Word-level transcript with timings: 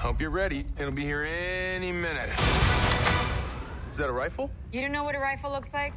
Hope 0.00 0.18
you're 0.18 0.30
ready. 0.30 0.64
It'll 0.78 0.90
be 0.90 1.02
here 1.02 1.20
any 1.20 1.92
minute. 1.92 2.30
Is 3.90 3.98
that 3.98 4.08
a 4.08 4.12
rifle? 4.12 4.50
You 4.72 4.80
don't 4.80 4.92
know 4.92 5.04
what 5.04 5.14
a 5.14 5.18
rifle 5.18 5.50
looks 5.50 5.74
like? 5.74 5.92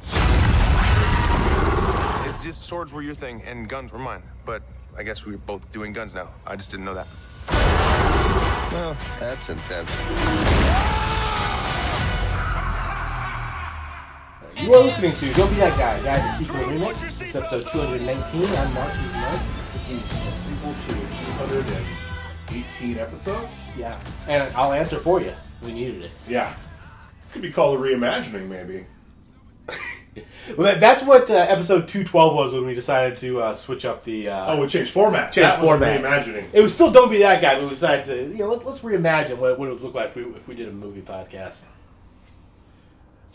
It's 2.28 2.44
just 2.44 2.66
swords 2.66 2.92
were 2.92 3.00
your 3.00 3.14
thing 3.14 3.40
and 3.46 3.66
guns 3.66 3.92
were 3.92 3.98
mine. 3.98 4.22
But 4.44 4.62
I 4.94 5.04
guess 5.04 5.24
we're 5.24 5.38
both 5.38 5.70
doing 5.70 5.94
guns 5.94 6.14
now. 6.14 6.28
I 6.46 6.54
just 6.54 6.70
didn't 6.70 6.84
know 6.84 6.92
that. 6.92 7.06
Well, 8.72 8.94
that's 9.18 9.48
intense. 9.48 9.98
You 14.62 14.74
are 14.74 14.82
listening 14.82 15.12
to 15.12 15.32
Don't 15.32 15.48
Be 15.48 15.56
That 15.56 15.78
Guy, 15.78 16.02
Guy 16.02 16.18
the 16.18 16.28
Sequel 16.28 16.60
Remix. 16.60 17.00
This 17.00 17.22
is 17.22 17.36
episode 17.36 17.66
219. 17.72 18.54
I'm 18.54 18.74
Mark, 18.74 18.92
he's 18.92 19.14
Mark. 19.14 19.40
This 19.72 19.90
is 19.92 20.12
a 20.12 20.30
sequel 20.30 20.74
to 20.74 22.13
218 22.62 22.98
episodes. 22.98 23.66
Yeah. 23.76 23.98
And 24.28 24.54
I'll 24.56 24.72
answer 24.72 24.96
for 24.98 25.20
you. 25.20 25.32
We 25.62 25.72
needed 25.72 26.04
it. 26.04 26.10
Yeah. 26.28 26.54
it 27.26 27.32
could 27.32 27.42
be 27.42 27.50
called 27.50 27.78
a 27.78 27.82
reimagining, 27.82 28.48
maybe. 28.48 28.86
Well, 30.56 30.58
that, 30.66 30.78
that's 30.78 31.02
what 31.02 31.28
uh, 31.28 31.34
episode 31.34 31.88
212 31.88 32.36
was 32.36 32.52
when 32.52 32.64
we 32.66 32.72
decided 32.74 33.16
to 33.18 33.40
uh, 33.40 33.54
switch 33.56 33.84
up 33.84 34.04
the. 34.04 34.28
Uh, 34.28 34.54
Oh, 34.54 34.60
we 34.60 34.68
changed 34.68 34.92
format. 34.92 35.36
Was 35.36 35.56
format. 35.58 36.00
reimagining. 36.02 36.44
It 36.52 36.60
was 36.60 36.72
still 36.72 36.92
Don't 36.92 37.10
Be 37.10 37.18
That 37.18 37.42
Guy, 37.42 37.56
but 37.56 37.64
we 37.64 37.70
decided 37.70 38.04
to, 38.04 38.28
you 38.30 38.38
know, 38.44 38.48
let's, 38.50 38.64
let's 38.64 38.78
reimagine 38.80 39.38
what, 39.38 39.58
what 39.58 39.66
it 39.68 39.72
would 39.72 39.80
look 39.80 39.94
like 39.94 40.10
if 40.10 40.14
we, 40.16 40.22
if 40.36 40.46
we 40.46 40.54
did 40.54 40.68
a 40.68 40.72
movie 40.72 41.00
podcast. 41.00 41.64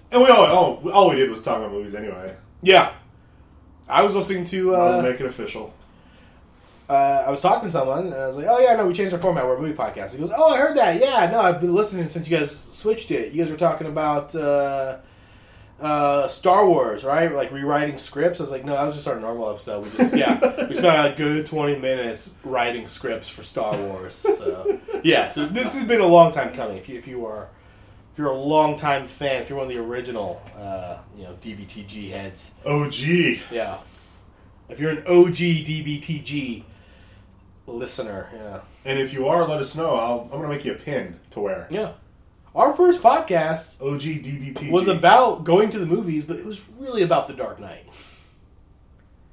And 0.09 0.21
we 0.21 0.29
all, 0.29 0.45
all, 0.45 0.89
all 0.91 1.09
we 1.09 1.17
did 1.17 1.29
was 1.29 1.41
talk 1.41 1.57
about 1.57 1.71
movies 1.73 1.95
anyway. 1.95 2.33
Yeah. 2.61 2.93
I 3.89 4.01
was 4.03 4.15
listening 4.15 4.45
to. 4.45 4.73
I'll 4.73 4.99
Uh, 4.99 5.01
make 5.01 5.19
it 5.19 5.25
official. 5.25 5.73
Uh, 6.89 7.23
I 7.27 7.29
was 7.29 7.39
talking 7.39 7.67
to 7.67 7.71
someone, 7.71 8.07
and 8.07 8.15
I 8.15 8.25
was 8.25 8.35
like, 8.35 8.47
"Oh 8.49 8.57
yeah, 8.59 8.75
no, 8.75 8.87
we 8.87 8.93
changed 8.93 9.13
our 9.13 9.19
format. 9.19 9.45
We're 9.45 9.57
a 9.57 9.61
movie 9.61 9.75
podcast." 9.75 10.13
He 10.13 10.17
goes, 10.17 10.31
"Oh, 10.35 10.49
I 10.55 10.57
heard 10.57 10.75
that. 10.77 10.99
Yeah, 10.99 11.29
no, 11.31 11.39
I've 11.39 11.61
been 11.61 11.75
listening 11.75 12.09
since 12.09 12.27
you 12.27 12.35
guys 12.35 12.51
switched 12.51 13.11
it. 13.11 13.31
You 13.31 13.43
guys 13.43 13.51
were 13.51 13.57
talking 13.57 13.85
about 13.85 14.33
uh, 14.33 14.97
uh, 15.79 16.27
Star 16.27 16.67
Wars, 16.67 17.03
right? 17.03 17.31
Like 17.31 17.51
rewriting 17.51 17.99
scripts." 17.99 18.39
I 18.39 18.43
was 18.43 18.51
like, 18.51 18.65
"No, 18.65 18.73
that 18.73 18.87
was 18.87 18.95
just 18.95 19.07
our 19.07 19.19
normal 19.19 19.51
episode. 19.51 19.83
We 19.85 19.97
just 19.97 20.17
yeah, 20.17 20.39
we 20.67 20.73
spent 20.73 21.13
a 21.13 21.15
good 21.15 21.45
twenty 21.45 21.77
minutes 21.77 22.35
writing 22.43 22.87
scripts 22.87 23.29
for 23.29 23.43
Star 23.43 23.77
Wars." 23.77 24.15
So 24.15 24.79
yeah, 25.03 25.27
so 25.27 25.45
this 25.45 25.75
has 25.75 25.83
been 25.83 26.01
a 26.01 26.07
long 26.07 26.31
time 26.31 26.53
coming. 26.53 26.77
If 26.77 26.89
you 26.89 26.97
if 26.97 27.07
you 27.07 27.23
are 27.27 27.49
if 28.13 28.17
you're 28.17 28.31
a 28.31 28.35
long 28.35 28.77
time 28.77 29.07
fan, 29.07 29.43
if 29.43 29.49
you're 29.49 29.59
one 29.59 29.67
of 29.67 29.73
the 29.73 29.79
original, 29.79 30.41
uh, 30.57 30.97
you 31.15 31.23
know, 31.23 31.33
DBTG 31.39 32.09
heads, 32.09 32.55
OG. 32.65 33.51
yeah. 33.51 33.77
If 34.69 34.79
you're 34.79 34.91
an 34.91 35.05
OG 35.07 35.35
DBTG 35.35 36.63
listener, 37.71 38.29
yeah. 38.33 38.61
And 38.85 38.99
if 38.99 39.13
you 39.13 39.27
are, 39.27 39.47
let 39.47 39.59
us 39.59 39.75
know. 39.75 39.95
I'll, 39.95 40.21
I'm 40.23 40.39
going 40.39 40.43
to 40.43 40.49
make 40.49 40.65
you 40.65 40.73
a 40.73 40.75
pin 40.75 41.19
to 41.31 41.39
wear. 41.39 41.67
Yeah. 41.69 41.93
Our 42.55 42.73
first 42.73 43.01
podcast 43.01 43.81
OG 43.81 44.01
DBT. 44.23 44.71
was 44.71 44.87
about 44.87 45.43
going 45.43 45.69
to 45.69 45.79
the 45.79 45.85
movies, 45.85 46.25
but 46.25 46.37
it 46.37 46.45
was 46.45 46.61
really 46.77 47.03
about 47.03 47.27
The 47.27 47.33
Dark 47.33 47.59
Knight. 47.59 47.85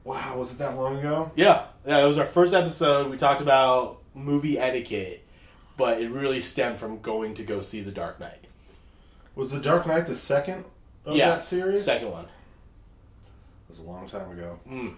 Wow, 0.05 0.39
was 0.39 0.53
it 0.53 0.59
that 0.59 0.77
long 0.77 0.99
ago? 0.99 1.33
Yeah. 1.35 1.65
Yeah, 1.87 2.05
it 2.05 2.07
was 2.07 2.19
our 2.19 2.27
first 2.27 2.55
episode. 2.55 3.11
We 3.11 3.17
talked 3.17 3.41
about 3.41 3.99
movie 4.15 4.59
etiquette, 4.59 5.25
but 5.77 6.01
it 6.01 6.11
really 6.11 6.41
stemmed 6.41 6.79
from 6.79 7.01
going 7.01 7.35
to 7.35 7.43
go 7.43 7.61
see 7.61 7.81
The 7.81 7.91
Dark 7.91 8.21
Knight. 8.21 8.45
Was 9.35 9.51
The 9.51 9.61
Dark 9.61 9.87
Knight 9.87 10.07
the 10.07 10.15
second 10.15 10.65
of 11.05 11.17
yeah. 11.17 11.31
that 11.31 11.43
series? 11.43 11.85
Second 11.85 12.11
one. 12.11 12.25
It 12.25 13.69
was 13.69 13.79
a 13.81 13.85
long 13.85 14.07
time 14.07 14.31
ago. 14.31 14.61
Mm. 14.69 14.95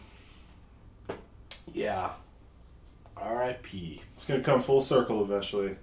Yeah. 1.73 2.11
R.I.P. 3.21 4.03
It's 4.15 4.27
going 4.27 4.41
to 4.41 4.45
come 4.45 4.61
full 4.61 4.81
circle 4.81 5.23
eventually. 5.23 5.77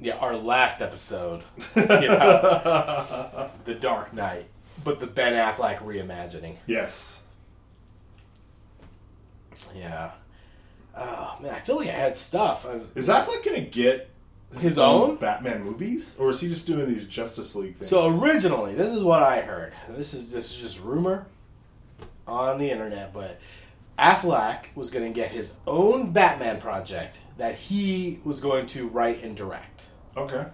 Yeah, 0.00 0.16
our 0.16 0.36
last 0.36 0.82
episode 0.82 1.42
about 1.76 3.64
The 3.64 3.74
Dark 3.74 4.12
Knight, 4.12 4.46
but 4.84 5.00
the 5.00 5.06
Ben 5.06 5.32
Affleck 5.32 5.78
reimagining. 5.78 6.56
Yes. 6.66 7.22
Yeah. 9.74 10.10
Oh 10.96 11.36
man, 11.42 11.54
I 11.54 11.60
feel 11.60 11.76
like 11.76 11.88
I 11.88 11.92
had 11.92 12.16
stuff. 12.16 12.66
I 12.66 12.76
was, 12.76 12.90
Is 12.94 13.08
Affleck 13.08 13.44
going 13.44 13.62
to 13.62 13.70
get 13.70 14.10
His 14.58 14.78
own? 14.78 15.16
Batman 15.16 15.62
movies? 15.64 16.16
Or 16.18 16.30
is 16.30 16.40
he 16.40 16.48
just 16.48 16.66
doing 16.66 16.86
these 16.86 17.06
Justice 17.06 17.54
League 17.54 17.76
things? 17.76 17.88
so 17.88 18.18
originally, 18.20 18.74
this 18.74 18.92
is 18.92 19.02
what 19.02 19.22
I 19.22 19.40
heard. 19.40 19.72
This 19.88 20.14
is 20.14 20.30
this 20.32 20.50
is 20.54 20.60
just 20.60 20.80
rumor 20.82 21.26
on 22.26 22.58
the 22.58 22.70
internet, 22.70 23.12
but 23.14 23.38
Affleck 23.98 24.66
was 24.74 24.90
going 24.90 25.04
to 25.06 25.12
get 25.18 25.30
his 25.30 25.54
own 25.66 26.12
Batman 26.12 26.60
project 26.60 27.20
that 27.38 27.54
he 27.54 28.20
was 28.24 28.40
going 28.40 28.66
to 28.66 28.88
write 28.88 29.22
and 29.22 29.36
direct. 29.36 29.86
Okay. 30.16 30.44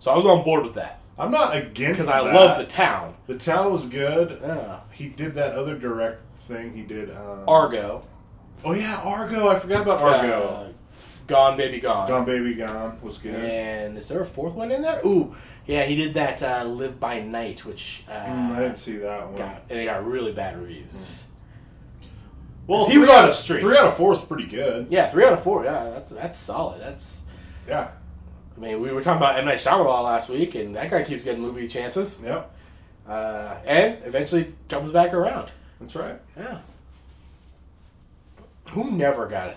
So 0.00 0.10
I 0.12 0.16
was 0.16 0.26
on 0.26 0.44
board 0.44 0.64
with 0.64 0.74
that 0.74 1.00
I'm 1.18 1.30
not 1.32 1.56
against 1.56 1.98
because 2.00 2.08
I 2.08 2.22
that. 2.22 2.34
love 2.34 2.58
the 2.58 2.64
town. 2.66 3.14
The 3.26 3.36
town 3.36 3.72
was 3.72 3.86
good. 3.86 4.38
Yeah. 4.40 4.80
He 4.92 5.08
did 5.08 5.34
that 5.34 5.54
other 5.56 5.76
direct 5.76 6.20
thing. 6.38 6.74
He 6.74 6.82
did. 6.82 7.10
Um, 7.14 7.44
Argo. 7.48 8.04
Oh 8.64 8.72
yeah, 8.74 9.00
Argo. 9.04 9.48
I 9.48 9.58
forgot 9.58 9.82
about 9.82 10.00
Argo. 10.00 10.42
Uh, 10.48 10.68
Gone 11.26 11.56
Baby 11.56 11.80
Gone. 11.80 12.08
Gone 12.08 12.24
Baby 12.24 12.54
Gone 12.54 12.98
was 13.02 13.18
good. 13.18 13.34
And 13.34 13.98
is 13.98 14.08
there 14.08 14.20
a 14.22 14.26
fourth 14.26 14.54
one 14.54 14.70
in 14.72 14.80
there? 14.82 15.00
Ooh, 15.04 15.34
yeah, 15.66 15.84
he 15.84 15.94
did 15.96 16.14
that 16.14 16.42
uh, 16.42 16.64
Live 16.64 16.98
by 16.98 17.20
Night, 17.20 17.64
which 17.66 18.04
uh, 18.08 18.12
Mm, 18.12 18.52
I 18.52 18.60
didn't 18.60 18.76
see 18.78 18.96
that 18.98 19.26
one. 19.26 19.36
got 19.36 19.62
and 19.68 19.78
it 19.78 19.84
got 19.84 20.06
really 20.06 20.32
bad 20.32 20.56
reviews. 20.58 21.24
Well, 22.68 22.88
He 22.88 22.98
was 22.98 23.08
three 23.08 23.16
on 23.16 23.22
out 23.22 23.24
a 23.24 23.28
of- 23.30 23.34
streak. 23.34 23.60
Three 23.62 23.76
out 23.76 23.86
of 23.86 23.96
four 23.96 24.12
is 24.12 24.20
pretty 24.20 24.46
good. 24.46 24.86
Yeah, 24.90 25.08
three 25.08 25.24
out 25.24 25.32
of 25.32 25.42
four. 25.42 25.64
Yeah, 25.64 25.90
that's 25.90 26.12
that's 26.12 26.38
solid. 26.38 26.80
That's 26.80 27.22
Yeah. 27.66 27.88
I 28.56 28.60
mean, 28.60 28.80
we 28.80 28.92
were 28.92 29.02
talking 29.02 29.16
about 29.16 29.38
M 29.38 29.44
Night 29.46 29.58
Shyamalan 29.58 30.04
last 30.04 30.28
week, 30.28 30.54
and 30.54 30.76
that 30.76 30.90
guy 30.90 31.02
keeps 31.02 31.24
getting 31.24 31.40
movie 31.42 31.66
chances, 31.68 32.20
Yep. 32.24 32.50
uh, 33.08 33.54
and 33.64 33.98
eventually 34.04 34.52
comes 34.68 34.92
back 34.92 35.12
around. 35.14 35.50
That's 35.80 35.94
right. 35.96 36.20
Yeah. 36.36 36.58
Who 38.70 38.90
never 38.90 39.26
got 39.26 39.48
it? 39.50 39.56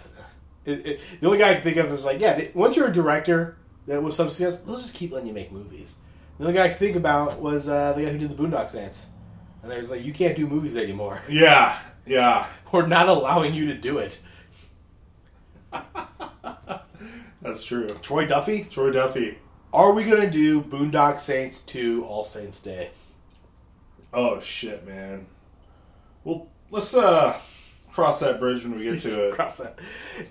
It- 0.66 0.86
it- 0.86 1.00
the 1.20 1.26
only 1.28 1.40
guy 1.40 1.50
I 1.50 1.54
can 1.56 1.64
think 1.64 1.78
of 1.78 1.92
is 1.92 2.06
like, 2.06 2.20
yeah, 2.22 2.36
th- 2.36 2.54
once 2.56 2.76
you're 2.76 2.88
a 2.88 2.94
director 2.94 3.58
that 3.88 4.02
was 4.04 4.16
some 4.16 4.30
success, 4.30 4.58
they'll 4.58 4.78
just 4.78 4.94
keep 4.94 5.12
letting 5.12 5.28
you 5.28 5.34
make 5.34 5.52
movies. 5.52 5.98
The 6.38 6.46
only 6.46 6.58
guy 6.58 6.66
I 6.66 6.70
can 6.70 6.78
think 6.78 6.96
about 6.96 7.40
was 7.42 7.68
uh, 7.68 7.94
the 7.94 8.04
guy 8.04 8.10
who 8.12 8.20
did 8.20 8.30
the 8.36 8.42
Boondock 8.42 8.70
Saints. 8.70 9.08
And 9.64 9.72
there's 9.72 9.90
like, 9.92 10.06
you 10.06 10.14
can't 10.14 10.36
do 10.36 10.48
movies 10.48 10.78
anymore. 10.78 11.20
Yeah. 11.28 11.76
Yeah. 12.06 12.48
We're 12.72 12.88
not 12.88 13.08
allowing 13.10 13.54
you 13.54 13.66
to 13.68 13.74
do 13.76 13.98
it. 13.98 14.20
That's 17.42 17.64
true. 17.64 17.88
Troy 17.88 18.26
Duffy, 18.28 18.66
Troy 18.70 18.92
Duffy. 18.92 19.38
are 19.74 19.94
we 19.94 20.04
going 20.04 20.22
to 20.22 20.30
do 20.30 20.62
Boondock 20.62 21.20
Saints 21.20 21.60
2 21.62 22.06
All 22.06 22.24
Saints 22.24 22.62
Day? 22.62 22.92
Oh 24.14 24.40
shit, 24.40 24.86
man. 24.86 25.26
Well, 26.24 26.50
let's 26.70 26.94
uh 26.96 27.40
cross 27.92 28.20
that 28.20 28.40
bridge 28.40 28.64
when 28.64 28.78
we 28.78 28.84
get 28.84 29.00
to 29.00 29.24
it. 29.30 29.34
Cross 29.34 29.58
that. 29.58 29.80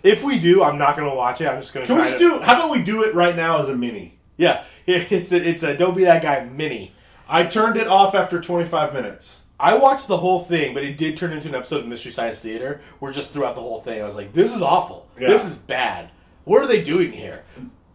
If 0.02 0.22
we 0.22 0.38
do, 0.38 0.62
I'm 0.62 0.78
not 0.78 0.96
going 0.96 1.08
to 1.08 1.14
watch 1.16 1.40
it. 1.40 1.46
I'm 1.46 1.60
just 1.60 1.74
going 1.74 1.86
to 1.86 1.92
Can 1.92 2.00
we 2.00 2.06
just 2.06 2.18
do? 2.18 2.40
How 2.40 2.54
about 2.54 2.70
we 2.70 2.82
do 2.82 3.02
it 3.04 3.14
right 3.14 3.34
now 3.34 3.58
as 3.60 3.68
a 3.68 3.76
mini? 3.76 4.18
Yeah, 4.36 4.64
it's 4.86 5.32
a, 5.32 5.36
it's 5.48 5.62
a 5.62 5.76
Don't 5.76 5.94
Be 5.96 6.04
That 6.04 6.22
Guy 6.22 6.44
mini. 6.44 6.94
I 7.28 7.44
turned 7.44 7.76
it 7.76 7.86
off 7.86 8.14
after 8.14 8.40
25 8.40 8.92
minutes. 8.94 9.39
I 9.60 9.74
watched 9.76 10.08
the 10.08 10.16
whole 10.16 10.40
thing, 10.42 10.72
but 10.72 10.82
it 10.82 10.96
did 10.96 11.16
turn 11.16 11.32
into 11.32 11.48
an 11.48 11.54
episode 11.54 11.80
of 11.80 11.86
Mystery 11.86 12.12
Science 12.12 12.40
Theater 12.40 12.80
where 12.98 13.12
just 13.12 13.30
throughout 13.30 13.54
the 13.54 13.60
whole 13.60 13.80
thing, 13.82 14.00
I 14.02 14.06
was 14.06 14.16
like, 14.16 14.32
this 14.32 14.54
is 14.56 14.62
awful. 14.62 15.06
Yeah. 15.20 15.28
This 15.28 15.44
is 15.44 15.56
bad. 15.58 16.10
What 16.44 16.62
are 16.62 16.66
they 16.66 16.82
doing 16.82 17.12
here? 17.12 17.44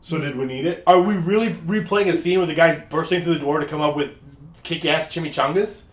So 0.01 0.19
did 0.19 0.35
we 0.35 0.45
need 0.45 0.67
it? 0.67 0.83
Are 0.85 1.01
we 1.01 1.15
really 1.15 1.49
replaying 1.49 2.11
a 2.11 2.15
scene 2.15 2.37
where 2.37 2.45
the 2.45 2.53
guy's 2.53 2.79
bursting 2.79 3.23
through 3.23 3.33
the 3.33 3.39
door 3.39 3.59
to 3.59 3.65
come 3.65 3.81
up 3.81 3.95
with 3.95 4.19
kick 4.61 4.85
ass 4.85 5.07
chimichangas? 5.07 5.85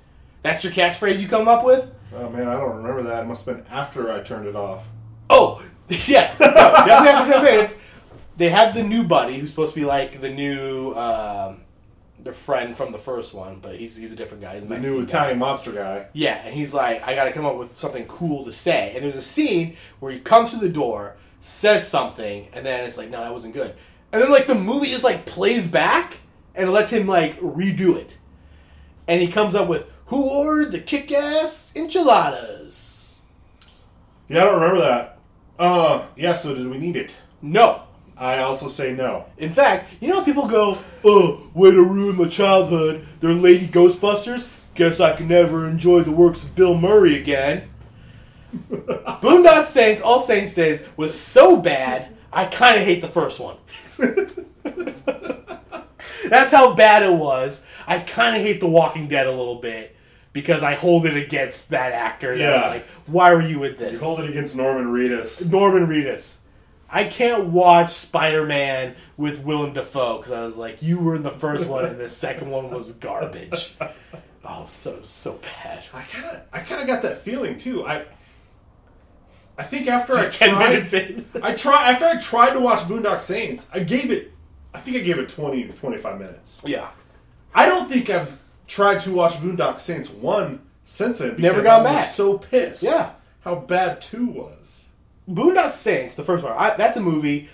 That's 0.42 0.62
your 0.62 0.72
catchphrase 0.74 1.20
you 1.20 1.28
come 1.28 1.48
up 1.48 1.64
with? 1.64 1.90
Oh 2.14 2.28
man, 2.28 2.46
I 2.48 2.58
don't 2.58 2.76
remember 2.76 3.02
that. 3.04 3.22
It 3.22 3.26
must 3.26 3.46
have 3.46 3.56
been 3.56 3.66
after 3.68 4.12
I 4.12 4.20
turned 4.20 4.46
it 4.46 4.54
off. 4.54 4.86
Oh, 5.30 5.64
yeah. 5.88 6.30
No, 6.38 6.46
definitely 6.52 7.08
after 7.08 7.32
10 7.32 7.44
minutes. 7.44 7.78
They 8.36 8.50
have 8.50 8.74
the 8.74 8.82
new 8.82 9.04
buddy 9.04 9.38
who's 9.38 9.48
supposed 9.48 9.72
to 9.72 9.80
be 9.80 9.86
like 9.86 10.20
the 10.20 10.30
new, 10.30 10.92
um, 10.92 11.61
the 12.22 12.32
friend 12.32 12.76
from 12.76 12.92
the 12.92 12.98
first 12.98 13.34
one, 13.34 13.58
but 13.60 13.76
he's, 13.76 13.96
he's 13.96 14.12
a 14.12 14.16
different 14.16 14.42
guy. 14.42 14.60
The 14.60 14.66
Mexican 14.66 14.82
new 14.82 14.98
guy. 14.98 15.04
Italian 15.04 15.38
monster 15.38 15.72
guy. 15.72 16.06
Yeah, 16.12 16.40
and 16.44 16.54
he's 16.54 16.72
like, 16.72 17.06
I 17.06 17.14
got 17.14 17.24
to 17.24 17.32
come 17.32 17.44
up 17.44 17.56
with 17.56 17.76
something 17.76 18.06
cool 18.06 18.44
to 18.44 18.52
say. 18.52 18.92
And 18.94 19.04
there's 19.04 19.16
a 19.16 19.22
scene 19.22 19.76
where 20.00 20.12
he 20.12 20.20
comes 20.20 20.50
to 20.50 20.56
the 20.56 20.68
door, 20.68 21.16
says 21.40 21.86
something, 21.86 22.48
and 22.52 22.64
then 22.64 22.84
it's 22.84 22.96
like, 22.96 23.10
no, 23.10 23.20
that 23.20 23.32
wasn't 23.32 23.54
good. 23.54 23.74
And 24.12 24.22
then 24.22 24.30
like 24.30 24.46
the 24.46 24.54
movie 24.54 24.88
just 24.88 25.04
like 25.04 25.24
plays 25.24 25.66
back 25.66 26.18
and 26.54 26.70
lets 26.70 26.90
him 26.92 27.06
like 27.06 27.40
redo 27.40 27.96
it. 27.96 28.18
And 29.08 29.20
he 29.20 29.28
comes 29.28 29.54
up 29.54 29.68
with, 29.68 29.86
"Who 30.06 30.28
ordered 30.28 30.70
the 30.70 30.78
kick-ass 30.78 31.72
enchiladas?" 31.74 33.22
Yeah, 34.28 34.42
I 34.42 34.44
don't 34.44 34.60
remember 34.60 34.80
that. 34.80 35.18
Uh, 35.58 36.04
yeah. 36.14 36.34
So 36.34 36.54
did 36.54 36.68
we 36.68 36.78
need 36.78 36.96
it? 36.96 37.16
No. 37.40 37.82
I 38.16 38.38
also 38.38 38.68
say 38.68 38.92
no. 38.92 39.26
In 39.38 39.52
fact, 39.52 39.92
you 40.00 40.08
know 40.08 40.20
how 40.20 40.24
people 40.24 40.46
go, 40.46 40.78
"Oh, 41.04 41.48
way 41.54 41.70
to 41.70 41.82
ruin 41.82 42.16
my 42.16 42.28
childhood." 42.28 43.06
They're 43.20 43.32
Lady 43.32 43.66
Ghostbusters. 43.66 44.48
Guess 44.74 45.00
I 45.00 45.14
can 45.16 45.28
never 45.28 45.66
enjoy 45.68 46.00
the 46.00 46.12
works 46.12 46.44
of 46.44 46.54
Bill 46.54 46.74
Murray 46.78 47.16
again. 47.16 47.68
Boondock 48.70 49.66
Saints, 49.66 50.02
All 50.02 50.20
Saints 50.20 50.54
Days 50.54 50.84
was 50.96 51.18
so 51.18 51.56
bad, 51.56 52.08
I 52.32 52.46
kind 52.46 52.78
of 52.78 52.84
hate 52.86 53.00
the 53.00 53.08
first 53.08 53.40
one. 53.40 53.56
That's 56.28 56.52
how 56.52 56.74
bad 56.74 57.02
it 57.02 57.12
was. 57.12 57.66
I 57.86 57.98
kind 57.98 58.36
of 58.36 58.42
hate 58.42 58.60
The 58.60 58.68
Walking 58.68 59.08
Dead 59.08 59.26
a 59.26 59.30
little 59.32 59.56
bit 59.56 59.96
because 60.32 60.62
I 60.62 60.74
hold 60.74 61.04
it 61.06 61.16
against 61.16 61.70
that 61.70 61.92
actor. 61.92 62.34
Yeah. 62.34 62.62
Yeah. 62.62 62.68
like, 62.68 62.86
why 63.06 63.34
were 63.34 63.42
you 63.42 63.64
in 63.64 63.76
this? 63.76 64.00
You 64.00 64.06
hold 64.06 64.20
it 64.20 64.30
against 64.30 64.56
Norman 64.56 64.86
Reedus. 64.86 65.50
Norman 65.50 65.86
Reedus. 65.86 66.36
I 66.94 67.04
can't 67.04 67.46
watch 67.46 67.90
Spider 67.90 68.44
Man 68.44 68.94
with 69.16 69.42
Willem 69.42 69.72
Dafoe 69.72 70.18
because 70.18 70.30
I 70.30 70.44
was 70.44 70.58
like, 70.58 70.82
you 70.82 71.00
were 71.00 71.16
in 71.16 71.22
the 71.22 71.30
first 71.30 71.66
one 71.66 71.86
and 71.86 71.98
the 71.98 72.08
second 72.10 72.50
one 72.50 72.70
was 72.70 72.92
garbage. 72.92 73.74
Oh, 74.44 74.64
so 74.66 75.00
so 75.04 75.34
bad. 75.62 75.84
I 75.94 76.02
kind 76.02 76.26
of, 76.26 76.42
I 76.52 76.58
kind 76.60 76.80
of 76.80 76.88
got 76.88 77.02
that 77.02 77.18
feeling 77.18 77.56
too. 77.56 77.86
I, 77.86 78.04
I 79.56 79.62
think 79.62 79.86
after 79.86 80.14
Just 80.14 80.42
I 80.42 80.48
tried, 80.48 80.68
minutes 80.70 80.92
in. 80.92 81.24
I 81.42 81.54
try 81.54 81.92
after 81.92 82.06
I 82.06 82.18
tried 82.18 82.54
to 82.54 82.60
watch 82.60 82.80
Boondock 82.80 83.20
Saints, 83.20 83.68
I 83.72 83.80
gave 83.80 84.10
it, 84.10 84.32
I 84.74 84.80
think 84.80 84.96
I 84.96 85.00
gave 85.00 85.18
it 85.18 85.28
twenty 85.28 85.64
to 85.68 85.72
twenty 85.72 85.98
five 85.98 86.18
minutes. 86.18 86.64
yeah, 86.66 86.88
I 87.54 87.66
don't 87.66 87.88
think 87.88 88.10
I've 88.10 88.36
tried 88.66 88.98
to 89.00 89.12
watch 89.14 89.34
Boondock 89.34 89.78
Saints 89.78 90.10
one 90.10 90.60
since 90.84 91.20
then. 91.20 91.36
Never 91.38 91.60
because 91.60 91.64
gone 91.66 91.86
I 91.86 91.92
was 91.92 91.92
back. 91.92 92.08
So 92.08 92.38
pissed. 92.38 92.82
Yeah. 92.82 93.12
how 93.42 93.54
bad 93.54 94.00
two 94.00 94.26
was. 94.26 94.81
Boondock 95.30 95.72
Saints, 95.74 96.14
the 96.14 96.24
first 96.24 96.42
one. 96.44 96.52
I, 96.56 96.74
that's 96.76 96.96
a 96.96 97.00
movie. 97.00 97.48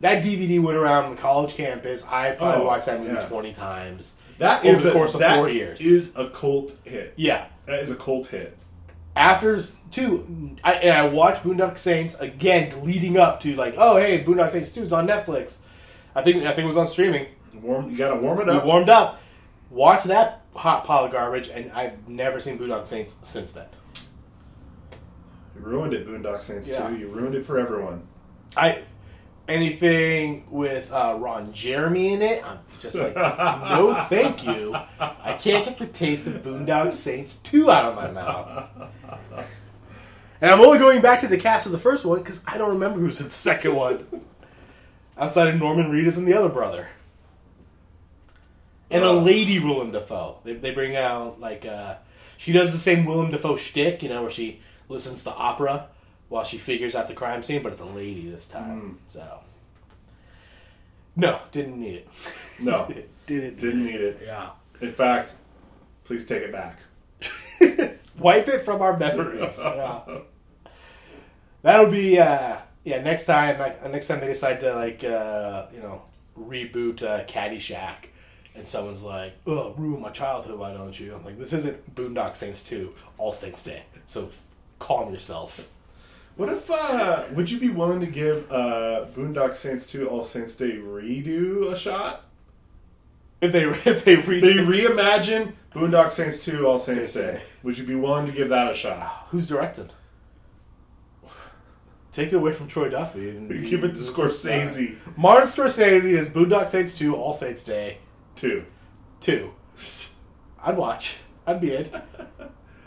That 0.00 0.24
DVD 0.24 0.60
went 0.60 0.76
around 0.76 1.14
the 1.14 1.20
college 1.20 1.54
campus. 1.54 2.04
I 2.08 2.32
probably 2.32 2.62
Oh, 2.62 2.66
watched 2.66 2.86
that 2.86 3.00
movie 3.00 3.12
yeah. 3.14 3.20
twenty 3.20 3.52
times. 3.52 4.16
That 4.38 4.64
Over 4.64 4.68
is 4.74 4.82
the 4.82 4.90
a, 4.90 4.92
course 4.92 5.14
of 5.14 5.20
four 5.22 5.48
years. 5.48 5.80
Is 5.80 6.12
a 6.16 6.28
cult 6.30 6.76
hit. 6.84 7.12
Yeah, 7.16 7.46
That 7.66 7.78
is 7.80 7.90
a 7.90 7.94
cult 7.94 8.26
hit. 8.28 8.56
after 9.14 9.62
two, 9.92 10.56
I, 10.64 10.72
and 10.74 10.96
I 10.96 11.06
watched 11.06 11.44
Boondock 11.44 11.78
Saints 11.78 12.14
again, 12.18 12.82
leading 12.84 13.16
up 13.18 13.40
to 13.40 13.54
like, 13.54 13.74
oh 13.76 13.96
hey, 13.98 14.24
Boondock 14.24 14.50
Saints 14.50 14.72
two 14.72 14.82
is 14.82 14.92
on 14.92 15.06
Netflix. 15.06 15.58
I 16.14 16.22
think 16.22 16.38
I 16.44 16.48
think 16.52 16.64
it 16.64 16.68
was 16.68 16.76
on 16.76 16.88
streaming. 16.88 17.26
Warm, 17.54 17.90
you 17.90 17.96
got 17.96 18.14
to 18.14 18.16
warm 18.16 18.40
it 18.40 18.48
up. 18.48 18.64
We 18.64 18.68
warmed 18.68 18.88
up, 18.88 19.20
Watch 19.70 20.04
that 20.04 20.40
hot 20.56 20.84
pile 20.84 21.04
of 21.04 21.12
garbage, 21.12 21.48
and 21.48 21.70
I've 21.72 22.08
never 22.08 22.40
seen 22.40 22.58
Boondock 22.58 22.86
Saints 22.86 23.14
since 23.22 23.52
then. 23.52 23.66
You 25.62 25.68
ruined 25.68 25.94
it, 25.94 26.06
Boondock 26.08 26.40
Saints 26.40 26.68
Yeah. 26.68 26.88
too. 26.88 26.96
You 26.98 27.08
ruined 27.08 27.34
it 27.34 27.44
for 27.44 27.58
everyone. 27.58 28.02
I 28.56 28.82
anything 29.48 30.44
with 30.50 30.90
uh, 30.92 31.16
Ron 31.20 31.52
Jeremy 31.52 32.12
in 32.14 32.22
it, 32.22 32.44
I'm 32.46 32.58
just 32.78 32.96
like, 32.96 33.14
no, 33.16 34.04
thank 34.08 34.46
you. 34.46 34.74
I 35.00 35.36
can't 35.38 35.64
get 35.64 35.78
the 35.78 35.86
taste 35.86 36.26
of 36.26 36.42
Boondock 36.42 36.92
Saints 36.92 37.36
two 37.36 37.70
out 37.70 37.86
of 37.86 37.96
my 37.96 38.10
mouth. 38.10 38.68
And 40.40 40.50
I'm 40.50 40.60
only 40.60 40.78
going 40.78 41.00
back 41.00 41.20
to 41.20 41.28
the 41.28 41.38
cast 41.38 41.66
of 41.66 41.72
the 41.72 41.78
first 41.78 42.04
one 42.04 42.18
because 42.18 42.42
I 42.46 42.58
don't 42.58 42.70
remember 42.70 42.98
who's 42.98 43.20
in 43.20 43.26
the 43.26 43.32
second 43.32 43.74
one. 43.76 44.06
Outside 45.16 45.48
of 45.48 45.60
Norman 45.60 45.90
Reedus 45.92 46.16
and 46.18 46.26
the 46.26 46.34
other 46.34 46.48
brother. 46.48 46.88
And 48.90 49.04
a 49.04 49.08
Uh. 49.10 49.12
lady 49.14 49.58
Willem 49.58 49.92
Dafoe. 49.92 50.38
They, 50.44 50.54
they 50.54 50.72
bring 50.72 50.96
out, 50.96 51.40
like, 51.40 51.64
uh, 51.66 51.96
she 52.38 52.52
does 52.52 52.72
the 52.72 52.78
same 52.78 53.04
Willem 53.04 53.30
Dafoe 53.30 53.56
shtick, 53.56 54.02
you 54.02 54.08
know, 54.08 54.22
where 54.22 54.30
she 54.30 54.60
listens 54.88 55.24
to 55.24 55.32
opera 55.32 55.88
while 56.28 56.44
she 56.44 56.58
figures 56.58 56.94
out 56.94 57.08
the 57.08 57.14
crime 57.14 57.42
scene, 57.42 57.62
but 57.62 57.72
it's 57.72 57.80
a 57.80 57.86
lady 57.86 58.30
this 58.30 58.46
time. 58.46 58.98
So. 59.08 59.40
No, 61.14 61.38
didn't 61.50 61.78
need 61.78 61.94
it. 61.96 62.08
No, 62.58 62.86
didn't. 63.26 63.58
didn't 63.58 63.84
need 63.84 64.00
it. 64.00 64.22
Yeah. 64.24 64.50
In 64.80 64.90
fact, 64.90 65.34
please 66.04 66.24
take 66.24 66.42
it 66.42 66.52
back. 66.52 66.78
Wipe 68.18 68.48
it 68.48 68.64
from 68.64 68.82
our 68.82 68.96
memories. 68.96 69.58
yeah. 69.62 70.00
That'll 71.62 71.90
be 71.90 72.18
uh 72.18 72.56
yeah, 72.84 73.02
next 73.02 73.26
time 73.26 73.58
like, 73.58 73.88
next 73.90 74.08
time 74.08 74.20
they 74.20 74.26
decide 74.26 74.60
to 74.60 74.74
like 74.74 75.04
uh 75.04 75.66
you 75.72 75.80
know, 75.80 76.02
reboot 76.38 77.02
uh 77.02 77.24
Caddyshack 77.24 78.08
and 78.54 78.66
someone's 78.68 79.04
like, 79.04 79.34
"Oh, 79.46 79.74
ruin 79.76 80.00
my 80.00 80.10
childhood, 80.10 80.58
why 80.58 80.72
don't 80.72 80.98
you?" 80.98 81.14
I'm 81.14 81.24
like, 81.24 81.38
"This 81.38 81.52
isn't 81.52 81.94
Boondock 81.94 82.36
Saints 82.36 82.62
2, 82.64 82.92
All 83.18 83.32
Saints 83.32 83.62
Day." 83.62 83.84
So 84.06 84.30
calm 84.82 85.12
yourself. 85.14 85.68
What 86.36 86.48
if? 86.48 86.70
uh 86.70 87.24
Would 87.32 87.50
you 87.50 87.58
be 87.60 87.68
willing 87.68 88.00
to 88.00 88.06
give 88.06 88.50
uh 88.50 89.06
Boondock 89.14 89.54
Saints 89.54 89.86
2 89.86 90.08
All 90.08 90.24
Saints 90.24 90.54
Day 90.56 90.72
redo 90.76 91.72
a 91.72 91.76
shot? 91.78 92.24
If 93.40 93.52
they 93.52 93.64
if 93.90 94.04
they 94.04 94.16
read 94.16 94.42
They 94.42 94.54
reimagine 94.54 95.52
Boondock 95.74 96.10
Saints 96.10 96.44
2 96.44 96.66
All 96.66 96.78
Saints 96.78 97.10
Saints 97.10 97.12
Day. 97.14 97.32
Day. 97.38 97.42
Would 97.62 97.78
you 97.78 97.84
be 97.84 97.94
willing 97.94 98.26
to 98.26 98.32
give 98.32 98.48
that 98.48 98.70
a 98.70 98.74
shot? 98.74 99.28
who's 99.30 99.46
directing? 99.46 99.90
Take 102.12 102.32
it 102.32 102.36
away 102.36 102.52
from 102.52 102.68
Troy 102.68 102.90
Duffy. 102.90 103.30
And 103.30 103.48
Give 103.70 103.84
it 103.84 103.88
to 103.94 104.00
Scorsese 104.00 104.96
Martin 105.16 105.48
Scorsese 105.48 106.04
is 106.18 106.28
Boondock 106.28 106.68
Saints 106.68 106.98
2, 106.98 107.14
All 107.16 107.32
Saints 107.32 107.62
Day. 107.64 107.98
2. 108.36 108.64
Two. 109.20 109.52
I'd 110.62 110.76
watch. 110.76 111.18
I'd 111.46 111.60
be 111.60 111.74
in. 111.74 111.90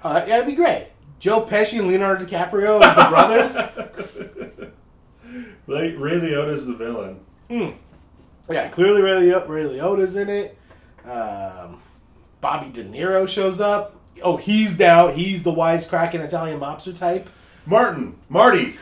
Uh, 0.03 0.23
yeah, 0.27 0.35
it'd 0.35 0.47
be 0.47 0.55
great. 0.55 0.89
Joe 1.25 1.41
Pesci 1.41 1.79
and 1.79 1.87
Leonardo 1.87 2.23
DiCaprio 2.23 2.79
as 2.83 2.95
the 2.95 3.09
brothers. 3.09 4.69
Ray, 5.67 5.95
Ray 5.95 6.19
Liotta's 6.19 6.67
the 6.67 6.75
villain. 6.75 7.19
Yeah, 8.47 8.69
clearly 8.69 9.01
Ray, 9.01 9.15
Lio- 9.21 9.47
Ray 9.47 9.63
Liotta's 9.63 10.15
in 10.17 10.29
it. 10.29 10.55
Um, 11.03 11.81
Bobby 12.41 12.69
De 12.69 12.83
Niro 12.83 13.27
shows 13.27 13.59
up. 13.59 13.99
Oh, 14.21 14.37
he's 14.37 14.77
now 14.77 15.07
he's 15.07 15.41
the 15.41 15.51
wisecracking 15.51 16.19
Italian 16.23 16.59
mobster 16.59 16.95
type. 16.95 17.27
Martin, 17.65 18.19
Marty, 18.29 18.75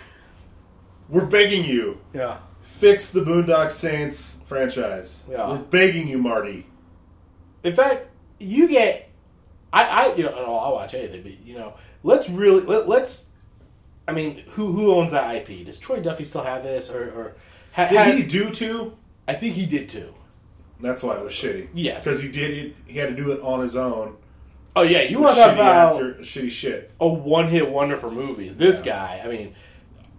we're 1.07 1.25
begging 1.25 1.63
you. 1.63 2.01
Yeah. 2.13 2.39
Fix 2.59 3.09
the 3.11 3.21
Boondock 3.21 3.71
Saints 3.71 4.39
franchise. 4.43 5.25
Yeah. 5.31 5.47
We're 5.47 5.59
begging 5.59 6.09
you, 6.09 6.17
Marty. 6.17 6.67
In 7.63 7.73
fact, 7.73 8.07
you 8.37 8.67
get. 8.67 9.09
I, 9.71 9.85
I 9.85 10.15
you 10.15 10.23
know 10.23 10.57
I'll 10.57 10.73
watch 10.73 10.93
anything, 10.93 11.23
but 11.23 11.39
you 11.47 11.57
know 11.57 11.75
let's 12.03 12.29
really 12.29 12.61
let, 12.61 12.87
let's. 12.87 13.25
I 14.07 14.11
mean, 14.11 14.43
who 14.51 14.71
who 14.73 14.93
owns 14.93 15.11
that 15.11 15.33
IP? 15.35 15.65
Does 15.65 15.79
Troy 15.79 15.99
Duffy 16.01 16.25
still 16.25 16.43
have 16.43 16.63
this, 16.63 16.89
or 16.89 17.03
or 17.11 17.35
ha, 17.73 17.87
Did 17.87 17.97
ha- 17.97 18.11
he 18.11 18.23
do 18.23 18.51
two? 18.51 18.97
I 19.27 19.33
think 19.33 19.55
he 19.55 19.65
did 19.65 19.89
too. 19.89 20.13
That's 20.79 21.01
why 21.01 21.15
it 21.17 21.23
was 21.23 21.31
shitty. 21.33 21.69
Yes. 21.73 22.03
because 22.03 22.21
he 22.21 22.29
did 22.29 22.51
it. 22.57 22.75
He 22.85 22.99
had 22.99 23.09
to 23.09 23.15
do 23.15 23.31
it 23.31 23.41
on 23.41 23.61
his 23.61 23.75
own. 23.77 24.17
Oh 24.75 24.81
yeah, 24.81 25.03
you 25.03 25.19
want 25.19 25.35
to 25.35 25.41
talk 25.41 25.53
about 25.53 25.95
actor, 25.95 26.15
shitty 26.15 26.49
shit. 26.49 26.91
a 26.99 27.07
one-hit 27.07 27.69
wonder 27.69 27.95
for 27.95 28.09
movies? 28.09 28.57
This 28.57 28.81
guy, 28.81 29.21
I 29.23 29.27
mean, 29.27 29.55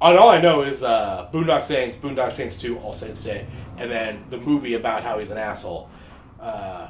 all 0.00 0.16
all 0.16 0.28
I 0.30 0.40
know 0.40 0.62
is 0.62 0.82
uh, 0.84 1.28
Boondock 1.32 1.64
Saints, 1.64 1.96
Boondock 1.96 2.32
Saints 2.32 2.56
Two, 2.56 2.78
All 2.78 2.92
Saints 2.92 3.22
Day, 3.24 3.46
and 3.76 3.90
then 3.90 4.24
the 4.30 4.38
movie 4.38 4.74
about 4.74 5.02
how 5.02 5.18
he's 5.18 5.32
an 5.32 5.38
asshole. 5.38 5.90
Uh, 6.40 6.88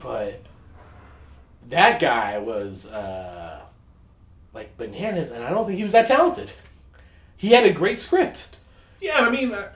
but 0.00 0.42
that 1.68 2.00
guy 2.00 2.38
was 2.38 2.86
uh, 2.90 3.45
like 4.56 4.76
bananas, 4.78 5.30
and 5.30 5.44
I 5.44 5.50
don't 5.50 5.66
think 5.66 5.76
he 5.76 5.82
was 5.84 5.92
that 5.92 6.06
talented. 6.06 6.50
He 7.36 7.48
had 7.50 7.64
a 7.66 7.72
great 7.72 8.00
script. 8.00 8.56
Yeah, 9.02 9.16
I 9.18 9.30
mean, 9.30 9.52
uh, 9.52 9.68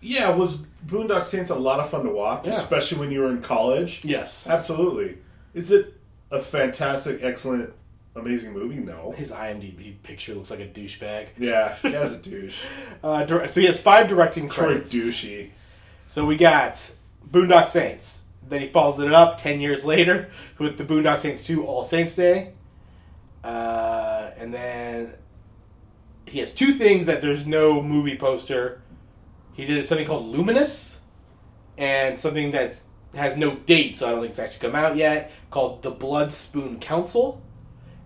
yeah, 0.00 0.30
was 0.34 0.62
Boondock 0.86 1.24
Saints 1.24 1.50
a 1.50 1.54
lot 1.54 1.78
of 1.80 1.90
fun 1.90 2.04
to 2.04 2.10
watch, 2.10 2.46
Yeah. 2.46 2.52
especially 2.54 2.98
when 2.98 3.10
you 3.12 3.20
were 3.20 3.28
in 3.30 3.42
college? 3.42 4.00
Yes, 4.02 4.46
Absolutely. 4.48 5.18
Is 5.52 5.70
it 5.70 5.92
a 6.30 6.40
fantastic, 6.40 7.20
excellent, 7.22 7.74
amazing 8.16 8.52
movie? 8.52 8.76
No. 8.76 9.12
his 9.16 9.30
IMDb 9.32 10.02
picture 10.02 10.34
looks 10.34 10.50
like 10.50 10.60
a 10.60 10.66
douchebag. 10.66 11.26
Yeah, 11.36 11.74
he 11.82 11.92
has 11.92 12.14
a 12.14 12.18
douche. 12.22 12.64
Uh, 13.04 13.26
so 13.48 13.60
he 13.60 13.66
has 13.66 13.78
five 13.78 14.08
directing 14.08 14.48
Troy 14.48 14.66
credits. 14.68 14.94
douchey. 14.94 15.50
So 16.08 16.24
we 16.24 16.36
got 16.38 16.90
Boondock 17.30 17.66
Saints. 17.66 18.24
Then 18.48 18.62
he 18.62 18.66
follows 18.68 18.98
it 18.98 19.12
up 19.12 19.36
ten 19.38 19.60
years 19.60 19.84
later 19.84 20.30
with 20.58 20.78
the 20.78 20.84
Boondock 20.84 21.18
Saints 21.20 21.46
2 21.46 21.64
All 21.66 21.82
Saints 21.82 22.14
Day. 22.14 22.52
Uh, 23.42 24.30
and 24.36 24.52
then 24.52 25.14
he 26.26 26.38
has 26.40 26.54
two 26.54 26.72
things 26.72 27.06
that 27.06 27.22
there's 27.22 27.46
no 27.46 27.82
movie 27.82 28.16
poster. 28.16 28.82
He 29.54 29.64
did 29.64 29.86
something 29.86 30.06
called 30.06 30.26
Luminous 30.26 31.00
and 31.78 32.18
something 32.18 32.50
that 32.52 32.80
has 33.14 33.36
no 33.36 33.56
date, 33.56 33.96
so 33.96 34.06
I 34.06 34.10
don't 34.12 34.20
think 34.20 34.30
it's 34.30 34.40
actually 34.40 34.68
come 34.68 34.76
out 34.76 34.96
yet, 34.96 35.32
called 35.50 35.82
The 35.82 35.90
Blood 35.90 36.32
Spoon 36.32 36.78
Council. 36.78 37.42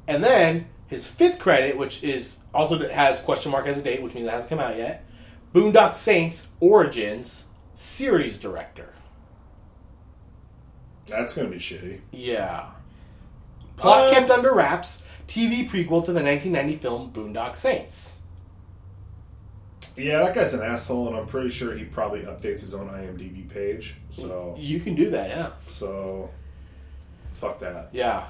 And 0.06 0.22
then 0.24 0.68
his 0.86 1.06
fifth 1.06 1.38
credit, 1.38 1.76
which 1.76 2.02
is 2.02 2.38
also 2.54 2.88
has 2.88 3.20
question 3.20 3.50
mark 3.52 3.66
as 3.66 3.80
a 3.80 3.82
date, 3.82 4.02
which 4.02 4.14
means 4.14 4.26
it 4.26 4.30
hasn't 4.30 4.50
come 4.50 4.60
out 4.60 4.76
yet. 4.76 5.04
Boondock 5.52 5.94
Saints 5.94 6.48
Origins 6.60 7.48
series 7.74 8.38
director. 8.38 8.94
That's 11.06 11.34
gonna 11.34 11.48
be 11.48 11.56
shitty. 11.58 12.00
Yeah. 12.12 12.66
Plot 13.76 14.08
Uh, 14.08 14.14
kept 14.14 14.30
under 14.30 14.54
wraps. 14.54 15.02
TV 15.28 15.68
prequel 15.68 16.04
to 16.04 16.12
the 16.12 16.22
1990 16.22 16.76
film 16.76 17.10
Boondock 17.12 17.56
Saints. 17.56 18.20
Yeah, 19.96 20.24
that 20.24 20.34
guy's 20.34 20.54
an 20.54 20.62
asshole, 20.62 21.08
and 21.08 21.16
I'm 21.16 21.26
pretty 21.26 21.50
sure 21.50 21.76
he 21.76 21.84
probably 21.84 22.22
updates 22.22 22.60
his 22.60 22.74
own 22.74 22.88
IMDb 22.88 23.48
page. 23.48 23.94
So, 24.10 24.56
You 24.58 24.80
can 24.80 24.96
do 24.96 25.10
that, 25.10 25.28
yeah. 25.28 25.50
so, 25.68 26.30
fuck 27.34 27.60
that. 27.60 27.90
Yeah. 27.92 28.26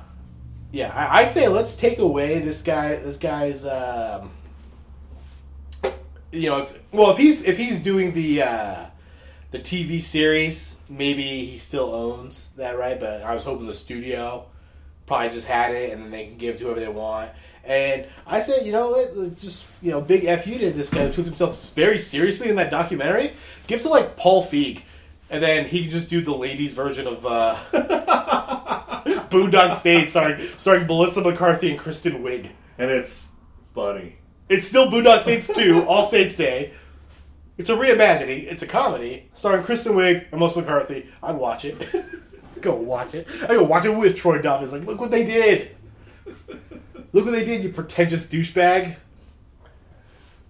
Yeah, 0.73 0.93
I, 0.93 1.21
I 1.21 1.25
say 1.25 1.49
let's 1.49 1.77
take 1.77 2.01
away 2.01 2.41
this 2.41 2.61
guy. 2.63 2.97
This 2.97 3.17
guy's, 3.17 3.65
um, 3.65 4.33
you 6.33 6.51
know, 6.51 6.63
if, 6.63 6.83
well, 6.93 7.13
if 7.13 7.19
he's 7.19 7.45
if 7.45 7.57
he's 7.57 7.79
doing 7.79 8.13
the 8.13 8.43
uh, 8.43 8.87
the 9.53 9.61
TV 9.61 10.03
series, 10.03 10.77
maybe 10.89 11.23
he 11.45 11.59
still 11.59 11.95
owns 11.95 12.51
that 12.57 12.77
right, 12.77 12.99
but 12.99 13.23
I 13.23 13.35
was 13.35 13.45
hoping 13.45 13.67
the 13.69 13.75
studio 13.75 14.47
probably 15.07 15.31
just 15.31 15.47
had 15.47 15.75
it 15.75 15.93
and 15.93 16.03
then 16.03 16.11
they 16.11 16.27
can 16.27 16.37
give 16.37 16.55
it 16.55 16.59
to 16.59 16.65
whoever 16.65 16.81
they 16.81 16.89
want. 16.89 17.31
And 17.65 18.07
I 18.27 18.41
said, 18.41 18.67
you 18.67 18.73
know 18.73 18.91
what, 18.91 19.39
just 19.39 19.67
you 19.81 19.91
know, 19.91 20.01
big 20.01 20.25
f 20.25 20.47
you 20.47 20.59
to 20.59 20.71
this 20.71 20.91
guy 20.91 21.07
who 21.07 21.13
took 21.13 21.25
himself 21.25 21.73
very 21.75 21.99
seriously 21.99 22.51
in 22.51 22.57
that 22.57 22.71
documentary. 22.71 23.33
Give 23.67 23.81
it 23.81 23.83
to 23.85 23.89
like 23.89 24.17
Paul 24.17 24.45
Feig, 24.45 24.83
and 25.31 25.43
then 25.43 25.67
he 25.67 25.83
can 25.83 25.91
just 25.91 26.11
do 26.11 26.21
the 26.21 26.35
ladies' 26.35 26.75
version 26.75 27.07
of 27.07 27.25
uh, 27.25 27.57
Boondock 29.31 29.77
State, 29.77 30.11
starring 30.11 30.47
starring 30.59 30.87
Melissa 30.87 31.23
McCarthy 31.23 31.71
and 31.71 31.79
Kristen 31.79 32.23
Wiig. 32.23 32.51
and 32.77 32.91
it's 32.91 33.31
funny. 33.75 34.17
It's 34.51 34.67
still 34.67 34.91
Boondock 34.91 35.21
Saints 35.21 35.49
2, 35.49 35.85
All 35.89 36.05
Saints 36.05 36.37
Day. 36.37 36.73
It's 37.57 37.71
a 37.71 37.77
reimagining. 37.77 38.45
It's 38.45 38.63
a 38.63 38.67
comedy 38.67 39.31
starring 39.33 39.63
Kristen 39.63 39.95
Wiig 39.95 40.27
and 40.31 40.39
Melissa 40.41 40.61
McCarthy. 40.61 41.09
I'd 41.23 41.37
watch 41.37 41.65
it. 41.65 41.77
go 42.65 42.75
watch 42.75 43.15
it. 43.15 43.29
I 43.45 43.49
go 43.49 43.63
watch 43.63 43.85
it 43.85 43.97
with 43.97 44.17
Troy 44.17 44.41
Duff. 44.41 44.63
It's 44.63 44.73
like, 44.73 44.85
look 44.85 45.01
what 45.01 45.11
they 45.11 45.25
did. 45.25 45.77
Look 47.13 47.27
what 47.27 47.33
they 47.33 47.45
did, 47.45 47.63
you 47.63 47.69
pretentious 47.71 48.27
douchebag. 48.27 48.97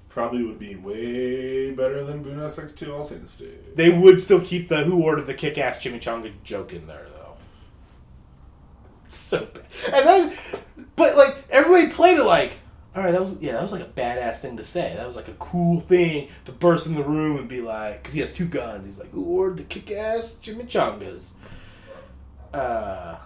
Probably 0.08 0.44
would 0.44 0.58
be 0.58 0.76
way 0.76 1.72
better 1.72 2.04
than 2.04 2.24
Boondock 2.24 2.50
Saints 2.50 2.72
2 2.72 2.94
All 2.94 3.02
Saints 3.02 3.36
2. 3.36 3.52
They 3.74 3.90
would 3.90 4.20
still 4.20 4.40
keep 4.40 4.68
the 4.68 4.84
Who 4.84 5.02
Ordered 5.02 5.26
the 5.26 5.34
Kick 5.34 5.58
Ass 5.58 5.78
Chimichanga 5.78 6.32
joke 6.44 6.72
in 6.72 6.86
there, 6.86 7.06
though. 7.12 7.34
So 9.08 9.46
bad. 9.46 9.64
And 9.92 10.06
then, 10.06 10.38
but 10.96 11.16
like 11.16 11.36
everybody 11.50 11.88
played 11.88 12.18
it 12.18 12.24
like, 12.24 12.60
all 12.94 13.02
right, 13.02 13.10
that 13.10 13.20
was 13.20 13.40
yeah, 13.40 13.52
that 13.52 13.62
was 13.62 13.72
like 13.72 13.82
a 13.82 13.86
badass 13.86 14.38
thing 14.38 14.56
to 14.56 14.64
say. 14.64 14.94
That 14.96 15.06
was 15.06 15.16
like 15.16 15.28
a 15.28 15.34
cool 15.34 15.80
thing 15.80 16.28
to 16.44 16.52
burst 16.52 16.86
in 16.86 16.94
the 16.94 17.02
room 17.02 17.36
and 17.36 17.48
be 17.48 17.60
like, 17.60 18.02
because 18.02 18.14
he 18.14 18.20
has 18.20 18.32
two 18.32 18.46
guns. 18.46 18.86
He's 18.86 19.00
like, 19.00 19.10
Who 19.10 19.24
ordered 19.24 19.58
the 19.58 19.64
Kick 19.64 19.90
Ass 19.90 20.38
Chimichangas? 20.40 21.32
Uh. 22.54 23.18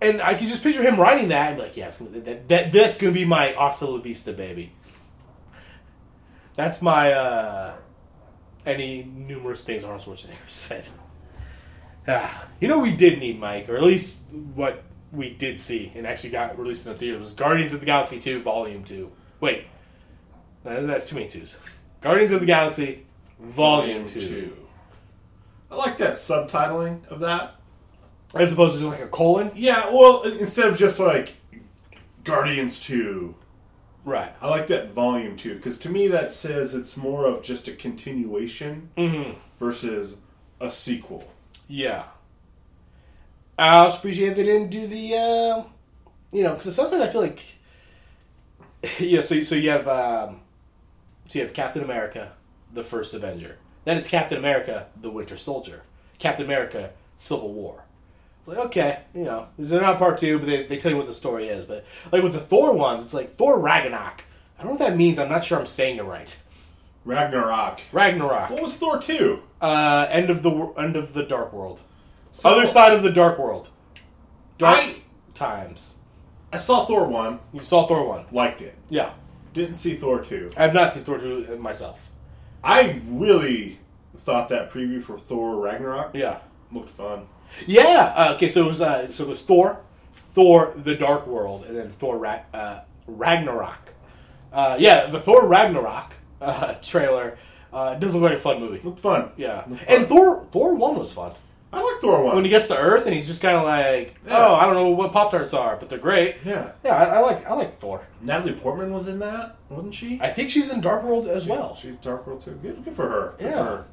And 0.00 0.22
I 0.22 0.34
can 0.34 0.48
just 0.48 0.62
picture 0.62 0.82
him 0.82 0.96
writing 1.00 1.28
that 1.30 1.48
and 1.48 1.56
be 1.56 1.62
like, 1.64 1.76
yeah, 1.76 1.90
that, 1.90 2.48
that 2.48 2.72
that's 2.72 2.98
gonna 2.98 3.12
be 3.12 3.24
my 3.24 3.48
Hasta 3.48 3.86
La 3.86 3.98
Vista, 3.98 4.32
baby. 4.32 4.72
That's 6.54 6.80
my 6.80 7.12
uh 7.12 7.74
any 8.64 9.02
numerous 9.04 9.64
things 9.64 9.82
Arnold 9.84 10.02
Schwarzenegger 10.02 10.36
said. 10.48 10.86
Ah, 12.06 12.46
you 12.60 12.68
know, 12.68 12.78
we 12.78 12.92
did 12.94 13.18
need 13.18 13.38
Mike, 13.40 13.68
or 13.68 13.76
at 13.76 13.82
least 13.82 14.22
what 14.54 14.82
we 15.12 15.30
did 15.30 15.58
see 15.58 15.92
and 15.94 16.06
actually 16.06 16.30
got 16.30 16.58
released 16.58 16.86
in 16.86 16.92
the 16.92 16.98
theater 16.98 17.18
was 17.18 17.32
Guardians 17.32 17.72
of 17.72 17.80
the 17.80 17.86
Galaxy 17.86 18.18
2, 18.20 18.40
Volume 18.42 18.84
2. 18.84 19.10
Wait, 19.40 19.64
that- 20.64 20.86
that's 20.86 21.08
too 21.08 21.16
many 21.16 21.28
twos. 21.28 21.58
Guardians 22.00 22.30
of 22.32 22.40
the 22.40 22.46
Galaxy, 22.46 23.04
Volume 23.40 24.06
2. 24.06 24.56
I 25.70 25.76
like 25.76 25.98
that 25.98 26.12
subtitling 26.14 27.06
of 27.08 27.20
that. 27.20 27.54
As 28.34 28.52
opposed 28.52 28.74
to 28.74 28.80
just 28.80 28.90
like 28.92 29.00
a 29.04 29.08
colon? 29.08 29.50
Yeah, 29.54 29.86
well, 29.90 30.22
instead 30.22 30.68
of 30.68 30.76
just 30.76 31.00
like 31.00 31.34
Guardians 32.24 32.80
2, 32.80 33.34
Right. 34.04 34.32
I 34.40 34.48
like 34.48 34.68
that 34.68 34.90
volume 34.92 35.36
2 35.36 35.56
because 35.56 35.76
to 35.78 35.90
me 35.90 36.08
that 36.08 36.32
says 36.32 36.74
it's 36.74 36.96
more 36.96 37.26
of 37.26 37.42
just 37.42 37.68
a 37.68 37.72
continuation 37.72 38.88
Mm-hmm. 38.96 39.32
versus 39.58 40.16
a 40.60 40.70
sequel. 40.70 41.30
Yeah. 41.68 42.04
I 43.58 43.78
also 43.78 43.98
appreciate 43.98 44.34
they 44.36 44.44
didn't 44.44 44.70
do 44.70 44.86
the, 44.86 45.14
uh, 45.14 45.62
you 46.32 46.42
know, 46.42 46.54
because 46.54 46.74
sometimes 46.74 47.02
I 47.02 47.08
feel 47.08 47.20
like, 47.22 47.42
yeah. 49.00 49.20
So 49.20 49.42
so 49.42 49.54
you 49.56 49.70
have 49.70 49.86
um, 49.88 50.40
so 51.28 51.40
you 51.40 51.44
have 51.44 51.52
Captain 51.54 51.82
America, 51.82 52.32
the 52.72 52.84
first 52.84 53.12
Avenger. 53.14 53.58
Then 53.88 53.96
it's 53.96 54.06
Captain 54.06 54.36
America, 54.36 54.88
the 55.00 55.08
Winter 55.08 55.38
Soldier. 55.38 55.80
Captain 56.18 56.44
America, 56.44 56.90
Civil 57.16 57.54
War. 57.54 57.84
Like 58.44 58.58
okay, 58.66 58.98
you 59.14 59.24
know, 59.24 59.48
they're 59.58 59.80
not 59.80 59.96
part 59.96 60.18
two, 60.18 60.38
but 60.38 60.44
they, 60.44 60.64
they 60.64 60.76
tell 60.76 60.90
you 60.90 60.98
what 60.98 61.06
the 61.06 61.14
story 61.14 61.48
is. 61.48 61.64
But 61.64 61.86
like 62.12 62.22
with 62.22 62.34
the 62.34 62.38
Thor 62.38 62.74
ones, 62.74 63.06
it's 63.06 63.14
like 63.14 63.36
Thor 63.36 63.58
Ragnarok. 63.58 64.24
I 64.58 64.62
don't 64.62 64.66
know 64.66 64.78
what 64.78 64.90
that 64.90 64.98
means. 64.98 65.18
I'm 65.18 65.30
not 65.30 65.42
sure 65.42 65.58
I'm 65.58 65.64
saying 65.64 65.96
it 65.96 66.04
right. 66.04 66.38
Ragnarok. 67.06 67.80
Ragnarok. 67.90 68.50
What 68.50 68.60
was 68.60 68.76
Thor 68.76 68.98
2? 68.98 69.42
Uh, 69.62 70.06
end 70.10 70.28
of 70.28 70.42
the 70.42 70.50
end 70.76 70.94
of 70.94 71.14
the 71.14 71.22
Dark 71.22 71.54
World. 71.54 71.80
So- 72.30 72.50
Other 72.50 72.66
side 72.66 72.92
of 72.92 73.02
the 73.02 73.10
Dark 73.10 73.38
World. 73.38 73.70
Dark 74.58 74.76
I 74.80 74.96
times. 75.32 76.00
I 76.52 76.58
saw 76.58 76.84
Thor 76.84 77.08
1, 77.08 77.40
You 77.54 77.60
saw 77.60 77.86
Thor 77.86 78.06
one. 78.06 78.26
liked 78.32 78.60
it. 78.60 78.74
Yeah, 78.90 79.12
Didn't 79.54 79.76
see 79.76 79.94
Thor 79.94 80.20
2. 80.22 80.50
I 80.58 80.64
have 80.64 80.74
not 80.74 80.92
seen 80.92 81.04
Thor 81.04 81.18
two 81.18 81.56
myself. 81.58 82.07
I 82.64 83.00
really 83.08 83.78
thought 84.16 84.48
that 84.48 84.70
preview 84.72 85.00
for 85.02 85.18
Thor 85.18 85.56
Ragnarok 85.56 86.14
Yeah. 86.14 86.38
looked 86.72 86.88
fun. 86.90 87.26
Yeah. 87.66 88.12
Uh, 88.16 88.32
okay, 88.34 88.48
so 88.48 88.64
it 88.64 88.68
was 88.68 88.80
uh, 88.82 89.10
so 89.10 89.24
it 89.24 89.28
was 89.28 89.42
Thor, 89.42 89.80
Thor 90.32 90.72
the 90.76 90.94
Dark 90.94 91.26
World, 91.26 91.64
and 91.66 91.76
then 91.76 91.90
Thor 91.98 92.18
Ra- 92.18 92.40
uh, 92.52 92.80
Ragnarok. 93.06 93.94
Uh, 94.52 94.76
yeah, 94.78 95.06
the 95.06 95.20
Thor 95.20 95.46
Ragnarok 95.46 96.12
uh, 96.40 96.74
trailer 96.82 97.38
uh, 97.72 97.94
does 97.94 98.14
look 98.14 98.22
like 98.24 98.38
a 98.38 98.40
fun 98.40 98.60
movie. 98.60 98.80
Looked 98.82 99.00
fun. 99.00 99.30
Yeah, 99.36 99.64
Looked 99.68 99.82
fun. 99.82 99.96
and 99.96 100.06
Thor 100.08 100.44
Thor 100.50 100.74
one 100.74 100.98
was 100.98 101.12
fun. 101.12 101.32
I 101.72 101.82
like 101.82 102.00
Thor 102.00 102.22
1. 102.22 102.34
When 102.34 102.44
he 102.44 102.50
gets 102.50 102.66
to 102.68 102.78
Earth 102.78 103.04
and 103.06 103.14
he's 103.14 103.26
just 103.26 103.42
kind 103.42 103.56
of 103.56 103.64
like, 103.64 104.14
Yeah. 104.26 104.38
oh, 104.38 104.54
I 104.54 104.64
don't 104.64 104.74
know 104.74 104.88
what 104.90 105.12
Pop 105.12 105.30
Tarts 105.30 105.52
are, 105.52 105.76
but 105.76 105.90
they're 105.90 105.98
great. 105.98 106.36
yeah. 106.44 106.72
Yeah, 106.82 106.94
I, 106.96 107.04
I 107.16 107.18
like 107.20 107.46
I 107.46 107.52
like 107.54 107.78
Thor. 107.78 108.06
Natalie 108.22 108.54
Portman 108.54 108.90
was 108.92 109.06
in 109.06 109.18
that, 109.18 109.56
wasn't 109.68 109.94
she? 109.94 110.18
I 110.22 110.30
think 110.30 110.48
she's 110.50 110.72
in 110.72 110.80
Dark 110.80 111.02
World 111.04 111.26
as 111.28 111.46
well. 111.46 111.74
She's 111.76 111.96
Dark 111.96 112.26
World 112.26 112.40
too. 112.40 112.52
Good, 112.62 112.84
good 112.84 112.94
for 112.94 113.08
her. 113.08 113.34
Good 113.38 113.50
Yeah. 113.50 113.56
for 113.56 113.64
her. 113.64 113.84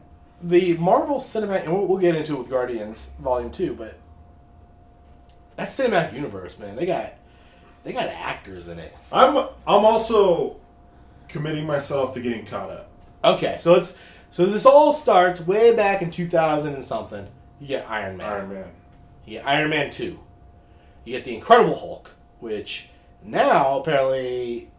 the 0.42 0.76
Marvel 0.76 1.16
cinematic, 1.18 1.64
and 1.64 1.72
we'll, 1.72 1.86
we'll 1.86 1.98
get 1.98 2.14
into 2.14 2.34
it 2.34 2.38
with 2.38 2.50
Guardians 2.50 3.10
Volume 3.18 3.50
Two, 3.50 3.74
but 3.74 3.98
that 5.56 5.68
cinematic 5.68 6.12
universe, 6.12 6.58
man, 6.58 6.76
they 6.76 6.86
got 6.86 7.14
they 7.82 7.92
got 7.92 8.08
actors 8.08 8.68
in 8.68 8.78
it. 8.78 8.94
I'm 9.10 9.36
I'm 9.36 9.84
also 9.84 10.56
committing 11.28 11.66
myself 11.66 12.14
to 12.14 12.20
getting 12.20 12.46
caught 12.46 12.70
up. 12.70 12.90
Okay, 13.24 13.56
so 13.60 13.74
it's 13.74 13.96
so 14.36 14.44
this 14.44 14.66
all 14.66 14.92
starts 14.92 15.40
way 15.46 15.74
back 15.74 16.02
in 16.02 16.10
two 16.10 16.28
thousand 16.28 16.74
and 16.74 16.84
something. 16.84 17.26
You 17.58 17.68
get 17.68 17.88
Iron 17.88 18.18
Man. 18.18 18.28
Iron 18.28 18.52
Man. 18.52 18.68
You 19.24 19.38
get 19.38 19.46
Iron 19.46 19.70
Man 19.70 19.88
Two. 19.88 20.20
You 21.06 21.14
get 21.14 21.24
the 21.24 21.34
Incredible 21.34 21.74
Hulk, 21.74 22.10
which 22.40 22.90
now 23.24 23.78
apparently, 23.78 24.70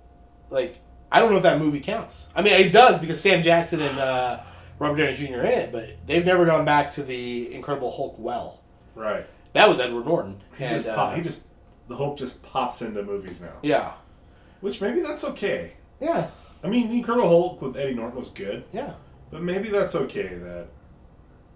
like, 0.52 0.78
I 1.12 1.20
don't 1.20 1.32
know 1.32 1.38
if 1.38 1.44
that 1.44 1.58
movie 1.58 1.80
counts. 1.80 2.30
I 2.36 2.44
mean, 2.44 2.54
it 2.54 2.72
does 2.72 3.00
because 3.00 3.20
Sam 3.20 3.42
Jackson 3.42 3.82
and 3.82 3.98
uh, 3.98 4.42
Robert 4.78 4.98
Downey 4.98 5.16
Jr. 5.16 5.40
are 5.40 5.46
in 5.48 5.60
it, 5.60 5.72
but 5.72 5.90
they've 6.06 6.24
never 6.24 6.46
gone 6.46 6.64
back 6.64 6.92
to 6.92 7.02
the 7.02 7.52
Incredible 7.52 7.92
Hulk 7.92 8.14
well. 8.20 8.60
Right. 8.94 9.26
That 9.54 9.68
was 9.68 9.80
Edward 9.80 10.06
Norton. 10.06 10.40
He 10.56 10.66
and, 10.66 10.72
just 10.72 10.86
uh, 10.86 10.94
pop, 10.94 11.16
he 11.16 11.24
just 11.24 11.42
the 11.88 11.96
Hulk 11.96 12.16
just 12.16 12.44
pops 12.44 12.84
into 12.84 13.02
movies 13.02 13.42
now. 13.42 13.54
yeah, 13.64 13.94
Which 14.62 14.82
maybe 14.82 15.02
that's 15.02 15.24
okay. 15.24 15.74
yeah, 16.00 16.30
I 16.64 16.68
mean, 16.68 16.90
the 16.90 16.98
Incredible 16.98 17.28
Hulk 17.28 17.60
with 17.60 17.76
Eddie 17.76 17.96
Norton 17.96 18.18
was 18.18 18.30
good, 18.30 18.64
yeah. 18.72 18.94
But 19.32 19.42
maybe 19.42 19.70
that's 19.70 19.96
okay. 19.96 20.28
That 20.36 20.68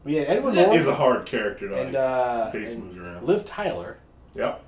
We 0.04 0.16
had 0.16 0.28
Edward 0.28 0.56
Norton 0.56 0.76
is 0.76 0.88
a 0.88 0.96
hard 0.96 1.26
character 1.26 1.70
to 1.70 1.76
and, 1.82 1.94
like, 1.94 2.02
uh, 2.04 2.52
base 2.52 2.74
and 2.76 2.84
movies 2.86 3.00
around. 3.02 3.26
Liv 3.28 3.46
Tyler. 3.46 3.98
Yep. 4.36 4.64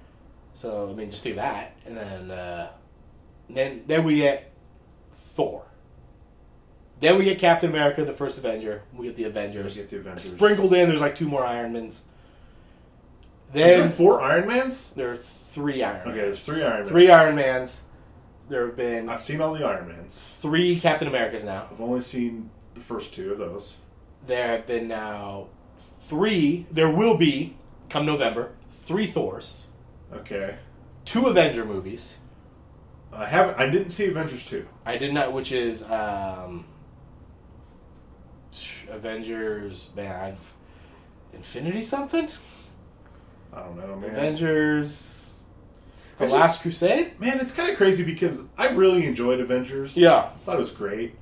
So 0.53 0.89
I 0.89 0.93
mean, 0.93 1.09
just 1.11 1.23
do 1.23 1.33
that, 1.35 1.75
and 1.85 1.97
then 1.97 2.31
uh, 2.31 2.69
then 3.49 3.83
then 3.87 4.03
we 4.03 4.17
get 4.17 4.51
Thor. 5.13 5.65
Then 6.99 7.17
we 7.17 7.25
get 7.25 7.39
Captain 7.39 7.69
America, 7.69 8.05
the 8.05 8.13
first 8.13 8.37
Avenger. 8.37 8.83
We 8.93 9.07
get 9.07 9.15
the 9.15 9.25
Avengers. 9.25 9.75
We 9.75 9.81
Get 9.81 9.89
the 9.89 9.97
Avengers. 9.97 10.31
Sprinkled 10.31 10.73
in, 10.73 10.87
there's 10.87 11.01
like 11.01 11.15
two 11.15 11.27
more 11.27 11.41
Ironmans. 11.41 11.87
Is 11.87 12.03
Then 13.51 13.79
there 13.81 13.89
four 13.89 14.21
Iron 14.21 14.47
Mans? 14.47 14.91
there 14.95 15.11
are 15.11 15.17
three 15.17 15.79
Ironmans. 15.79 16.07
Okay, 16.07 16.17
there's 16.17 16.43
three 16.43 16.63
Iron 16.63 16.77
Mans. 16.85 16.89
Three 16.89 17.07
Ironmans. 17.07 17.81
There 18.49 18.65
have 18.67 18.75
been 18.77 19.09
I've 19.09 19.21
seen 19.21 19.41
all 19.41 19.53
the 19.53 19.65
Iron 19.65 19.87
Mans. 19.87 20.19
three 20.39 20.79
Captain 20.79 21.07
Americas 21.07 21.43
now. 21.43 21.67
I've 21.71 21.81
only 21.81 22.01
seen 22.01 22.49
the 22.73 22.81
first 22.81 23.13
two 23.13 23.31
of 23.31 23.37
those. 23.37 23.77
There 24.25 24.47
have 24.47 24.65
been 24.67 24.87
now 24.87 25.47
three. 26.01 26.65
There 26.71 26.89
will 26.89 27.17
be 27.17 27.55
come 27.89 28.05
November 28.05 28.51
three 28.85 29.05
Thors, 29.05 29.67
Okay. 30.13 30.55
two 31.05 31.27
Avenger 31.27 31.65
movies. 31.65 32.17
I 33.11 33.25
haven't. 33.25 33.59
I 33.59 33.69
didn't 33.69 33.89
see 33.89 34.07
Avengers 34.07 34.45
two. 34.45 34.67
I 34.85 34.97
did 34.97 35.13
not, 35.13 35.33
which 35.33 35.51
is 35.51 35.83
um, 35.89 36.65
Avengers. 38.89 39.91
Man, 39.95 40.15
I've, 40.15 40.53
Infinity 41.33 41.83
something. 41.83 42.27
I 43.51 43.59
don't 43.61 43.77
know, 43.77 43.95
man. 43.95 44.09
Avengers. 44.11 45.43
The 46.17 46.25
I 46.25 46.27
just- 46.27 46.39
Last 46.39 46.61
Crusade. 46.61 47.19
Man, 47.19 47.39
it's 47.39 47.51
kind 47.51 47.71
of 47.71 47.77
crazy 47.77 48.03
because 48.03 48.43
I 48.57 48.69
really 48.69 49.05
enjoyed 49.05 49.39
Avengers. 49.39 49.97
Yeah. 49.97 50.29
thought 50.45 50.55
it 50.55 50.59
was 50.59 50.71
great. 50.71 51.15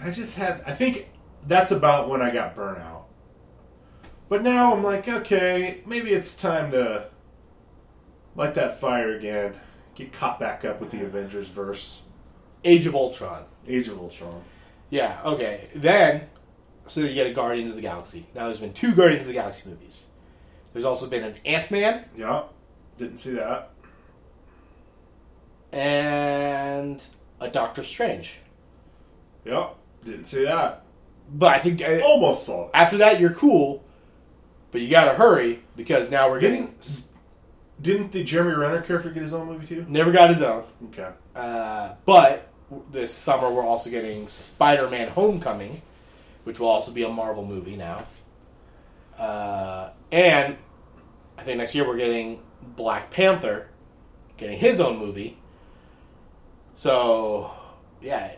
I 0.00 0.10
just 0.10 0.36
had. 0.36 0.62
I 0.66 0.72
think 0.72 1.08
that's 1.46 1.70
about 1.70 2.08
when 2.08 2.20
I 2.22 2.30
got 2.32 2.56
burnout. 2.56 3.04
But 4.28 4.42
now 4.42 4.74
I'm 4.74 4.82
like, 4.82 5.08
okay, 5.08 5.82
maybe 5.86 6.10
it's 6.10 6.34
time 6.34 6.72
to 6.72 7.08
light 8.34 8.54
that 8.54 8.80
fire 8.80 9.16
again. 9.16 9.54
Get 9.94 10.12
caught 10.12 10.38
back 10.38 10.64
up 10.64 10.80
with 10.80 10.90
the 10.90 11.04
Avengers 11.04 11.48
verse. 11.48 12.02
Age 12.64 12.86
of 12.86 12.94
Ultron. 12.94 13.44
Age 13.68 13.88
of 13.88 13.98
Ultron. 13.98 14.42
Yeah, 14.90 15.20
okay. 15.24 15.68
Then, 15.74 16.28
so 16.86 17.00
you 17.00 17.14
get 17.14 17.26
a 17.28 17.32
Guardians 17.32 17.70
of 17.70 17.76
the 17.76 17.82
Galaxy. 17.82 18.26
Now, 18.34 18.46
there's 18.46 18.60
been 18.60 18.72
two 18.72 18.94
Guardians 18.94 19.22
of 19.22 19.28
the 19.28 19.32
Galaxy 19.34 19.68
movies. 19.70 20.06
There's 20.72 20.84
also 20.84 21.08
been 21.08 21.24
an 21.24 21.36
Ant 21.44 21.70
Man 21.70 22.04
Yeah, 22.14 22.42
didn't 22.98 23.16
see 23.18 23.30
that. 23.32 23.70
and 25.72 27.04
a 27.40 27.48
Doctor 27.48 27.82
Strange. 27.82 28.38
Yeah, 29.44 29.68
didn't 30.06 30.24
see 30.24 30.44
that. 30.44 30.82
But 31.32 31.54
I 31.54 31.58
think 31.58 31.82
uh, 31.82 32.00
Almost 32.04 32.44
saw 32.46 32.64
it. 32.66 32.70
after 32.74 32.96
that, 32.98 33.20
you're 33.20 33.30
cool, 33.34 33.84
but 34.70 34.80
you 34.80 34.88
gotta 34.88 35.14
hurry 35.14 35.62
because 35.76 36.10
now 36.10 36.30
we're 36.30 36.40
getting. 36.40 36.66
Didn't 36.66 37.02
didn't 37.82 38.12
the 38.12 38.24
Jeremy 38.24 38.54
Renner 38.54 38.80
character 38.80 39.10
get 39.10 39.22
his 39.22 39.34
own 39.34 39.46
movie 39.48 39.66
too? 39.66 39.84
Never 39.88 40.10
got 40.10 40.30
his 40.30 40.40
own. 40.40 40.64
Okay. 40.86 41.10
Uh, 41.34 41.94
but 42.06 42.48
this 42.90 43.12
summer, 43.12 43.50
we're 43.50 43.66
also 43.66 43.90
getting 43.90 44.28
Spider 44.28 44.88
Man 44.88 45.08
Homecoming, 45.08 45.82
which 46.44 46.58
will 46.58 46.68
also 46.68 46.90
be 46.90 47.02
a 47.02 47.08
Marvel 47.08 47.44
movie 47.44 47.76
now. 47.76 48.06
Uh, 49.18 49.90
and 50.10 50.56
I 51.36 51.42
think 51.42 51.58
next 51.58 51.74
year 51.74 51.86
we're 51.86 51.96
getting 51.98 52.40
Black 52.62 53.10
Panther, 53.10 53.68
getting 54.36 54.58
his 54.58 54.80
own 54.80 54.98
movie. 54.98 55.36
So, 56.74 57.50
yeah, 58.00 58.32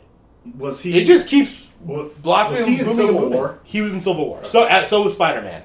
Was 0.57 0.83
he? 0.83 0.99
it 1.01 1.05
just 1.05 1.29
keeps 1.29 1.69
wa- 1.81 2.09
blossoming. 2.23 2.63
Was 2.63 2.69
he 2.69 2.81
in 2.81 2.91
Civil. 2.91 3.29
War? 3.31 3.59
He 3.65 3.81
was 3.83 3.93
in 3.93 4.01
Civil 4.01 4.27
War. 4.27 4.45
So, 4.45 4.65
uh, 4.65 4.85
so 4.85 5.03
was 5.03 5.15
Spider 5.15 5.43
Man. 5.43 5.63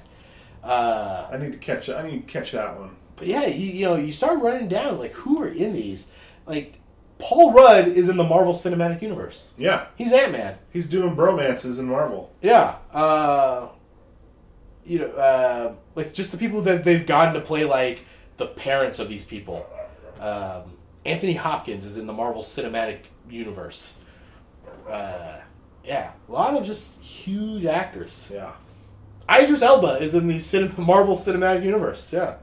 Uh, 0.63 1.28
I 1.32 1.38
need 1.38 1.52
to 1.52 1.58
catch. 1.58 1.90
I 1.90 2.08
need 2.08 2.28
to 2.28 2.32
catch 2.34 2.52
that 2.52 2.80
one. 2.80 2.96
but 3.16 3.28
yeah, 3.28 3.46
you, 3.46 3.68
you 3.68 3.86
know, 3.86 3.96
you 3.96 4.12
start 4.13 4.42
running 4.42 4.68
down 4.68 4.98
like 5.00 5.12
who 5.13 5.42
are 5.44 5.48
in 5.50 5.74
these. 5.74 6.10
Like 6.46 6.80
Paul 7.18 7.54
Rudd 7.54 7.88
is 7.88 8.10
in 8.10 8.18
the 8.18 8.24
Marvel 8.24 8.54
Cinematic 8.54 9.02
Universe. 9.02 9.54
Yeah, 9.58 9.86
He's 9.96 10.12
Ant 10.13 10.32
Man. 10.32 10.58
he's 10.72 10.88
doing 10.88 11.16
bromances 11.16 11.80
in 11.80 11.86
Marvel. 11.88 12.34
Yeah. 12.42 12.75
Uh, 12.94 13.70
you 14.86 15.00
know, 15.00 15.08
uh, 15.12 15.75
like 15.96 16.13
just 16.13 16.32
the 16.32 16.38
people 16.38 16.62
that 16.63 16.84
they've 16.84 17.06
gotten 17.06 17.34
to 17.36 17.42
play 17.42 17.63
like 17.66 18.04
the 18.38 18.48
parents 18.48 19.00
of 19.00 19.08
these 19.10 19.25
people. 19.25 19.66
Um, 20.20 20.74
Anthony 21.06 21.34
Hopkins 21.34 21.86
is 21.86 21.98
in 21.98 22.08
the 22.08 22.13
Marvel 22.13 22.42
Cinematic 22.42 23.00
Universe. 23.30 24.00
Uh, 24.90 25.40
yeah, 25.84 26.12
a 26.28 26.32
lot 26.32 26.56
of 26.56 26.66
just 26.66 27.02
huge 27.02 27.66
actors. 27.66 28.32
Yeah. 28.34 28.54
Idris 29.30 29.62
Elba 29.62 29.98
is 30.02 30.16
in 30.16 30.28
the 30.28 30.40
cin- 30.40 30.74
Marvel 30.78 31.16
Cinematic 31.16 31.63
Universe. 31.63 32.12
Yeah, 32.12 32.36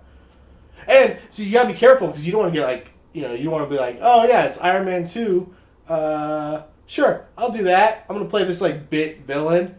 and 0.88 1.18
so 1.30 1.42
you 1.42 1.52
gotta 1.52 1.68
be 1.68 1.74
careful 1.74 2.06
because 2.08 2.24
you 2.26 2.32
don't 2.32 2.42
want 2.42 2.52
to 2.54 2.58
get 2.58 2.66
like 2.66 2.92
you 3.12 3.22
know 3.22 3.32
you 3.34 3.44
don't 3.44 3.52
want 3.52 3.68
to 3.68 3.74
be 3.74 3.78
like 3.78 3.98
oh 4.00 4.24
yeah 4.26 4.44
it's 4.44 4.58
Iron 4.60 4.84
Man 4.86 5.06
two. 5.06 5.54
Uh, 5.88 6.62
sure, 6.86 7.26
I'll 7.36 7.50
do 7.50 7.64
that. 7.64 8.06
I'm 8.08 8.16
gonna 8.16 8.28
play 8.28 8.44
this 8.44 8.60
like 8.60 8.88
bit 8.90 9.26
villain. 9.26 9.74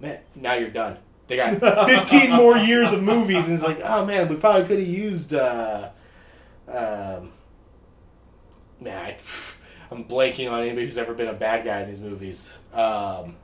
Man, 0.00 0.18
now 0.34 0.54
you're 0.54 0.68
done. 0.70 0.98
They 1.26 1.36
got 1.36 1.54
15 1.86 2.32
more 2.32 2.56
years 2.58 2.92
of 2.92 3.02
movies, 3.02 3.46
and 3.46 3.54
it's 3.54 3.64
like 3.64 3.80
oh 3.82 4.04
man, 4.04 4.28
we 4.28 4.36
probably 4.36 4.64
could 4.66 4.78
have 4.78 4.88
used. 4.88 5.32
Uh, 5.32 5.90
um, 6.68 7.32
man, 8.80 8.96
I, 9.04 9.16
I'm 9.90 10.04
blanking 10.04 10.50
on 10.50 10.62
anybody 10.62 10.86
who's 10.86 10.98
ever 10.98 11.14
been 11.14 11.28
a 11.28 11.32
bad 11.32 11.64
guy 11.64 11.80
in 11.82 11.88
these 11.88 12.00
movies. 12.00 12.56
Um, 12.72 13.36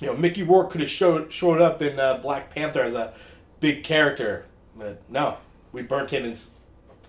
you 0.00 0.06
know, 0.06 0.16
Mickey 0.16 0.42
Rourke 0.42 0.70
could 0.70 0.80
have 0.80 0.90
showed 0.90 1.32
showed 1.32 1.60
up 1.60 1.82
in 1.82 1.98
uh, 2.00 2.18
Black 2.18 2.54
Panther 2.54 2.82
as 2.82 2.94
a 2.94 3.12
big 3.60 3.84
character, 3.84 4.46
but 4.76 5.02
no, 5.10 5.36
we 5.72 5.82
burnt 5.82 6.10
him 6.10 6.24
in 6.24 6.34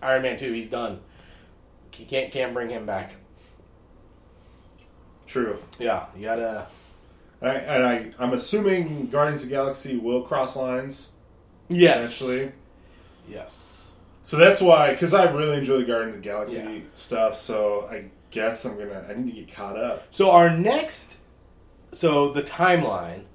Iron 0.01 0.22
Man 0.24 0.38
two. 0.38 0.51
He's 0.51 0.70
done. 0.70 1.00
You 1.98 2.05
can't 2.05 2.31
can't 2.31 2.53
bring 2.53 2.70
him 2.70 2.86
back. 2.86 3.13
True. 5.27 5.60
Yeah, 5.79 6.05
you 6.15 6.25
gotta. 6.25 6.67
I, 7.41 7.53
and 7.55 7.84
I, 7.84 8.12
I'm 8.20 8.34
assuming 8.34 9.08
Guardians 9.08 9.43
of 9.43 9.50
the 9.50 9.55
Galaxy 9.55 9.98
will 9.98 10.22
cross 10.24 10.55
lines 10.55 11.11
Yes. 11.70 12.22
eventually. 12.22 12.51
Yes. 13.27 13.96
So 14.24 14.37
that's 14.37 14.61
why, 14.61 14.92
because 14.92 15.14
I 15.14 15.31
really 15.31 15.57
enjoy 15.57 15.77
the 15.77 15.85
Guardians 15.85 16.18
of 16.18 16.22
the 16.22 16.29
Galaxy 16.29 16.57
Yeah. 16.57 16.79
stuff. 16.94 17.35
So 17.37 17.87
I 17.90 18.05
guess 18.31 18.65
I'm 18.65 18.77
gonna. 18.77 19.05
I 19.07 19.13
need 19.13 19.35
to 19.35 19.41
get 19.41 19.53
caught 19.53 19.77
up. 19.77 20.03
So 20.09 20.31
our 20.31 20.50
next, 20.50 21.17
so 21.91 22.31
the 22.31 22.41
timeline 22.41 23.25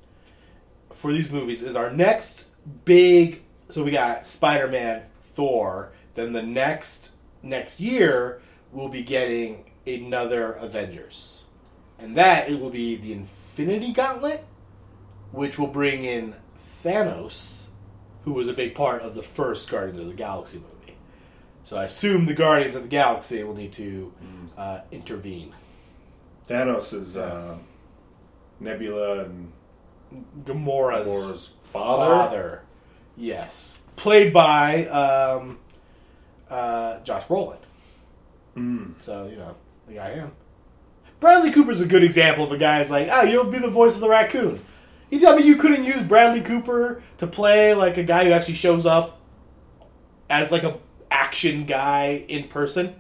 for 0.93 1.13
these 1.13 1.31
movies 1.31 1.63
is 1.63 1.77
our 1.77 1.91
next 1.91 2.51
big. 2.85 3.43
So 3.69 3.85
we 3.85 3.91
got 3.91 4.27
Spider 4.27 4.69
Man, 4.69 5.03
Thor. 5.35 5.93
Then 6.15 6.33
the 6.33 6.43
next 6.43 7.13
next 7.43 7.79
year 7.79 8.41
we'll 8.73 8.89
be 8.89 9.03
getting 9.03 9.71
another 9.87 10.53
Avengers, 10.53 11.45
and 11.99 12.17
that 12.17 12.51
it 12.51 12.61
will 12.61 12.71
be 12.71 12.97
the 12.97 13.13
Infinity 13.13 13.93
Gauntlet, 13.93 14.45
which 15.31 15.59
will 15.59 15.69
bring 15.69 16.05
in 16.05 16.35
Thanos, 16.85 17.71
who 18.23 18.33
was 18.33 18.49
a 18.49 18.53
big 18.53 18.75
part 18.75 19.03
of 19.03 19.15
the 19.15 19.23
first 19.23 19.71
Guardians 19.71 20.01
of 20.01 20.09
the 20.09 20.15
Galaxy 20.15 20.59
movie. 20.59 20.76
So 21.67 21.77
I 21.77 21.87
assume 21.87 22.27
the 22.27 22.33
Guardians 22.33 22.77
of 22.77 22.85
the 22.85 22.89
Galaxy 22.89 23.43
will 23.43 23.57
need 23.57 23.73
to 23.73 24.13
uh, 24.57 24.83
intervene. 24.93 25.53
Thanos 26.49 26.95
is 26.95 27.17
uh, 27.17 27.57
Nebula 28.61 29.25
and 29.25 29.53
Gamora's 30.45 31.07
Thor's 31.07 31.55
father. 31.73 32.15
father. 32.15 32.63
Yes, 33.17 33.83
played 33.97 34.33
by 34.33 34.87
um, 34.87 35.59
uh, 36.49 37.01
Josh 37.01 37.25
Brolin. 37.25 37.59
Mm. 38.57 38.93
So 39.03 39.27
you 39.27 39.35
know 39.35 39.57
the 39.89 39.95
guy 39.95 40.07
I 40.07 40.11
am. 40.21 40.31
Bradley 41.19 41.51
Cooper's 41.51 41.81
a 41.81 41.87
good 41.87 42.05
example 42.05 42.45
of 42.45 42.53
a 42.53 42.59
guy 42.59 42.79
who's 42.79 42.93
like, 42.93 43.09
oh, 43.11 43.23
you'll 43.23 43.51
be 43.51 43.59
the 43.59 43.71
voice 43.71 43.97
of 43.97 44.01
the 44.01 44.09
raccoon. 44.09 44.61
You 45.11 45.19
tell 45.19 45.35
me 45.35 45.43
you 45.43 45.57
couldn't 45.57 45.83
use 45.83 46.01
Bradley 46.01 46.43
Cooper 46.43 47.03
to 47.19 47.27
play 47.27 47.75
like 47.75 47.97
a 47.97 48.05
guy 48.05 48.25
who 48.25 48.31
actually 48.31 48.55
shows 48.55 48.87
up 48.87 49.19
as 50.31 50.53
like 50.53 50.63
a 50.63 50.79
action 51.27 51.65
guy 51.65 52.25
in 52.29 52.45
person. 52.49 52.95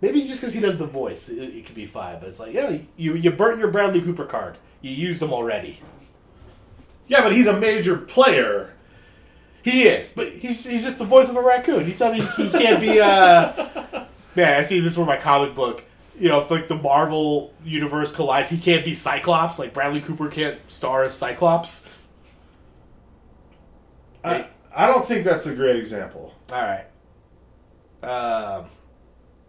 Maybe 0.00 0.22
just 0.22 0.40
because 0.40 0.52
he 0.52 0.60
does 0.60 0.76
the 0.76 0.86
voice, 0.86 1.28
it, 1.28 1.38
it 1.38 1.66
could 1.66 1.74
be 1.74 1.86
fine. 1.86 2.20
But 2.20 2.28
it's 2.28 2.38
like, 2.38 2.52
yeah, 2.52 2.76
you 2.96 3.14
you 3.14 3.30
burnt 3.30 3.58
your 3.58 3.70
Bradley 3.70 4.02
Cooper 4.02 4.26
card. 4.26 4.56
You 4.82 4.90
used 4.90 5.22
him 5.22 5.32
already. 5.32 5.80
Yeah, 7.06 7.22
but 7.22 7.32
he's 7.32 7.46
a 7.46 7.58
major 7.58 7.96
player. 7.96 8.74
He 9.62 9.84
is, 9.84 10.12
but 10.12 10.28
he's, 10.28 10.66
he's 10.66 10.84
just 10.84 10.98
the 10.98 11.06
voice 11.06 11.30
of 11.30 11.36
a 11.36 11.40
raccoon. 11.42 11.86
You 11.86 11.94
tell 11.94 12.12
me 12.12 12.20
he 12.20 12.50
can't 12.50 12.80
be. 12.80 13.00
Uh... 13.00 14.04
Man, 14.36 14.58
I 14.58 14.62
see 14.62 14.80
this 14.80 14.96
for 14.96 15.06
my 15.06 15.16
comic 15.16 15.54
book. 15.54 15.84
You 16.18 16.28
know, 16.28 16.40
if 16.42 16.50
like 16.50 16.68
the 16.68 16.76
Marvel 16.76 17.54
universe 17.64 18.12
collides, 18.12 18.50
he 18.50 18.58
can't 18.58 18.84
be 18.84 18.94
Cyclops. 18.94 19.58
Like 19.58 19.72
Bradley 19.72 20.02
Cooper 20.02 20.28
can't 20.28 20.58
star 20.70 21.04
as 21.04 21.14
Cyclops. 21.14 21.88
I, 24.22 24.48
I 24.74 24.86
don't 24.86 25.04
think 25.04 25.24
that's 25.24 25.46
a 25.46 25.54
great 25.54 25.76
example. 25.76 26.33
All 26.52 26.60
right. 26.62 26.84
Um, 28.02 28.66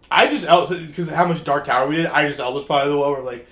I 0.09 0.27
just 0.27 0.47
because 0.87 1.09
how 1.09 1.25
much 1.25 1.43
Dark 1.43 1.65
Tower 1.65 1.87
we 1.87 1.97
did. 1.97 2.05
I 2.07 2.27
just 2.27 2.39
Elba's 2.39 2.63
probably 2.63 2.91
the 2.91 2.97
one 2.97 3.11
where 3.11 3.21
like, 3.21 3.47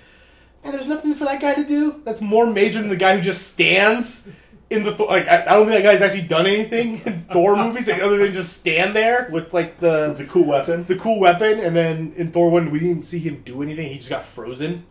man, 0.62 0.72
there's 0.72 0.88
nothing 0.88 1.14
for 1.14 1.24
that 1.24 1.40
guy 1.40 1.54
to 1.54 1.64
do. 1.64 2.00
That's 2.04 2.20
more 2.20 2.46
major 2.46 2.80
than 2.80 2.88
the 2.88 2.96
guy 2.96 3.16
who 3.16 3.22
just 3.22 3.46
stands 3.48 4.28
in 4.70 4.82
the 4.82 4.90
like. 5.04 5.28
I, 5.28 5.42
I 5.42 5.54
don't 5.54 5.66
think 5.66 5.82
that 5.82 5.90
guy's 5.90 6.00
actually 6.00 6.26
done 6.26 6.46
anything 6.46 7.02
in 7.04 7.24
Thor 7.32 7.54
movies 7.56 7.86
like, 7.88 8.00
other 8.00 8.16
than 8.16 8.32
just 8.32 8.56
stand 8.56 8.96
there 8.96 9.28
with 9.30 9.52
like 9.52 9.78
the 9.80 10.14
The 10.14 10.24
cool 10.24 10.46
weapon. 10.46 10.84
the 10.84 10.96
cool 10.96 11.20
weapon, 11.20 11.60
and 11.60 11.76
then 11.76 12.14
in 12.16 12.30
Thor 12.32 12.50
one 12.50 12.70
we 12.70 12.78
didn't 12.78 13.02
see 13.02 13.18
him 13.18 13.42
do 13.44 13.62
anything. 13.62 13.88
He 13.90 13.96
just 13.98 14.10
got 14.10 14.24
frozen. 14.24 14.86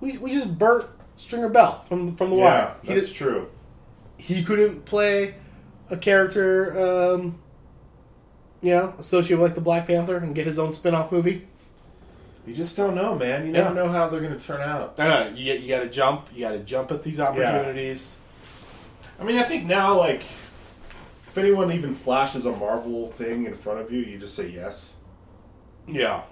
We, 0.00 0.16
we 0.18 0.32
just 0.32 0.58
burnt 0.58 0.86
Stringer 1.16 1.50
Bell 1.50 1.84
from 1.88 2.16
from 2.16 2.30
the 2.30 2.36
Yeah, 2.36 2.44
wire. 2.44 2.74
He 2.82 2.94
that's 2.94 3.08
just 3.08 3.16
true. 3.18 3.50
he 4.16 4.42
couldn't 4.42 4.84
play 4.86 5.34
a 5.90 5.96
character, 5.98 7.12
um, 7.14 7.38
you 8.62 8.70
know, 8.70 8.94
associated 8.98 9.40
with 9.40 9.50
like 9.50 9.54
the 9.54 9.60
Black 9.60 9.86
Panther 9.86 10.16
and 10.16 10.34
get 10.34 10.46
his 10.46 10.58
own 10.58 10.72
spin 10.72 10.94
off 10.94 11.10
movie. 11.12 11.46
You 12.46 12.54
just 12.54 12.76
don't 12.76 12.94
know, 12.94 13.14
man. 13.14 13.46
You 13.46 13.52
never 13.52 13.68
Yeah. 13.68 13.74
know 13.74 13.88
how 13.88 14.08
they're 14.08 14.20
going 14.20 14.36
to 14.36 14.46
turn 14.46 14.60
out. 14.60 14.94
I 14.98 15.08
know 15.08 15.32
you 15.34 15.52
you 15.54 15.68
got 15.68 15.80
to 15.80 15.88
jump. 15.88 16.26
You 16.34 16.40
got 16.40 16.52
to 16.52 16.58
jump 16.60 16.90
at 16.90 17.02
these 17.02 17.20
opportunities. 17.20 18.16
I 19.20 19.24
mean, 19.24 19.36
I 19.36 19.42
think 19.44 19.66
now, 19.66 19.96
like, 19.98 20.22
if 20.22 21.38
anyone 21.38 21.70
even 21.70 21.94
flashes 21.94 22.44
a 22.46 22.50
Marvel 22.52 23.06
thing 23.06 23.46
in 23.46 23.54
front 23.54 23.80
of 23.80 23.92
you, 23.92 24.00
you 24.00 24.18
just 24.18 24.34
say 24.34 24.48
yes. 24.48 24.96
Yeah. 25.86 26.22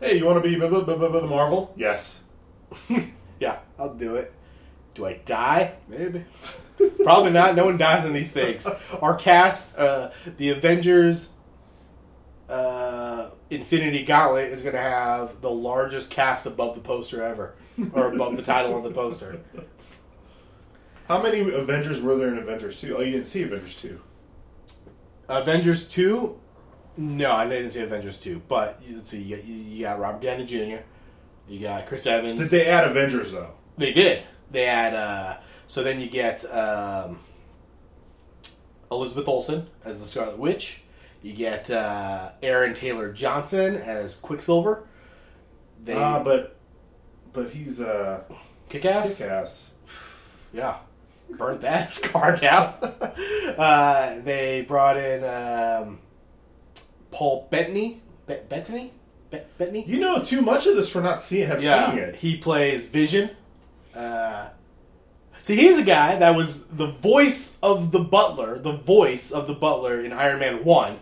Hey, 0.00 0.18
you 0.18 0.24
want 0.26 0.42
to 0.42 0.48
be 0.48 0.56
blah, 0.56 0.68
blah, 0.68 0.82
blah, 0.82 0.96
blah, 0.98 1.08
blah, 1.10 1.26
Marvel? 1.26 1.72
Yes. 1.76 2.22
Yeah, 3.38 3.58
I'll 3.78 3.92
do 3.94 4.14
it. 4.16 4.32
Do 4.94 5.04
I 5.04 5.18
die? 5.26 5.74
Maybe. 5.88 6.24
Probably 7.04 7.30
not. 7.32 7.54
No 7.54 7.66
one 7.66 7.76
dies 7.76 8.06
in 8.06 8.14
these 8.14 8.32
things. 8.32 8.66
Our 9.02 9.14
cast, 9.14 9.76
uh, 9.76 10.10
the 10.38 10.48
Avengers 10.50 11.32
uh, 12.48 13.30
Infinity 13.50 14.04
Gauntlet, 14.04 14.52
is 14.52 14.62
going 14.62 14.74
to 14.74 14.80
have 14.80 15.40
the 15.40 15.50
largest 15.50 16.10
cast 16.10 16.46
above 16.46 16.74
the 16.74 16.80
poster 16.80 17.22
ever, 17.22 17.54
or 17.92 18.12
above 18.12 18.36
the 18.36 18.42
title 18.42 18.74
on 18.74 18.82
the 18.82 18.90
poster. 18.90 19.40
How 21.08 21.22
many 21.22 21.40
Avengers 21.40 22.02
were 22.02 22.16
there 22.16 22.28
in 22.28 22.38
Avengers 22.38 22.80
2? 22.80 22.96
Oh, 22.96 23.00
you 23.00 23.12
didn't 23.12 23.26
see 23.26 23.44
Avengers 23.44 23.80
2. 23.80 24.00
Avengers 25.28 25.88
2? 25.88 26.40
No, 26.96 27.32
I 27.32 27.48
didn't 27.48 27.72
see 27.72 27.80
Avengers 27.82 28.18
2. 28.20 28.42
But 28.48 28.82
let's 28.90 29.10
see, 29.10 29.22
you, 29.22 29.36
you 29.36 29.84
got 29.84 30.00
Robert 30.00 30.22
Downey 30.22 30.46
Jr., 30.46 30.82
You 31.48 31.60
got 31.60 31.86
Chris 31.86 32.06
Evans. 32.06 32.40
Did 32.40 32.50
they 32.50 32.66
add 32.66 32.88
Avengers 32.88 33.32
though? 33.32 33.52
They 33.78 33.92
did. 33.92 34.24
They 34.50 34.64
had 34.64 34.94
uh, 34.94 35.36
so 35.66 35.82
then 35.82 36.00
you 36.00 36.08
get 36.08 36.44
um, 36.52 37.18
Elizabeth 38.90 39.28
Olsen 39.28 39.68
as 39.84 40.00
the 40.00 40.06
Scarlet 40.06 40.38
Witch. 40.38 40.82
You 41.26 41.32
get 41.32 41.70
uh, 41.72 42.30
Aaron 42.40 42.72
Taylor 42.72 43.12
Johnson 43.12 43.74
as 43.74 44.16
Quicksilver. 44.16 44.86
They 45.84 45.92
Ah, 45.94 46.22
but 46.22 46.54
but 47.32 47.50
he's 47.50 47.80
uh 47.80 48.22
kick-ass. 48.68 49.18
kick-ass. 49.18 49.70
Yeah, 50.54 50.76
burnt 51.28 51.62
that 51.62 52.00
card 52.02 52.44
out. 52.44 52.78
uh, 53.58 54.20
they 54.20 54.64
brought 54.68 54.96
in 54.96 55.24
um, 55.24 55.98
Paul 57.10 57.48
Bettany. 57.50 58.00
Be- 58.28 58.38
Bettany. 58.48 58.92
Be- 59.30 59.40
Bettany. 59.58 59.84
You 59.84 59.98
know 59.98 60.22
too 60.22 60.42
much 60.42 60.68
of 60.68 60.76
this 60.76 60.88
for 60.88 61.00
not 61.00 61.18
seeing 61.18 61.48
have 61.48 61.60
Yeah, 61.60 61.90
seen 61.90 61.98
it. 61.98 62.14
he 62.16 62.36
plays 62.36 62.86
Vision. 62.86 63.30
Uh, 63.94 64.50
see, 65.42 65.56
he's 65.56 65.76
a 65.78 65.82
guy 65.84 66.14
that 66.20 66.36
was 66.36 66.62
the 66.66 66.86
voice 66.92 67.58
of 67.64 67.90
the 67.90 67.98
Butler, 68.00 68.60
the 68.60 68.76
voice 68.76 69.32
of 69.32 69.48
the 69.48 69.54
Butler 69.54 70.00
in 70.00 70.12
Iron 70.12 70.38
Man 70.38 70.64
One. 70.64 71.00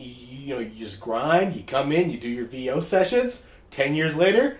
You, 0.00 0.14
you 0.28 0.54
know, 0.54 0.60
you 0.60 0.70
just 0.70 1.00
grind. 1.00 1.54
You 1.54 1.62
come 1.62 1.92
in, 1.92 2.10
you 2.10 2.18
do 2.18 2.28
your 2.28 2.46
VO 2.46 2.80
sessions. 2.80 3.46
Ten 3.70 3.94
years 3.94 4.16
later, 4.16 4.58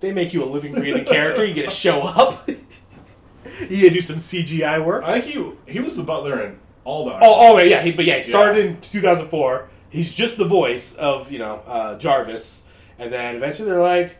they 0.00 0.12
make 0.12 0.34
you 0.34 0.42
a 0.42 0.46
living, 0.46 0.74
breathing 0.74 1.04
character. 1.04 1.44
You 1.44 1.54
get 1.54 1.68
to 1.68 1.74
show 1.74 2.02
up. 2.02 2.46
you 2.48 3.68
get 3.68 3.88
to 3.88 3.90
do 3.90 4.00
some 4.00 4.16
CGI 4.16 4.84
work. 4.84 5.04
I 5.04 5.20
think 5.20 5.24
he 5.66 5.72
he 5.72 5.80
was 5.80 5.96
the 5.96 6.02
butler 6.02 6.42
in 6.42 6.58
all 6.84 7.06
the. 7.06 7.14
Oh, 7.14 7.18
oh 7.22 7.58
yeah, 7.58 7.80
he, 7.80 7.92
but 7.92 8.04
yeah, 8.04 8.16
he 8.16 8.22
started 8.22 8.66
in 8.66 8.80
2004. 8.80 9.68
He's 9.88 10.12
just 10.12 10.36
the 10.38 10.46
voice 10.46 10.94
of 10.96 11.30
you 11.30 11.38
know 11.38 11.62
uh, 11.66 11.98
Jarvis, 11.98 12.64
and 12.98 13.12
then 13.12 13.36
eventually 13.36 13.70
they're 13.70 13.80
like, 13.80 14.16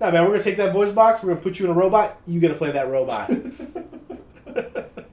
"No, 0.00 0.10
man, 0.10 0.24
we're 0.24 0.30
gonna 0.30 0.42
take 0.42 0.56
that 0.56 0.72
voice 0.72 0.92
box. 0.92 1.22
We're 1.22 1.30
gonna 1.30 1.42
put 1.42 1.58
you 1.58 1.66
in 1.66 1.70
a 1.70 1.74
robot. 1.74 2.20
You 2.26 2.40
get 2.40 2.48
to 2.48 2.54
play 2.54 2.72
that 2.72 2.88
robot." 2.88 3.30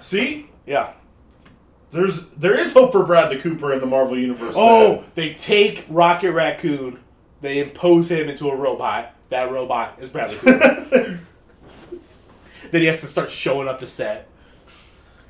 See, 0.00 0.48
yeah. 0.66 0.92
There's 1.90 2.26
there 2.30 2.58
is 2.58 2.72
hope 2.72 2.92
for 2.92 3.04
Bradley 3.04 3.38
Cooper 3.38 3.72
in 3.72 3.80
the 3.80 3.86
Marvel 3.86 4.18
universe. 4.18 4.54
Oh, 4.56 5.04
they 5.14 5.34
take 5.34 5.84
Rocket 5.88 6.32
Raccoon. 6.32 7.00
They 7.40 7.58
impose 7.60 8.10
him 8.10 8.28
into 8.28 8.48
a 8.50 8.56
robot. 8.56 9.14
That 9.30 9.50
robot 9.50 9.98
is 10.00 10.10
Bradley 10.10 10.36
Cooper. 10.36 11.20
then 12.70 12.80
he 12.80 12.86
has 12.86 13.00
to 13.00 13.06
start 13.06 13.30
showing 13.30 13.68
up 13.68 13.80
to 13.80 13.86
set. 13.86 14.28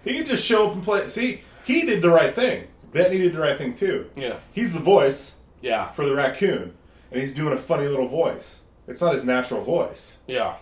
he 0.05 0.15
can 0.15 0.27
just 0.27 0.45
show 0.45 0.69
up 0.69 0.75
and 0.75 0.83
play. 0.83 1.07
See, 1.09 1.43
he 1.65 1.83
did 1.87 2.03
the 2.03 2.11
right 2.11 2.33
thing. 2.35 2.67
Bettany 2.93 3.19
did 3.19 3.35
the 3.35 3.41
right 3.41 3.57
thing 3.57 3.75
too. 3.75 4.11
Yeah. 4.17 4.37
He's 4.53 4.73
the 4.75 4.81
voice 4.81 5.37
Yeah. 5.63 5.91
for 5.93 6.05
the 6.05 6.15
raccoon, 6.15 6.75
and 7.13 7.21
he's 7.21 7.33
doing 7.35 7.53
a 7.53 7.57
funny 7.57 7.87
little 7.87 8.09
voice. 8.09 8.61
It's 8.89 9.01
not 9.01 9.13
his 9.15 9.25
natural 9.25 9.63
voice. 9.63 10.19
Yeah. 10.27 10.57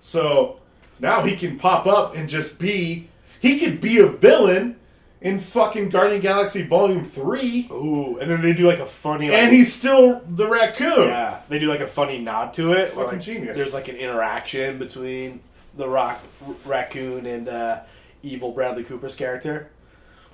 So 0.00 0.60
now 1.00 1.22
he 1.22 1.36
can 1.36 1.58
pop 1.58 1.86
up 1.86 2.14
and 2.16 2.28
just 2.28 2.58
be. 2.60 3.08
He 3.40 3.58
could 3.58 3.80
be 3.80 3.98
a 3.98 4.06
villain 4.06 4.76
in 5.22 5.38
fucking 5.38 5.88
Guardian 5.88 6.20
Galaxy 6.20 6.62
Volume 6.62 7.04
Three, 7.04 7.68
Ooh, 7.70 8.18
and 8.18 8.30
then 8.30 8.42
they 8.42 8.52
do 8.52 8.66
like 8.66 8.80
a 8.80 8.86
funny. 8.86 9.30
Like, 9.30 9.38
and 9.38 9.52
he's 9.52 9.72
still 9.72 10.20
the 10.28 10.48
raccoon. 10.48 11.08
Yeah, 11.08 11.40
they 11.48 11.58
do 11.58 11.68
like 11.68 11.80
a 11.80 11.86
funny 11.86 12.18
nod 12.18 12.52
to 12.54 12.72
it. 12.72 12.88
Fucking 12.88 13.04
like, 13.04 13.20
genius. 13.20 13.56
There's 13.56 13.74
like 13.74 13.88
an 13.88 13.96
interaction 13.96 14.78
between 14.78 15.40
the 15.76 15.88
rock 15.88 16.20
r- 16.46 16.54
raccoon 16.66 17.24
and 17.26 17.48
uh, 17.48 17.80
evil 18.22 18.52
Bradley 18.52 18.84
Cooper's 18.84 19.16
character. 19.16 19.70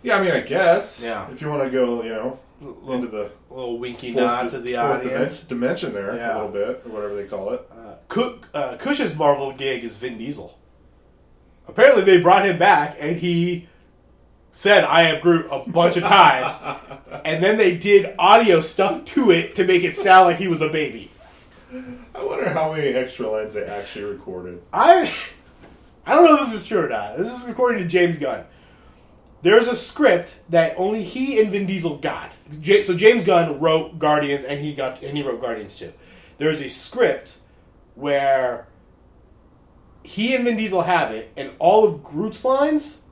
Yeah, 0.02 0.18
I 0.18 0.22
mean, 0.22 0.30
I 0.32 0.40
guess. 0.40 1.00
Yeah. 1.02 1.28
If 1.30 1.40
you 1.42 1.48
want 1.48 1.64
to 1.64 1.70
go, 1.70 2.02
you 2.02 2.10
know, 2.10 2.38
into 2.92 3.08
the 3.08 3.30
A 3.50 3.54
little 3.54 3.78
winky 3.78 4.12
nod 4.12 4.42
di- 4.44 4.48
to 4.50 4.58
the 4.60 4.76
audience. 4.76 5.42
dimen- 5.44 5.48
dimension 5.48 5.92
there 5.92 6.16
Yeah. 6.16 6.34
a 6.34 6.36
little 6.36 6.50
bit, 6.52 6.82
or 6.86 6.90
whatever 6.92 7.14
they 7.16 7.24
call 7.24 7.52
it. 7.52 7.62
Uh, 7.70 7.94
Cook, 8.08 8.48
uh, 8.54 8.76
Cush's 8.78 9.14
Marvel 9.16 9.52
gig 9.52 9.84
is 9.84 9.96
Vin 9.96 10.16
Diesel. 10.18 10.56
Apparently, 11.66 12.02
they 12.02 12.20
brought 12.20 12.46
him 12.46 12.58
back, 12.58 12.96
and 12.98 13.16
he 13.16 13.68
said 14.52 14.84
"I 14.84 15.02
am 15.02 15.20
Groot" 15.20 15.46
a 15.50 15.68
bunch 15.70 15.96
of 15.96 16.04
times, 16.04 16.58
and 17.24 17.42
then 17.42 17.56
they 17.56 17.76
did 17.76 18.14
audio 18.18 18.60
stuff 18.60 19.04
to 19.06 19.30
it 19.30 19.54
to 19.56 19.64
make 19.64 19.84
it 19.84 19.94
sound 19.96 20.26
like 20.26 20.38
he 20.38 20.48
was 20.48 20.62
a 20.62 20.68
baby. 20.68 21.10
I 22.14 22.24
wonder 22.24 22.48
how 22.48 22.72
many 22.72 22.88
extra 22.88 23.28
lines 23.28 23.54
they 23.54 23.64
actually 23.64 24.06
recorded. 24.06 24.62
I 24.72 25.12
I 26.06 26.14
don't 26.14 26.24
know 26.24 26.34
if 26.34 26.40
this 26.40 26.54
is 26.54 26.66
true 26.66 26.86
or 26.86 26.88
not. 26.88 27.18
This 27.18 27.32
is 27.32 27.46
according 27.48 27.82
to 27.82 27.88
James 27.88 28.18
Gunn. 28.18 28.44
There's 29.42 29.68
a 29.68 29.76
script 29.76 30.40
that 30.48 30.74
only 30.76 31.04
he 31.04 31.40
and 31.40 31.50
Vin 31.52 31.66
Diesel 31.66 31.98
got. 31.98 32.32
J- 32.60 32.82
so 32.82 32.94
James 32.96 33.24
Gunn 33.24 33.60
wrote 33.60 33.98
Guardians, 33.98 34.44
and 34.44 34.60
he 34.60 34.74
got 34.74 35.02
and 35.02 35.16
he 35.16 35.22
wrote 35.22 35.40
Guardians 35.40 35.76
too. 35.76 35.92
There's 36.38 36.60
a 36.60 36.68
script 36.68 37.38
where 37.94 38.66
he 40.02 40.34
and 40.34 40.44
Vin 40.44 40.56
Diesel 40.56 40.82
have 40.82 41.12
it, 41.12 41.30
and 41.36 41.50
all 41.58 41.84
of 41.84 42.02
Groot's 42.02 42.44
lines 42.44 43.02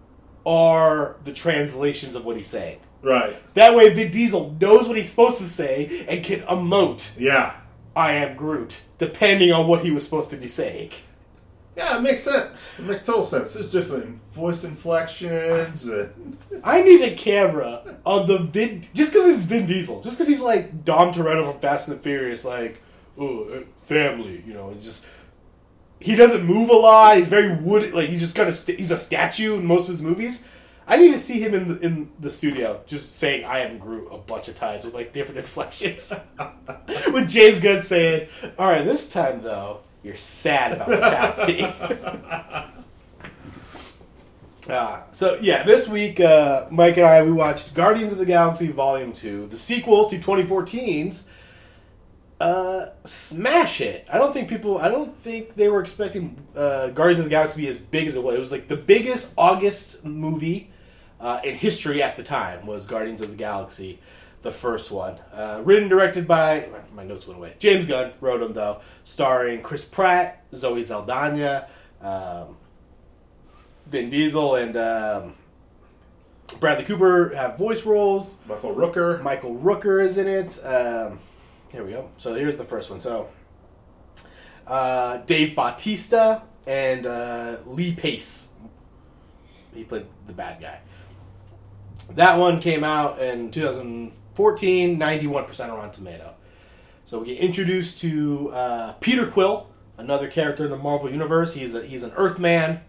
are 0.47 1.17
the 1.25 1.33
translations 1.33 2.15
of 2.15 2.25
what 2.25 2.37
he's 2.37 2.47
saying. 2.47 2.79
Right. 3.03 3.37
That 3.55 3.75
way, 3.75 3.93
Vin 3.93 4.11
Diesel 4.11 4.57
knows 4.61 4.89
what 4.89 4.97
he's 4.97 5.09
supposed 5.11 5.39
to 5.39 5.45
say 5.45 6.07
and 6.09 6.25
can 6.25 6.41
emote 6.43 7.11
Yeah. 7.19 7.53
"I 7.95 8.13
am 8.13 8.37
Groot," 8.37 8.83
depending 8.99 9.53
on 9.53 9.67
what 9.67 9.81
he 9.85 9.91
was 9.91 10.05
supposed 10.05 10.31
to 10.31 10.37
be 10.37 10.47
saying. 10.47 10.91
Yeah, 11.77 11.99
it 11.99 12.01
makes 12.01 12.21
sense. 12.21 12.75
It 12.79 12.87
makes 12.87 13.03
total 13.05 13.23
sense. 13.23 13.53
There's 13.53 13.71
different 13.71 14.21
voice 14.33 14.65
inflections. 14.65 15.87
I 16.65 16.81
need 16.83 17.03
a 17.03 17.15
camera 17.15 17.97
on 18.07 18.27
the 18.27 18.39
Vin, 18.39 18.83
just 18.95 19.13
because 19.13 19.29
it's 19.35 19.43
Vin 19.43 19.67
Diesel, 19.67 20.01
just 20.03 20.17
because 20.17 20.29
he's 20.29 20.41
like 20.41 20.85
Dom 20.85 21.13
Toretto 21.13 21.45
from 21.51 21.61
Fast 21.61 21.89
and 21.89 21.99
the 21.99 22.03
Furious, 22.03 22.45
like 22.47 22.81
oh 23.19 23.65
family, 23.85 24.43
you 24.47 24.55
know, 24.55 24.69
and 24.71 24.81
just 24.81 25.05
he 26.01 26.15
doesn't 26.15 26.45
move 26.45 26.69
a 26.69 26.75
lot. 26.75 27.17
He's 27.17 27.29
very 27.29 27.55
wood, 27.55 27.93
like 27.93 28.09
he 28.09 28.19
just 28.19 28.37
kind 28.37 28.49
of 28.49 28.55
st- 28.55 28.79
he's 28.79 28.91
a 28.91 28.97
statue 28.97 29.57
in 29.57 29.67
most 29.67 29.83
of 29.83 29.89
his 29.89 30.03
movies. 30.03 30.47
I 30.89 30.97
need 30.99 31.13
to 31.13 31.19
see 31.19 31.41
him 31.41 31.53
in 31.55 31.69
the 31.69 31.79
in 31.81 32.11
the 32.21 32.31
studio 32.31 32.81
just 32.87 33.17
saying 33.17 33.45
"I 33.45 33.61
am 33.61 33.79
Groot" 33.79 34.09
a 34.13 34.19
bunch 34.19 34.49
of 34.49 34.55
times 34.55 34.85
with 34.85 34.95
like 34.95 35.13
different 35.13 35.39
inflections. 35.45 36.13
with 37.13 37.29
James 37.29 37.61
Gunn 37.61 37.83
saying, 37.83 38.29
"All 38.59 38.69
right, 38.69 38.85
this 38.85 39.09
time 39.09 39.43
though, 39.43 39.81
you're 40.03 40.17
sad 40.17 40.73
about 40.73 40.89
what's 40.89 41.07
happening." 41.07 42.73
Uh, 44.69 45.01
so 45.13 45.39
yeah, 45.41 45.63
this 45.63 45.89
week 45.89 46.19
uh, 46.19 46.67
Mike 46.73 46.97
and 46.97 47.07
I 47.07 47.23
we 47.23 47.31
watched 47.31 47.73
Guardians 47.73 48.13
of 48.13 48.19
the 48.19 48.27
Galaxy 48.27 48.67
Volume 48.67 49.13
Two, 49.13 49.47
the 49.47 49.57
sequel 49.57 50.07
to 50.07 50.19
2014's 50.19 51.29
uh, 52.41 52.87
smash 53.05 53.81
it. 53.81 54.07
I 54.13 54.19
don't 54.19 54.33
think 54.33 54.49
people. 54.49 54.79
I 54.79 54.89
don't 54.89 55.17
think 55.17 55.55
they 55.55 55.69
were 55.69 55.81
expecting 55.81 56.37
uh, 56.55 56.89
Guardians 56.89 57.21
of 57.21 57.25
the 57.25 57.31
Galaxy 57.31 57.55
to 57.55 57.63
be 57.63 57.69
as 57.69 57.81
big 57.81 58.07
as 58.07 58.17
it 58.17 58.23
was. 58.23 58.35
It 58.35 58.39
was 58.39 58.53
like 58.53 58.69
the 58.69 58.77
biggest 58.77 59.33
August 59.37 60.05
movie 60.05 60.71
uh, 61.21 61.41
in 61.45 61.57
history 61.57 62.03
at 62.03 62.17
the 62.17 62.23
time 62.23 62.67
was 62.67 62.87
Guardians 62.87 63.23
of 63.23 63.31
the 63.31 63.37
Galaxy, 63.37 64.01
the 64.43 64.53
first 64.53 64.91
one. 64.91 65.19
Uh, 65.33 65.63
written 65.65 65.89
directed 65.89 66.29
by 66.29 66.69
my 66.95 67.05
notes 67.05 67.27
went 67.27 67.39
away. 67.39 67.55
James 67.59 67.87
Gunn 67.87 68.13
wrote 68.21 68.41
them 68.41 68.53
though, 68.53 68.81
starring 69.05 69.63
Chris 69.63 69.85
Pratt, 69.85 70.43
Zoe 70.55 70.83
Saldana. 70.83 71.69
Um, 72.03 72.57
Vin 73.87 74.11
Diesel 74.11 74.57
and 74.57 74.77
um, 74.77 75.35
Bradley 76.61 76.85
Cooper 76.85 77.35
have 77.35 77.57
voice 77.57 77.87
roles. 77.87 78.39
Michael 78.49 78.75
Rooker. 78.75 79.23
Michael 79.23 79.55
Rooker 79.57 80.03
is 80.03 80.19
in 80.19 80.27
it. 80.27 80.65
Um, 80.65 81.19
here 81.73 81.85
we 81.85 81.93
go. 81.93 82.11
So 82.17 82.35
here's 82.35 82.57
the 82.57 82.65
first 82.65 82.91
one. 82.91 83.01
So 83.01 83.29
uh, 84.67 85.19
Dave 85.19 85.55
Bautista 85.55 86.43
and 86.67 87.07
uh, 87.07 87.57
Lee 87.67 87.95
Pace. 87.95 88.53
He 89.75 89.85
played 89.85 90.07
the 90.27 90.33
bad 90.33 90.61
guy. 90.61 90.81
That 92.11 92.39
one 92.39 92.61
came 92.61 92.85
out 92.85 93.21
in 93.21 93.51
2014, 93.51 94.99
91% 94.99 95.65
on 95.65 95.71
Rotten 95.71 95.91
Tomato. 95.91 96.35
So 97.05 97.21
we 97.21 97.27
get 97.27 97.39
introduced 97.39 98.01
to 98.01 98.51
uh, 98.53 98.93
Peter 98.95 99.27
Quill, 99.27 99.69
another 99.99 100.29
character 100.29 100.65
in 100.65 100.71
the 100.71 100.77
Marvel 100.77 101.11
Universe. 101.11 101.55
He's 101.55 101.75
a, 101.75 101.85
he's 101.85 102.03
an 102.03 102.13
Earthman 102.17 102.81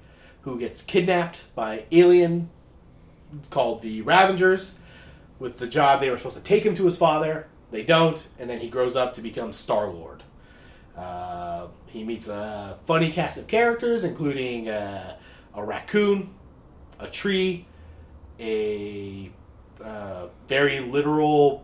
who 0.42 0.60
gets 0.60 0.82
kidnapped 0.82 1.44
by 1.56 1.86
alien 1.92 2.50
called 3.50 3.82
the 3.82 4.02
Ravagers 4.02 4.80
with 5.40 5.60
the 5.60 5.68
job 5.68 6.00
they 6.00 6.10
were 6.10 6.18
supposed 6.18 6.38
to 6.38 6.44
take 6.44 6.66
him 6.66 6.74
to 6.76 6.86
his 6.86 6.98
father. 6.98 7.48
They 7.72 7.84
don't, 7.84 8.28
and 8.40 8.50
then 8.50 8.60
he 8.60 8.70
grows 8.70 8.96
up 8.96 9.14
to 9.16 9.22
become 9.22 9.54
Star 9.54 9.88
Lord. 9.88 10.24
Uh, 10.96 11.68
he 11.88 12.04
meets 12.04 12.28
a 12.28 12.78
funny 12.86 13.12
cast 13.12 13.38
of 13.38 13.48
characters, 13.48 14.04
including 14.04 14.70
uh, 14.70 15.18
a 15.54 15.64
raccoon, 15.64 16.34
a 17.00 17.08
tree, 17.08 17.66
a 18.40 19.30
uh, 19.84 20.28
very 20.48 20.80
literal 20.80 21.64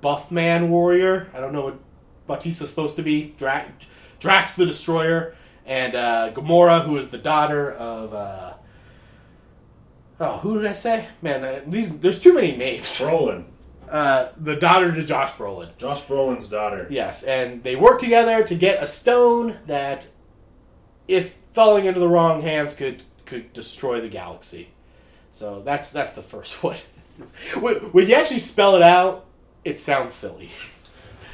buff 0.00 0.30
man 0.30 0.70
warrior. 0.70 1.28
I 1.34 1.40
don't 1.40 1.52
know 1.52 1.64
what 1.64 1.78
Bautista's 2.26 2.70
supposed 2.70 2.96
to 2.96 3.02
be. 3.02 3.34
Dra- 3.36 3.72
Drax 4.20 4.54
the 4.54 4.66
Destroyer, 4.66 5.34
and 5.66 5.94
uh, 5.94 6.30
Gamora, 6.32 6.84
who 6.84 6.96
is 6.96 7.08
the 7.08 7.18
daughter 7.18 7.72
of. 7.72 8.14
Uh, 8.14 8.54
oh, 10.20 10.36
who 10.38 10.60
did 10.60 10.66
I 10.68 10.72
say? 10.72 11.08
Man, 11.22 11.44
uh, 11.44 11.60
these 11.66 11.98
there's 11.98 12.20
too 12.20 12.34
many 12.34 12.56
names. 12.56 12.84
Brolin. 12.84 13.44
Uh, 13.88 14.28
the 14.36 14.56
daughter 14.56 14.92
to 14.92 15.02
Josh 15.02 15.32
Brolin. 15.32 15.76
Josh 15.78 16.04
Brolin's 16.04 16.48
daughter. 16.48 16.86
Yes, 16.90 17.22
and 17.22 17.62
they 17.62 17.76
work 17.76 18.00
together 18.00 18.42
to 18.44 18.54
get 18.54 18.82
a 18.82 18.86
stone 18.86 19.58
that, 19.66 20.08
if 21.08 21.38
falling 21.52 21.86
into 21.86 22.00
the 22.00 22.08
wrong 22.08 22.42
hands, 22.42 22.74
could 22.74 23.02
could 23.26 23.52
destroy 23.52 24.00
the 24.00 24.08
galaxy. 24.08 24.68
So 25.32 25.62
that's 25.62 25.90
that's 25.90 26.12
the 26.12 26.22
first 26.22 26.62
one. 26.62 26.76
when, 27.60 28.08
you 28.08 28.14
actually 28.14 28.40
spell 28.40 28.76
it 28.76 28.82
out, 28.82 29.26
it 29.64 29.78
sounds 29.78 30.14
silly. 30.14 30.50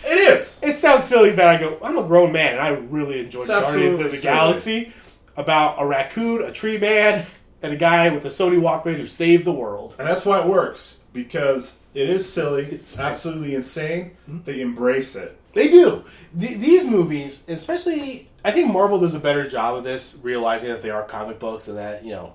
It 0.05 0.17
is. 0.35 0.61
It 0.63 0.75
sounds 0.75 1.05
silly 1.05 1.31
that 1.31 1.49
I 1.49 1.59
go. 1.59 1.79
I'm 1.83 1.99
a 1.99 2.03
grown 2.03 2.33
man, 2.33 2.53
and 2.53 2.61
I 2.61 2.69
really 2.69 3.21
enjoyed 3.21 3.47
Guardians 3.47 3.99
of 3.99 4.11
the 4.11 4.17
silly. 4.17 4.23
Galaxy 4.23 4.93
about 5.37 5.77
a 5.79 5.87
raccoon, 5.87 6.43
a 6.43 6.53
tree 6.53 6.79
man, 6.79 7.27
and 7.63 7.73
a 7.73 7.77
guy 7.77 8.09
with 8.11 8.25
a 8.25 8.29
Sony 8.29 8.59
Walkman 8.59 8.97
who 8.97 9.07
saved 9.07 9.45
the 9.45 9.53
world. 9.53 9.97
And 9.99 10.07
that's 10.07 10.25
why 10.25 10.41
it 10.41 10.47
works 10.47 11.00
because 11.13 11.79
it 11.95 12.09
is 12.09 12.31
silly, 12.31 12.65
it's 12.67 12.99
absolutely 12.99 13.55
insane. 13.55 14.17
They 14.27 14.61
embrace 14.61 15.17
it. 15.17 15.37
They 15.53 15.69
do. 15.69 16.05
Th- 16.39 16.59
these 16.59 16.85
movies, 16.85 17.45
especially, 17.49 18.29
I 18.45 18.53
think 18.53 18.73
Marvel 18.73 19.01
does 19.01 19.15
a 19.15 19.19
better 19.21 19.49
job 19.49 19.77
of 19.77 19.85
this, 19.85 20.17
realizing 20.23 20.69
that 20.69 20.83
they 20.83 20.91
are 20.91 21.03
comic 21.03 21.39
books 21.39 21.67
and 21.69 21.77
that 21.77 22.05
you 22.05 22.13
know 22.13 22.35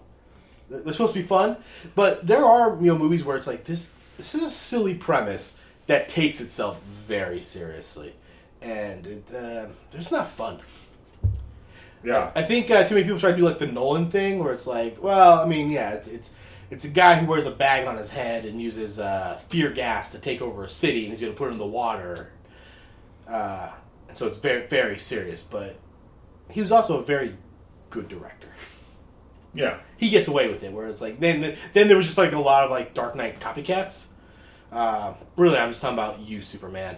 they're 0.69 0.81
they're 0.81 0.93
supposed 0.93 1.13
to 1.13 1.19
be 1.19 1.25
fun. 1.25 1.57
But 1.95 2.27
there 2.27 2.43
are 2.43 2.75
you 2.75 2.87
know 2.87 2.97
movies 2.97 3.23
where 3.23 3.37
it's 3.37 3.47
like 3.47 3.63
this. 3.63 3.91
This 4.17 4.35
is 4.35 4.43
a 4.43 4.49
silly 4.49 4.95
premise 4.95 5.59
that 5.87 6.07
takes 6.07 6.41
itself 6.41 6.81
very 6.81 7.41
seriously, 7.41 8.13
and 8.61 9.05
it, 9.07 9.23
uh, 9.33 9.67
it's 9.93 10.11
not 10.11 10.29
fun. 10.29 10.59
Yeah. 12.03 12.31
I 12.35 12.43
think 12.43 12.69
uh, 12.69 12.83
too 12.83 12.95
many 12.95 13.05
people 13.05 13.19
try 13.19 13.31
to 13.31 13.37
do 13.37 13.43
like 13.43 13.57
the 13.57 13.67
Nolan 13.67 14.11
thing, 14.11 14.43
where 14.43 14.53
it's 14.53 14.67
like, 14.67 15.01
well, 15.01 15.39
I 15.39 15.45
mean, 15.45 15.71
yeah, 15.71 15.91
it's 15.91 16.07
it's 16.07 16.31
it's 16.69 16.85
a 16.85 16.89
guy 16.89 17.15
who 17.15 17.25
wears 17.27 17.45
a 17.45 17.51
bag 17.51 17.87
on 17.87 17.97
his 17.97 18.09
head 18.09 18.45
and 18.45 18.61
uses 18.61 18.99
uh, 18.99 19.39
fear 19.49 19.69
gas 19.69 20.11
to 20.11 20.19
take 20.19 20.41
over 20.41 20.63
a 20.63 20.69
city, 20.69 21.03
and 21.03 21.11
he's 21.11 21.21
going 21.21 21.33
to 21.33 21.37
put 21.37 21.49
it 21.49 21.53
in 21.53 21.57
the 21.57 21.65
water. 21.65 22.31
Uh, 23.27 23.69
and 24.07 24.17
so 24.17 24.27
it's 24.27 24.37
very 24.37 24.67
very 24.67 24.97
serious, 24.99 25.43
but 25.43 25.77
he 26.49 26.61
was 26.61 26.71
also 26.71 26.99
a 26.99 27.03
very 27.03 27.35
good 27.89 28.07
director. 28.07 28.49
Yeah. 29.53 29.79
He 29.97 30.09
gets 30.09 30.27
away 30.27 30.49
with 30.49 30.63
it, 30.63 30.73
where 30.73 30.87
it's 30.87 31.01
like 31.01 31.19
then 31.19 31.55
then 31.73 31.87
there 31.87 31.97
was 31.97 32.05
just 32.05 32.17
like 32.17 32.33
a 32.33 32.39
lot 32.39 32.65
of 32.65 32.71
like 32.71 32.93
Dark 32.93 33.15
Knight 33.15 33.39
copycats. 33.39 34.05
Uh, 34.71 35.13
really, 35.37 35.57
I'm 35.57 35.69
just 35.69 35.81
talking 35.81 35.97
about 35.97 36.19
you, 36.19 36.41
Superman. 36.41 36.97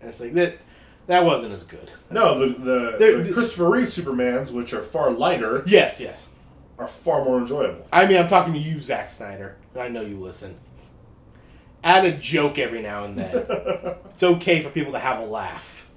And 0.00 0.08
it's 0.08 0.20
like 0.20 0.32
that 0.34 0.58
that 1.06 1.24
wasn't 1.24 1.52
as 1.52 1.64
good. 1.64 1.90
No, 2.10 2.38
the 2.38 2.96
the, 2.98 3.22
the 3.22 3.32
Christopher 3.32 3.70
Reeve 3.70 3.88
Supermans, 3.88 4.50
which 4.50 4.72
are 4.72 4.82
far 4.82 5.10
lighter, 5.10 5.62
Yes, 5.66 6.00
yes. 6.00 6.30
Are 6.78 6.88
far 6.88 7.24
more 7.24 7.38
enjoyable. 7.38 7.86
I 7.92 8.06
mean, 8.06 8.18
I'm 8.18 8.26
talking 8.26 8.52
to 8.52 8.58
you, 8.58 8.80
Zack 8.80 9.08
Snyder, 9.08 9.56
and 9.74 9.82
I 9.82 9.88
know 9.88 10.02
you 10.02 10.16
listen. 10.16 10.56
Add 11.82 12.04
a 12.04 12.12
joke 12.12 12.58
every 12.58 12.82
now 12.82 13.04
and 13.04 13.16
then. 13.18 13.36
it's 14.10 14.22
okay 14.22 14.62
for 14.62 14.70
people 14.70 14.92
to 14.92 14.98
have 14.98 15.18
a 15.20 15.26
laugh. 15.26 15.90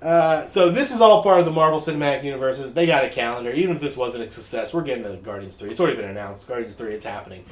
Uh, 0.00 0.46
so 0.48 0.70
this 0.70 0.92
is 0.92 1.00
all 1.00 1.22
part 1.22 1.38
of 1.38 1.44
the 1.44 1.52
Marvel 1.52 1.78
Cinematic 1.78 2.24
Universes. 2.24 2.74
They 2.74 2.86
got 2.86 3.04
a 3.04 3.08
calendar. 3.08 3.52
Even 3.52 3.76
if 3.76 3.82
this 3.82 3.96
wasn't 3.96 4.24
a 4.24 4.30
success, 4.30 4.74
we're 4.74 4.82
getting 4.82 5.04
the 5.04 5.16
Guardians 5.16 5.56
Three. 5.56 5.70
It's 5.70 5.80
already 5.80 5.96
been 5.96 6.10
announced. 6.10 6.48
Guardians 6.48 6.74
Three, 6.74 6.94
it's 6.94 7.04
happening. 7.04 7.44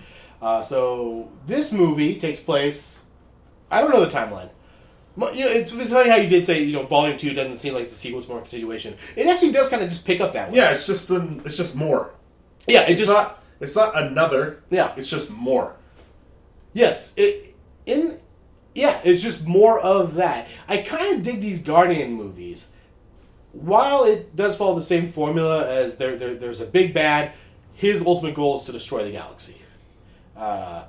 Uh, 0.43 0.63
so 0.63 1.31
this 1.47 1.71
movie 1.71 2.19
takes 2.19 2.41
place. 2.41 3.05
I 3.71 3.81
don't 3.81 3.91
know 3.91 4.05
the 4.05 4.11
timeline. 4.11 4.51
You 5.21 5.45
know, 5.45 5.51
it's, 5.51 5.73
it's 5.75 5.93
funny 5.93 6.11
how 6.11 6.17
you 6.17 6.29
did 6.29 6.45
say 6.45 6.63
you 6.63 6.73
know 6.73 6.87
Volume 6.87 7.19
Two 7.19 7.35
doesn't 7.35 7.59
seem 7.59 7.75
like 7.75 7.89
the 7.89 7.95
sequel; 7.95 8.19
it's 8.21 8.29
more 8.29 8.39
a 8.39 8.43
continuation. 8.43 8.97
It 9.17 9.27
actually 9.27 9.53
does 9.53 9.69
kind 9.69 9.83
of 9.83 9.89
just 9.89 10.07
pick 10.07 10.21
up 10.21 10.33
that 10.33 10.51
way. 10.51 10.57
Yeah, 10.57 10.73
it's 10.73 10.87
just 10.87 11.11
an, 11.11 11.43
it's 11.45 11.57
just 11.57 11.77
more. 11.77 12.13
yeah. 12.67 12.83
It 12.83 12.93
It's 12.93 13.01
just 13.03 13.13
not 13.13 13.43
it's 13.61 13.77
not 13.77 13.97
another. 14.01 14.63
Yeah. 14.71 14.93
It's 14.97 15.11
just 15.11 15.31
more. 15.31 15.77
Yes, 16.73 17.13
it 17.17 17.55
in 17.87 18.19
yeah, 18.75 19.01
it's 19.05 19.23
just 19.23 19.47
more 19.47 19.79
of 19.81 20.15
that. 20.15 20.49
I 20.69 20.79
kind 20.79 21.17
of 21.17 21.23
dig 21.23 21.41
these 21.41 21.61
Guardian 21.61 22.15
movies. 22.15 22.71
While 23.53 24.05
it 24.05 24.37
does 24.37 24.57
follow 24.57 24.77
the 24.77 24.83
same 24.83 25.09
formula 25.09 25.69
as 25.69 25.97
there, 25.97 26.17
there 26.17 26.35
there's 26.35 26.61
a 26.61 26.67
big 26.67 26.95
bad, 26.95 27.33
his 27.75 28.05
ultimate 28.07 28.35
goal 28.35 28.59
is 28.59 28.65
to 28.67 28.73
destroy 28.73 29.05
the 29.05 29.11
galaxy. 29.11 29.57
Uh, 30.37 30.85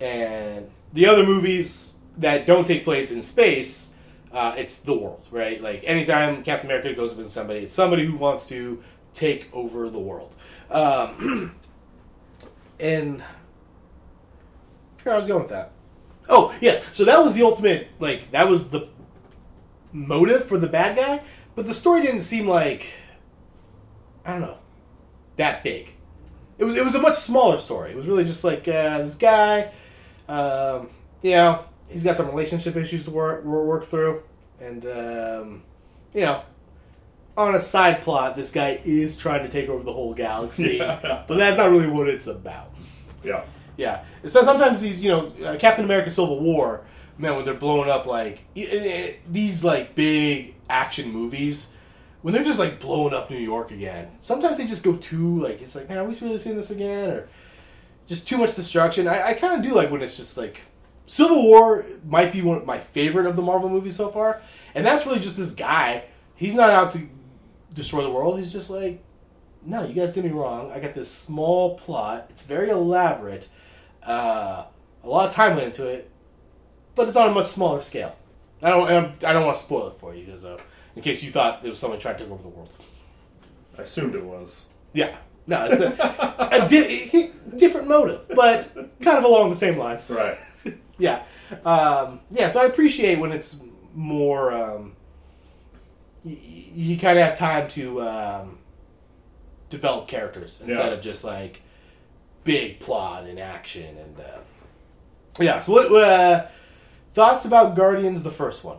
and 0.00 0.70
the 0.92 1.06
other 1.06 1.24
movies 1.24 1.91
that 2.18 2.46
don't 2.46 2.66
take 2.66 2.84
place 2.84 3.10
in 3.10 3.22
space, 3.22 3.92
uh, 4.32 4.54
it's 4.56 4.80
the 4.80 4.94
world, 4.94 5.26
right? 5.30 5.60
Like 5.62 5.82
anytime 5.84 6.42
Captain 6.42 6.70
America 6.70 6.94
goes 6.94 7.12
up 7.12 7.18
against 7.18 7.34
somebody, 7.34 7.60
it's 7.60 7.74
somebody 7.74 8.04
who 8.06 8.16
wants 8.16 8.46
to 8.48 8.82
take 9.14 9.48
over 9.52 9.90
the 9.90 9.98
world. 9.98 10.34
Um, 10.70 11.54
and 12.80 13.22
I 13.22 14.98
forgot 14.98 15.14
I 15.14 15.18
was 15.18 15.28
going 15.28 15.42
with 15.42 15.50
that. 15.50 15.72
Oh 16.28 16.54
yeah, 16.60 16.82
so 16.92 17.04
that 17.04 17.22
was 17.22 17.34
the 17.34 17.42
ultimate 17.42 17.88
like 17.98 18.30
that 18.30 18.48
was 18.48 18.70
the 18.70 18.88
motive 19.92 20.44
for 20.44 20.56
the 20.56 20.68
bad 20.68 20.96
guy, 20.96 21.20
but 21.54 21.66
the 21.66 21.74
story 21.74 22.00
didn't 22.02 22.20
seem 22.20 22.46
like 22.46 22.92
I 24.24 24.32
don't 24.32 24.40
know 24.40 24.58
that 25.36 25.62
big. 25.62 25.94
It 26.58 26.64
was 26.64 26.76
it 26.76 26.84
was 26.84 26.94
a 26.94 27.00
much 27.00 27.16
smaller 27.16 27.58
story. 27.58 27.90
It 27.90 27.96
was 27.96 28.06
really 28.06 28.24
just 28.24 28.44
like 28.44 28.68
uh, 28.68 28.98
this 28.98 29.16
guy, 29.16 29.72
um, 30.28 30.90
you 31.22 31.32
know, 31.32 31.64
he's 31.92 32.04
got 32.04 32.16
some 32.16 32.26
relationship 32.26 32.76
issues 32.76 33.04
to 33.04 33.10
work 33.10 33.44
work, 33.44 33.84
through, 33.84 34.22
and 34.60 34.84
um, 34.86 35.62
you 36.14 36.22
know, 36.22 36.42
on 37.36 37.54
a 37.54 37.58
side 37.58 38.02
plot, 38.02 38.36
this 38.36 38.50
guy 38.52 38.80
is 38.84 39.16
trying 39.16 39.42
to 39.42 39.48
take 39.48 39.68
over 39.68 39.82
the 39.82 39.92
whole 39.92 40.14
galaxy, 40.14 40.76
Yeah. 40.80 41.24
but 41.26 41.36
that's 41.36 41.56
not 41.56 41.70
really 41.70 41.86
what 41.88 42.08
it's 42.08 42.26
about. 42.26 42.74
Yeah. 43.24 43.44
Yeah. 43.76 44.04
So 44.26 44.44
sometimes 44.44 44.80
these, 44.80 45.02
you 45.02 45.08
know, 45.10 45.32
uh, 45.44 45.56
Captain 45.58 45.84
America: 45.84 46.10
Civil 46.10 46.40
War, 46.40 46.84
man, 47.18 47.36
when 47.36 47.44
they're 47.44 47.54
blowing 47.54 47.88
up 47.88 48.06
like 48.06 48.40
i- 48.56 48.60
i- 48.70 49.16
these 49.30 49.64
like 49.64 49.94
big 49.94 50.54
action 50.68 51.10
movies, 51.10 51.70
when 52.20 52.34
they're 52.34 52.44
just 52.44 52.58
like 52.58 52.78
blowing 52.80 53.14
up 53.14 53.30
New 53.30 53.38
York 53.38 53.70
again, 53.70 54.08
sometimes 54.20 54.58
they 54.58 54.66
just 54.66 54.84
go 54.84 54.96
too 54.96 55.40
like 55.40 55.62
it's 55.62 55.74
like, 55.74 55.88
man, 55.88 55.98
are 55.98 56.04
we 56.04 56.14
really 56.20 56.38
seeing 56.38 56.56
this 56.56 56.70
again, 56.70 57.10
or 57.10 57.28
just 58.06 58.28
too 58.28 58.36
much 58.36 58.54
destruction. 58.56 59.08
I, 59.08 59.28
I 59.28 59.34
kind 59.34 59.54
of 59.54 59.62
do 59.62 59.74
like 59.74 59.90
when 59.90 60.02
it's 60.02 60.16
just 60.18 60.36
like 60.36 60.60
Civil 61.12 61.42
War 61.42 61.84
might 62.06 62.32
be 62.32 62.40
one 62.40 62.56
of 62.56 62.64
my 62.64 62.78
favorite 62.78 63.26
of 63.26 63.36
the 63.36 63.42
Marvel 63.42 63.68
movies 63.68 63.96
so 63.96 64.08
far, 64.08 64.40
and 64.74 64.86
that's 64.86 65.04
really 65.04 65.18
just 65.18 65.36
this 65.36 65.52
guy. 65.52 66.04
He's 66.36 66.54
not 66.54 66.70
out 66.70 66.90
to 66.92 67.00
destroy 67.74 68.02
the 68.02 68.10
world. 68.10 68.38
He's 68.38 68.50
just 68.50 68.70
like, 68.70 69.02
no, 69.62 69.84
you 69.84 69.92
guys 69.92 70.14
did 70.14 70.24
me 70.24 70.30
wrong. 70.30 70.72
I 70.72 70.80
got 70.80 70.94
this 70.94 71.10
small 71.10 71.76
plot. 71.76 72.28
It's 72.30 72.44
very 72.44 72.70
elaborate. 72.70 73.50
Uh, 74.02 74.64
a 75.04 75.06
lot 75.08 75.28
of 75.28 75.34
time 75.34 75.54
went 75.56 75.66
into 75.66 75.86
it, 75.86 76.10
but 76.94 77.08
it's 77.08 77.16
on 77.18 77.28
a 77.28 77.32
much 77.34 77.48
smaller 77.48 77.82
scale. 77.82 78.16
I 78.62 78.70
don't. 78.70 78.88
and 78.88 78.96
I'm- 79.06 79.14
I 79.26 79.32
don't 79.34 79.44
want 79.44 79.58
to 79.58 79.62
spoil 79.62 79.88
it 79.88 79.98
for 80.00 80.14
you, 80.14 80.24
because 80.24 80.46
uh, 80.46 80.56
in 80.96 81.02
case 81.02 81.22
you 81.22 81.30
thought 81.30 81.62
it 81.62 81.68
was 81.68 81.78
someone 81.78 81.98
trying 82.00 82.16
to 82.16 82.22
take 82.24 82.32
over 82.32 82.42
the 82.42 82.48
world. 82.48 82.74
I 83.78 83.82
assumed 83.82 84.14
it 84.14 84.24
was. 84.24 84.64
Yeah. 84.94 85.14
No, 85.46 85.66
it's 85.68 85.82
a, 85.82 85.88
a 86.64 86.66
di- 86.68 87.30
different 87.58 87.86
motive, 87.88 88.28
but 88.34 88.72
kind 89.02 89.18
of 89.18 89.24
along 89.24 89.50
the 89.50 89.56
same 89.56 89.76
lines. 89.76 90.08
Right. 90.08 90.38
Yeah, 90.98 91.24
um, 91.64 92.20
yeah. 92.30 92.48
So 92.48 92.60
I 92.60 92.66
appreciate 92.66 93.18
when 93.18 93.32
it's 93.32 93.60
more. 93.94 94.52
Um, 94.52 94.94
y- 96.24 96.36
you 96.74 96.96
kind 96.98 97.18
of 97.18 97.24
have 97.26 97.36
time 97.38 97.68
to 97.68 98.00
um, 98.02 98.58
develop 99.70 100.08
characters 100.08 100.60
instead 100.60 100.86
Yeah. 100.88 100.92
of 100.94 101.00
just 101.02 101.24
like 101.24 101.62
big 102.44 102.80
plot 102.80 103.24
and 103.26 103.38
action 103.38 103.96
and 103.98 104.18
uh, 104.18 104.38
yeah. 105.40 105.60
So 105.60 105.72
what 105.72 105.92
uh, 105.92 106.46
thoughts 107.12 107.44
about 107.44 107.74
Guardians? 107.76 108.22
The 108.22 108.30
first 108.30 108.64
one. 108.64 108.78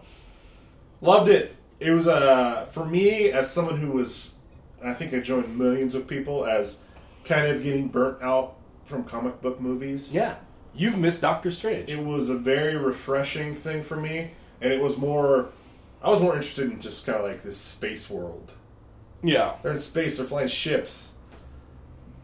Loved 1.01 1.29
it. 1.29 1.55
It 1.79 1.91
was 1.91 2.07
uh 2.07 2.65
for 2.71 2.85
me 2.85 3.29
as 3.31 3.51
someone 3.51 3.77
who 3.77 3.91
was 3.91 4.35
I 4.83 4.93
think 4.93 5.13
I 5.13 5.19
joined 5.19 5.57
millions 5.57 5.95
of 5.95 6.07
people 6.07 6.45
as 6.45 6.79
kind 7.25 7.47
of 7.47 7.61
getting 7.63 7.87
burnt 7.89 8.21
out 8.21 8.55
from 8.85 9.03
comic 9.03 9.41
book 9.41 9.59
movies. 9.59 10.13
Yeah, 10.13 10.35
you've 10.75 10.97
missed 10.97 11.21
Doctor 11.21 11.51
Strange. 11.51 11.89
It 11.89 11.99
was 12.03 12.29
a 12.29 12.37
very 12.37 12.75
refreshing 12.77 13.53
thing 13.55 13.83
for 13.83 13.95
me 13.97 14.31
and 14.61 14.71
it 14.73 14.81
was 14.81 14.97
more 14.97 15.49
I 16.01 16.09
was 16.09 16.19
more 16.19 16.33
interested 16.33 16.69
in 16.71 16.79
just 16.81 17.05
kind 17.05 17.17
of 17.17 17.23
like 17.25 17.43
this 17.43 17.57
space 17.57 18.09
world. 18.09 18.53
yeah, 19.23 19.53
They're 19.63 19.71
in 19.71 19.79
space, 19.79 20.17
they're 20.17 20.27
flying 20.27 20.47
ships 20.49 21.13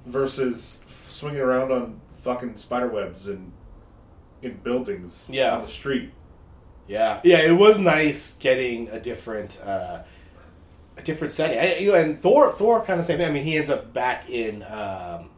versus 0.05 0.81
swinging 0.87 1.41
around 1.41 1.71
on 1.71 2.01
fucking 2.21 2.55
spider 2.57 2.87
webs 2.87 3.27
and 3.27 3.51
in 4.41 4.55
buildings 4.57 5.29
Yeah. 5.31 5.55
on 5.55 5.61
the 5.61 5.67
street. 5.67 6.11
Yeah, 6.87 7.19
yeah, 7.23 7.37
it 7.39 7.51
was 7.51 7.77
nice 7.77 8.35
getting 8.37 8.89
a 8.89 8.99
different, 8.99 9.59
uh, 9.63 10.01
a 10.97 11.01
different 11.03 11.33
setting. 11.33 11.59
I, 11.59 11.77
you 11.77 11.91
know, 11.91 11.97
and 11.99 12.19
Thor, 12.19 12.51
Thor, 12.53 12.81
kind 12.83 12.99
of 12.99 13.05
same 13.05 13.17
thing. 13.17 13.29
I 13.29 13.31
mean, 13.31 13.43
he 13.43 13.57
ends 13.57 13.69
up 13.69 13.93
back 13.93 14.29
in 14.29 14.63
um, 14.63 15.29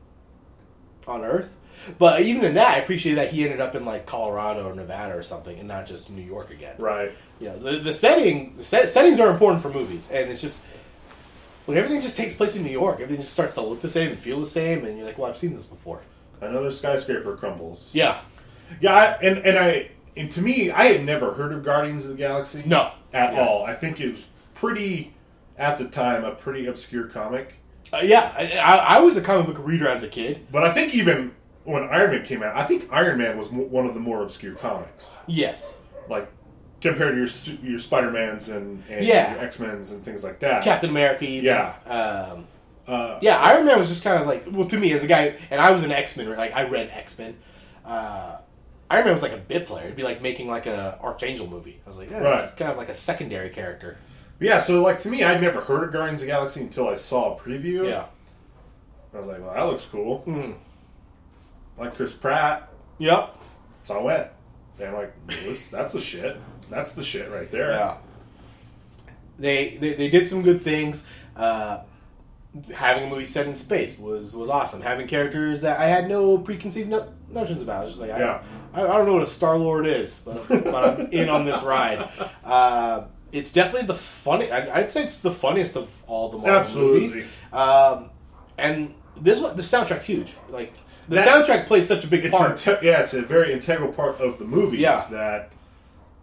on 1.11 1.23
Earth, 1.23 1.55
but 1.99 2.21
even 2.21 2.43
in 2.43 2.53
that, 2.55 2.75
I 2.75 2.79
appreciate 2.79 3.15
that 3.15 3.31
he 3.31 3.43
ended 3.43 3.61
up 3.61 3.75
in 3.75 3.85
like 3.85 4.05
Colorado 4.05 4.67
or 4.67 4.75
Nevada 4.75 5.15
or 5.15 5.23
something, 5.23 5.57
and 5.59 5.67
not 5.67 5.85
just 5.85 6.09
New 6.11 6.21
York 6.23 6.49
again. 6.51 6.75
Right. 6.77 7.11
You 7.39 7.49
know, 7.49 7.57
the 7.59 7.77
the 7.79 7.93
setting, 7.93 8.55
the 8.57 8.63
set, 8.63 8.91
settings 8.91 9.19
are 9.19 9.29
important 9.31 9.61
for 9.61 9.69
movies, 9.69 10.09
and 10.11 10.31
it's 10.31 10.41
just 10.41 10.63
when 11.65 11.77
everything 11.77 12.01
just 12.01 12.17
takes 12.17 12.33
place 12.35 12.55
in 12.55 12.63
New 12.63 12.71
York, 12.71 12.95
everything 12.95 13.21
just 13.21 13.33
starts 13.33 13.53
to 13.55 13.61
look 13.61 13.81
the 13.81 13.89
same 13.89 14.11
and 14.11 14.19
feel 14.19 14.39
the 14.39 14.45
same, 14.47 14.85
and 14.85 14.97
you're 14.97 15.05
like, 15.05 15.17
well, 15.17 15.29
I've 15.29 15.37
seen 15.37 15.53
this 15.53 15.65
before. 15.65 16.01
Another 16.39 16.71
skyscraper 16.71 17.35
crumbles. 17.37 17.93
Yeah, 17.93 18.19
Yeah, 18.79 18.93
I, 18.95 19.05
and 19.21 19.37
and 19.39 19.57
I 19.57 19.91
and 20.17 20.29
to 20.31 20.41
me, 20.41 20.71
I 20.71 20.85
had 20.85 21.05
never 21.05 21.33
heard 21.33 21.53
of 21.53 21.63
Guardians 21.63 22.05
of 22.05 22.11
the 22.11 22.17
Galaxy. 22.17 22.63
No. 22.65 22.91
at 23.13 23.33
Yeah. 23.33 23.45
all. 23.47 23.63
I 23.65 23.73
think 23.75 23.99
it 24.01 24.11
was 24.11 24.27
pretty 24.55 25.13
at 25.57 25.77
the 25.77 25.85
time 25.85 26.23
a 26.25 26.31
pretty 26.35 26.65
obscure 26.65 27.05
comic. 27.05 27.55
Uh, 27.93 28.01
yeah, 28.03 28.33
I, 28.37 28.97
I, 28.97 28.99
was 29.01 29.17
a 29.17 29.21
comic 29.21 29.47
book 29.47 29.65
reader 29.65 29.87
as 29.87 30.01
a 30.03 30.07
kid. 30.07 30.47
But 30.51 30.63
I 30.63 30.71
think 30.71 30.95
even 30.95 31.33
when 31.65 31.83
Iron 31.83 32.11
Man 32.11 32.23
came 32.23 32.41
out, 32.41 32.55
I 32.55 32.63
think 32.63 32.87
Iron 32.91 33.17
Man 33.17 33.37
was 33.37 33.51
mo- 33.51 33.63
one 33.63 33.85
of 33.85 33.93
the 33.93 33.99
more 33.99 34.23
obscure 34.23 34.55
comics. 34.55 35.17
Yes, 35.27 35.77
Like 36.09 36.31
compared 36.79 37.13
to 37.13 37.17
your 37.17 37.59
your 37.71 37.79
Spider 37.79 38.09
Mans 38.11 38.49
and, 38.49 38.83
and 38.89 39.05
Yeah. 39.05 39.33
your 39.35 39.43
X 39.43 39.59
Men's 39.59 39.91
and 39.91 40.03
things 40.03 40.23
like 40.23 40.39
that. 40.39 40.63
Captain 40.63 40.89
America. 40.89 41.25
Even. 41.25 41.45
Yeah. 41.45 41.73
Um, 41.85 42.47
Uh, 42.87 43.19
yeah, 43.21 43.37
Iron 43.39 43.65
Man 43.65 43.77
was 43.77 43.89
just 43.89 44.03
kind 44.03 44.19
of 44.21 44.27
like 44.27 44.45
well 44.51 44.67
to 44.67 44.77
me 44.79 44.91
as 44.93 45.03
a 45.03 45.07
guy, 45.07 45.35
and 45.51 45.61
I 45.61 45.71
was 45.71 45.83
an 45.83 45.91
X 45.91 46.17
Men. 46.17 46.29
Like 46.35 46.55
I 46.55 46.63
read 46.63 46.89
X 46.91 47.17
Men. 47.19 47.37
Uh, 47.85 48.37
Iron 48.89 49.05
Man 49.05 49.13
was 49.13 49.21
like 49.21 49.31
a 49.33 49.37
bit 49.37 49.67
player. 49.67 49.83
It'd 49.85 49.95
be 49.95 50.03
like 50.03 50.21
making 50.21 50.47
like 50.47 50.65
a 50.65 50.97
Archangel 51.01 51.47
movie. 51.47 51.79
I 51.85 51.89
was 51.89 51.97
like, 51.97 52.09
yeah, 52.09 52.19
Right. 52.21 52.43
it's 52.43 52.53
kind 52.55 52.71
of 52.71 52.77
like 52.77 52.89
a 52.89 52.93
secondary 52.93 53.49
character. 53.49 53.97
Yeah. 54.41 54.57
So 54.57 54.81
like 54.81 54.99
to 54.99 55.09
me, 55.09 55.23
I'd 55.23 55.39
never 55.41 55.61
heard 55.61 55.83
of 55.85 55.93
Guardians 55.93 56.21
of 56.21 56.27
the 56.27 56.31
Galaxy 56.33 56.59
until 56.61 56.89
I 56.89 56.95
saw 56.95 57.35
a 57.35 57.39
preview. 57.39 57.87
Yeah. 57.87 58.05
I 59.13 59.19
was 59.19 59.27
like, 59.27 59.41
well, 59.41 59.53
that 59.53 59.63
looks 59.65 59.85
cool. 59.85 60.23
Mhm. 60.27 60.55
Like 61.77 61.95
Chris 61.95 62.13
Pratt. 62.13 62.69
Yep. 62.97 63.35
So 63.83 63.99
I 63.99 64.03
went. 64.03 64.27
And 64.79 64.89
I'm 64.89 64.93
like, 64.95 65.27
this, 65.27 65.67
that's 65.67 65.93
the 65.93 65.99
shit. 65.99 66.37
That's 66.69 66.93
the 66.93 67.03
shit 67.03 67.29
right 67.31 67.49
there. 67.51 67.71
Yeah. 67.71 67.97
They, 69.39 69.77
they 69.77 69.93
they 69.93 70.09
did 70.09 70.27
some 70.27 70.41
good 70.43 70.61
things. 70.61 71.05
Uh, 71.35 71.81
having 72.75 73.05
a 73.05 73.07
movie 73.09 73.25
set 73.25 73.47
in 73.47 73.55
space 73.55 73.97
was 73.97 74.35
was 74.35 74.49
awesome. 74.49 74.81
Having 74.81 75.07
characters 75.07 75.61
that 75.61 75.79
I 75.79 75.85
had 75.87 76.07
no 76.07 76.37
preconceived 76.37 76.89
no- 76.89 77.11
notions 77.29 77.61
about. 77.61 77.79
I 77.79 77.81
was 77.83 77.91
just 77.91 78.01
like, 78.01 78.11
I, 78.11 78.19
Yeah. 78.19 78.43
I, 78.73 78.83
I 78.83 78.97
don't 78.97 79.05
know 79.07 79.13
what 79.13 79.23
a 79.23 79.27
Star 79.27 79.57
Lord 79.57 79.85
is, 79.87 80.19
but, 80.19 80.47
but 80.47 80.99
I'm 80.99 81.07
in 81.11 81.29
on 81.29 81.45
this 81.45 81.61
ride. 81.63 82.07
Uh, 82.43 83.05
it's 83.31 83.51
definitely 83.51 83.87
the 83.87 83.95
funny. 83.95 84.51
I, 84.51 84.79
I'd 84.79 84.91
say 84.93 85.03
it's 85.03 85.19
the 85.19 85.31
funniest 85.31 85.75
of 85.75 85.89
all 86.07 86.29
the 86.29 86.37
Marvel 86.37 86.55
Absolutely. 86.55 87.01
movies. 87.07 87.25
Um, 87.53 88.09
and 88.57 88.93
this 89.19 89.39
one, 89.41 89.55
the 89.55 89.61
soundtrack's 89.63 90.05
huge. 90.07 90.35
Like 90.49 90.73
the 91.07 91.15
That- 91.15 91.27
soundtrack 91.27 91.65
plays 91.67 91.87
such 91.87 92.03
a 92.03 92.07
big 92.07 92.25
It's 92.25 92.37
part. 92.37 92.51
inte- 92.57 92.81
yeah, 92.81 93.01
it's 93.01 93.13
a 93.13 93.21
very 93.21 93.53
integral 93.53 93.91
part 93.93 94.19
of 94.19 94.39
the 94.39 94.45
movies 94.45 94.79
Yeah. 94.79 95.03
that 95.11 95.51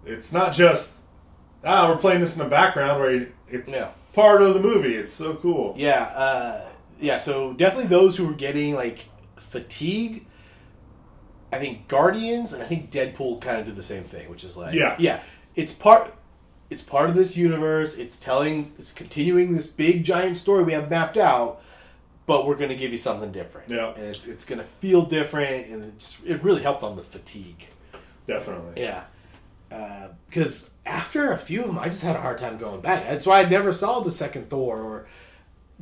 it's 0.07 0.33
not 0.33 0.53
just 0.53 0.93
ah 1.65 1.89
we're 1.89 1.97
playing 1.99 2.21
this 2.21 2.37
in 2.37 2.43
the 2.43 2.49
background 2.49 3.01
where 3.01 3.27
it's 3.51 3.71
Yeah. 3.71 3.89
part 4.13 4.43
of 4.43 4.55
the 4.55 4.61
movie. 4.61 4.95
It's 4.95 5.15
so 5.15 5.35
cool. 5.35 5.75
Yeah, 5.77 6.03
uh, 6.15 6.61
yeah. 7.01 7.19
So 7.19 7.53
definitely 7.55 7.89
those 7.89 8.17
who 8.17 8.27
were 8.27 8.33
getting 8.35 8.75
like 8.75 9.07
fatigue. 9.37 10.27
I 11.53 11.59
think 11.59 11.89
Guardians 11.89 12.53
and 12.53 12.63
I 12.63 12.67
think 12.67 12.91
Deadpool 12.91 13.41
kind 13.41 13.59
of 13.59 13.65
did 13.67 13.77
the 13.77 13.83
same 13.83 14.05
thing, 14.05 14.29
which 14.29 14.45
is 14.45 14.57
like, 14.57 14.75
Yeah. 14.75 14.95
yeah. 14.99 15.21
It's 15.57 15.73
part, 15.73 16.13
it's 16.71 16.83
part 16.83 17.09
of 17.09 17.17
this 17.17 17.37
universe. 17.37 17.97
It's 17.97 18.19
telling, 18.19 18.73
it's 18.79 18.93
continuing 18.93 19.55
this 19.55 19.69
big 19.69 20.05
giant 20.05 20.37
story 20.37 20.65
we 20.65 20.73
have 20.73 20.91
mapped 20.91 21.17
out, 21.17 21.63
but 22.27 22.47
we're 22.47 22.57
going 22.57 22.71
to 22.71 22.77
give 22.77 22.93
you 22.93 22.99
something 22.99 23.33
different. 23.33 23.71
Yeah. 23.71 23.95
and 23.95 24.05
it's 24.05 24.27
it's 24.27 24.45
going 24.45 24.59
to 24.59 24.65
feel 24.65 25.03
different, 25.03 25.69
and 25.69 25.85
it 25.85 25.99
just 25.99 26.27
it 26.27 26.43
really 26.43 26.63
helped 26.63 26.83
on 26.83 26.97
the 26.97 27.03
fatigue. 27.03 27.67
Definitely. 28.27 28.83
Yeah. 28.83 29.05
Because 30.29 30.71
after 30.85 31.33
a 31.33 31.39
few 31.39 31.63
of 31.63 31.67
them, 31.69 31.79
I 31.79 31.87
just 31.87 32.03
had 32.03 32.17
a 32.17 32.21
hard 32.21 32.39
time 32.39 32.59
going 32.59 32.81
back. 32.81 33.05
That's 33.05 33.27
why 33.27 33.43
I 33.43 33.49
never 33.49 33.73
saw 33.73 34.01
the 34.01 34.13
second 34.13 34.51
Thor 34.51 34.81
or 34.81 35.07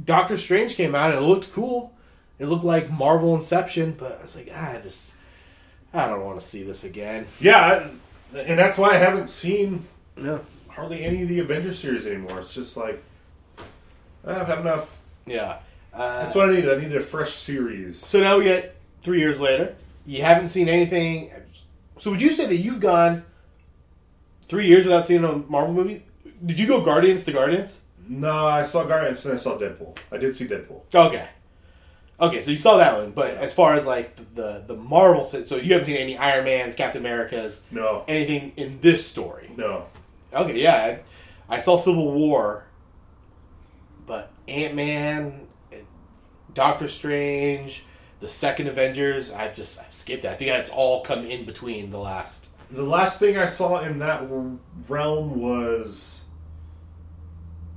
Doctor 0.02 0.36
Strange 0.36 0.76
came 0.76 0.94
out 0.94 1.14
and 1.14 1.24
it 1.24 1.26
looked 1.26 1.52
cool. 1.52 1.92
It 2.38 2.46
looked 2.46 2.64
like 2.64 2.90
Marvel 2.90 3.34
Inception, 3.34 3.96
but 3.98 4.18
I 4.18 4.22
was 4.22 4.36
like, 4.36 4.50
ah, 4.52 4.72
I 4.72 4.80
just, 4.80 5.14
I 5.94 6.06
don't 6.06 6.24
want 6.24 6.38
to 6.38 6.46
see 6.46 6.62
this 6.64 6.84
again. 6.84 7.26
Yeah, 7.40 7.88
and 8.34 8.58
that's 8.58 8.76
why 8.76 8.90
I 8.90 8.98
haven't 8.98 9.28
seen 9.28 9.86
Yeah. 10.16 10.38
Hardly 10.76 11.04
any 11.04 11.22
of 11.22 11.28
the 11.28 11.40
Avengers 11.40 11.78
series 11.78 12.06
anymore. 12.06 12.38
It's 12.38 12.54
just 12.54 12.76
like 12.76 13.02
I've 14.24 14.46
had 14.46 14.60
enough. 14.60 15.00
Yeah. 15.26 15.58
Uh, 15.92 16.22
That's 16.22 16.34
what 16.34 16.50
I 16.50 16.52
needed. 16.54 16.70
I 16.78 16.80
needed 16.82 16.96
a 16.98 17.00
fresh 17.00 17.32
series. 17.34 17.98
so 17.98 18.20
now 18.20 18.38
we 18.38 18.44
get 18.44 18.76
three 19.02 19.18
years 19.18 19.40
later. 19.40 19.74
You 20.06 20.22
haven't 20.22 20.50
seen 20.50 20.68
anything. 20.68 21.30
So 21.98 22.10
would 22.10 22.20
you 22.22 22.30
say 22.30 22.46
that 22.46 22.56
you've 22.56 22.80
gone 22.80 23.24
three 24.46 24.66
years 24.66 24.84
without 24.84 25.04
seeing 25.04 25.24
a 25.24 25.32
Marvel 25.32 25.74
movie? 25.74 26.04
Did 26.44 26.58
you 26.58 26.66
go 26.68 26.84
Guardians 26.84 27.24
to 27.24 27.32
Guardians? 27.32 27.82
No, 28.08 28.46
I 28.46 28.62
saw 28.62 28.84
Guardians 28.84 29.24
and 29.24 29.34
I 29.34 29.36
saw 29.38 29.56
Deadpool. 29.58 29.96
I 30.12 30.18
did 30.18 30.36
see 30.36 30.46
Deadpool. 30.46 30.82
Okay. 30.94 31.26
Okay, 32.18 32.40
so 32.40 32.50
you 32.50 32.56
saw 32.56 32.76
that 32.78 32.96
one, 32.96 33.10
but 33.10 33.32
as 33.36 33.52
far 33.52 33.74
as 33.74 33.84
like 33.86 34.16
the 34.34 34.62
the, 34.66 34.74
Marvel, 34.76 35.24
so 35.26 35.56
you 35.56 35.72
haven't 35.72 35.86
seen 35.86 35.96
any 35.96 36.16
Iron 36.16 36.44
Man's, 36.44 36.74
Captain 36.74 37.00
America's, 37.02 37.62
No, 37.70 38.04
anything 38.08 38.52
in 38.56 38.80
this 38.80 39.06
story. 39.06 39.50
no. 39.56 39.86
Okay, 40.32 40.60
yeah, 40.60 40.98
I, 41.48 41.54
I 41.56 41.58
saw 41.58 41.76
Civil 41.76 42.12
War, 42.12 42.66
but 44.06 44.30
Ant 44.48 44.74
Man, 44.74 45.46
eh, 45.72 45.76
Doctor 46.54 46.88
Strange, 46.88 47.84
the 48.20 48.28
second 48.28 48.66
Avengers, 48.66 49.32
I've 49.32 49.54
just 49.54 49.78
I've 49.80 49.92
skipped 49.92 50.24
it. 50.24 50.28
I 50.30 50.34
think 50.34 50.50
it's 50.50 50.70
all 50.70 51.02
come 51.02 51.24
in 51.24 51.44
between 51.44 51.90
the 51.90 51.98
last. 51.98 52.48
The 52.70 52.82
last 52.82 53.20
thing 53.20 53.36
I 53.38 53.46
saw 53.46 53.80
in 53.80 54.00
that 54.00 54.24
realm 54.88 55.38
was, 55.40 56.24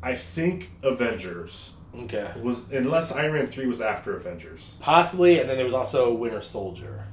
I 0.02 0.16
think, 0.16 0.72
Avengers. 0.82 1.74
Okay, 1.96 2.32
Was 2.42 2.66
unless 2.72 3.12
Iron 3.12 3.34
Man 3.34 3.48
three 3.48 3.66
was 3.66 3.82
after 3.82 4.16
Avengers. 4.16 4.78
possibly, 4.80 5.40
and 5.40 5.50
then 5.50 5.58
there 5.58 5.66
was 5.66 5.74
also 5.74 6.14
Winter 6.14 6.42
Soldier. 6.42 7.06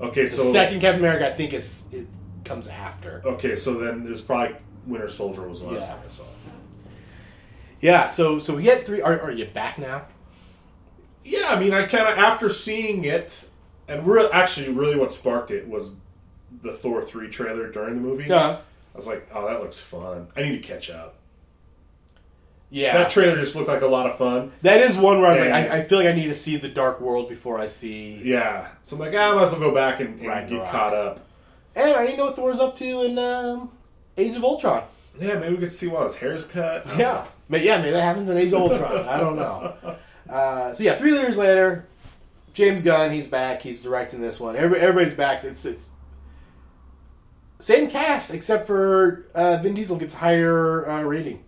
Okay, 0.00 0.22
The 0.22 0.28
so 0.28 0.52
second 0.52 0.80
Captain 0.80 1.00
America, 1.00 1.32
I 1.32 1.36
think, 1.36 1.52
is 1.52 1.82
it 1.92 2.06
comes 2.44 2.68
after. 2.68 3.22
okay, 3.24 3.54
so 3.56 3.74
then 3.74 4.06
it 4.06 4.10
was 4.10 4.20
probably 4.20 4.56
Winter 4.86 5.08
Soldier 5.10 5.46
was 5.48 5.60
the 5.60 5.66
last 5.68 5.88
Yeah. 5.88 5.94
time 5.94 6.02
I 6.04 6.08
saw. 6.08 6.22
it. 6.24 6.28
Yeah, 7.80 8.08
so 8.10 8.38
so 8.38 8.56
we 8.56 8.62
get 8.62 8.84
three. 8.86 9.00
Are, 9.00 9.18
are 9.20 9.30
you 9.30 9.46
back 9.46 9.78
now? 9.78 10.02
Yeah, 11.24 11.46
I 11.48 11.60
mean, 11.60 11.72
I 11.72 11.82
kind 11.84 12.08
of 12.08 12.18
after 12.18 12.48
seeing 12.48 13.04
it, 13.04 13.48
and 13.88 14.06
real 14.06 14.28
actually, 14.32 14.68
really, 14.70 14.96
what 14.98 15.12
sparked 15.12 15.50
it 15.50 15.68
was 15.68 15.94
the 16.62 16.72
Thor 16.72 17.00
three 17.02 17.28
trailer 17.30 17.70
during 17.70 17.94
the 17.94 18.00
movie. 18.00 18.24
Yeah. 18.28 18.58
I 18.92 18.96
was 18.96 19.06
like, 19.06 19.28
oh, 19.32 19.46
that 19.46 19.60
looks 19.60 19.78
fun. 19.78 20.28
I 20.36 20.42
need 20.42 20.52
to 20.62 20.66
catch 20.68 20.90
up. 20.90 21.14
Yeah, 22.72 22.92
That 22.98 23.10
trailer 23.10 23.36
just 23.36 23.56
looked 23.56 23.66
like 23.68 23.82
a 23.82 23.86
lot 23.86 24.06
of 24.08 24.16
fun. 24.16 24.52
that 24.62 24.80
is 24.80 24.96
one 24.96 25.20
where 25.20 25.28
I 25.28 25.30
was 25.32 25.40
like, 25.40 25.50
I, 25.52 25.76
I 25.78 25.84
feel 25.84 25.98
like 25.98 26.06
I 26.06 26.12
need 26.12 26.26
to 26.28 26.34
see 26.34 26.56
the 26.56 26.68
Dark 26.68 27.00
World 27.00 27.28
before 27.28 27.58
I 27.58 27.66
see. 27.66 28.20
Yeah, 28.24 28.68
so 28.82 28.94
I'm 28.96 29.00
like, 29.00 29.12
ah, 29.14 29.32
I 29.32 29.34
might 29.34 29.42
as 29.42 29.52
well 29.52 29.60
go 29.60 29.74
back 29.74 29.98
and, 30.00 30.20
and 30.20 30.48
get 30.48 30.68
caught 30.70 30.94
up. 30.94 31.20
And 31.76 31.92
I 31.92 32.06
to 32.06 32.16
know 32.16 32.26
what 32.26 32.36
Thor's 32.36 32.60
up 32.60 32.74
to 32.76 33.02
in 33.02 33.18
um, 33.18 33.70
Age 34.16 34.36
of 34.36 34.44
Ultron. 34.44 34.82
Yeah, 35.18 35.38
maybe 35.38 35.54
we 35.54 35.60
could 35.60 35.72
see 35.72 35.88
while 35.88 36.04
his 36.04 36.14
hair's 36.16 36.46
cut. 36.46 36.86
Yeah, 36.96 37.24
May- 37.48 37.64
yeah, 37.64 37.78
maybe 37.78 37.90
that 37.92 38.02
happens 38.02 38.28
in 38.30 38.36
Age 38.38 38.52
of 38.52 38.60
Ultron. 38.60 39.08
I 39.08 39.18
don't 39.20 39.36
know. 39.36 39.74
Uh, 40.28 40.72
so 40.72 40.84
yeah, 40.84 40.94
three 40.94 41.10
years 41.12 41.36
later, 41.36 41.84
James 42.54 42.84
Gunn, 42.84 43.10
he's 43.10 43.26
back. 43.26 43.62
He's 43.62 43.82
directing 43.82 44.20
this 44.20 44.38
one. 44.38 44.54
Everybody, 44.54 44.80
everybody's 44.80 45.14
back. 45.16 45.42
It's, 45.42 45.64
it's 45.64 45.88
same 47.58 47.90
cast 47.90 48.32
except 48.32 48.68
for 48.68 49.26
uh, 49.34 49.56
Vin 49.56 49.74
Diesel 49.74 49.96
gets 49.96 50.14
higher 50.14 50.88
uh, 50.88 51.02
rating 51.02 51.42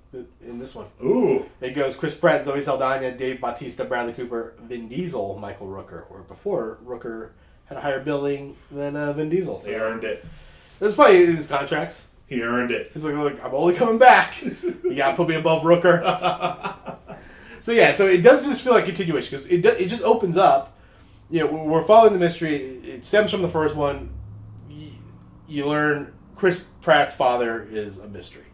in 0.45 0.59
this 0.59 0.75
one. 0.75 0.87
Ooh, 1.05 1.47
It 1.61 1.75
goes 1.75 1.97
Chris 1.97 2.17
Pratt, 2.17 2.45
Zoe 2.45 2.61
Saldana, 2.61 3.13
Dave 3.13 3.41
Bautista, 3.41 3.85
Bradley 3.85 4.15
Cooper, 4.15 4.55
Vin 4.61 4.89
Diesel, 4.89 5.39
Michael 5.39 5.69
Rooker, 5.69 6.11
or 6.11 6.23
before 6.27 6.79
Rooker 6.85 7.31
had 7.73 7.79
a 7.79 7.81
higher 7.81 8.01
billing 8.01 8.57
than 8.71 8.97
uh, 8.97 9.13
Vin 9.13 9.29
Diesel. 9.31 9.59
he 9.59 9.75
earned 9.75 10.05
it. 10.05 10.25
that's 10.79 10.95
probably 10.95 11.25
in 11.25 11.37
his 11.37 11.49
contracts. 11.49 12.07
He 12.27 12.43
earned 12.43 12.71
it. 12.71 12.91
He's 12.95 13.05
like, 13.05 13.15
look, 13.15 13.45
I'm 13.45 13.55
only 13.55 13.75
coming 13.75 13.99
back. 13.99 14.35
You 14.85 14.95
gotta 14.99 15.17
put 15.17 15.27
me 15.29 15.37
above 15.37 15.63
Rooker. 15.63 16.03
so 17.61 17.73
yeah, 17.73 17.93
so 17.93 18.07
it 18.07 18.19
does 18.19 18.45
just 18.45 18.63
feel 18.63 18.75
like 18.75 18.85
continuation 18.85 19.31
because 19.39 19.47
it 19.47 19.63
do, 19.63 19.69
it 19.71 19.89
just 19.89 20.03
opens 20.05 20.37
up. 20.37 20.77
You 21.31 21.41
know, 21.41 21.47
we're- 21.47 21.67
we're 21.67 21.83
following 21.85 22.13
the 22.13 22.19
mystery. 22.19 22.57
It 22.57 23.07
stems 23.07 23.31
from 23.31 23.40
the 23.40 23.49
first 23.49 23.75
one. 23.75 24.11
You, 24.69 24.90
you 25.49 25.67
learn 25.67 26.13
Chris 26.37 26.67
Pratt's 26.83 27.15
father 27.15 27.67
is 27.71 27.99
a 27.99 28.09
mystery, 28.09 28.44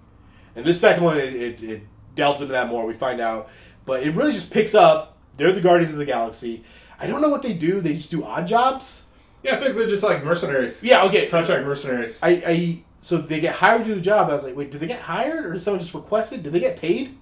and 0.54 0.64
this 0.64 0.80
second 0.80 1.02
one 1.02 1.18
it, 1.18 1.34
it, 1.34 1.62
it 1.62 1.82
delves 2.14 2.40
into 2.40 2.52
that 2.52 2.68
more. 2.68 2.86
We 2.86 2.94
find 2.94 3.20
out, 3.20 3.48
but 3.84 4.02
it 4.04 4.14
really 4.14 4.32
just 4.32 4.52
picks 4.52 4.76
up. 4.76 5.18
They're 5.36 5.52
the 5.52 5.60
Guardians 5.60 5.92
of 5.92 5.98
the 5.98 6.04
Galaxy. 6.06 6.62
I 7.00 7.08
don't 7.08 7.20
know 7.20 7.30
what 7.30 7.42
they 7.42 7.52
do. 7.54 7.80
They 7.80 7.94
just 7.94 8.12
do 8.12 8.24
odd 8.24 8.46
jobs. 8.46 9.06
Yeah, 9.42 9.54
I 9.54 9.56
think 9.56 9.76
they're 9.76 9.88
just 9.88 10.02
like 10.02 10.24
mercenaries. 10.24 10.82
Yeah, 10.82 11.04
okay. 11.04 11.28
Contract 11.28 11.64
mercenaries. 11.64 12.20
I, 12.22 12.28
I 12.46 12.82
so 13.00 13.18
they 13.18 13.40
get 13.40 13.54
hired 13.54 13.82
to 13.84 13.88
do 13.90 13.94
the 13.94 14.00
job. 14.00 14.30
I 14.30 14.34
was 14.34 14.44
like, 14.44 14.56
wait, 14.56 14.70
did 14.70 14.80
they 14.80 14.86
get 14.88 15.00
hired 15.00 15.46
or 15.46 15.52
did 15.52 15.62
someone 15.62 15.80
just 15.80 15.94
request 15.94 16.32
it? 16.32 16.42
Did 16.42 16.52
they 16.52 16.60
get 16.60 16.76
paid? 16.78 17.16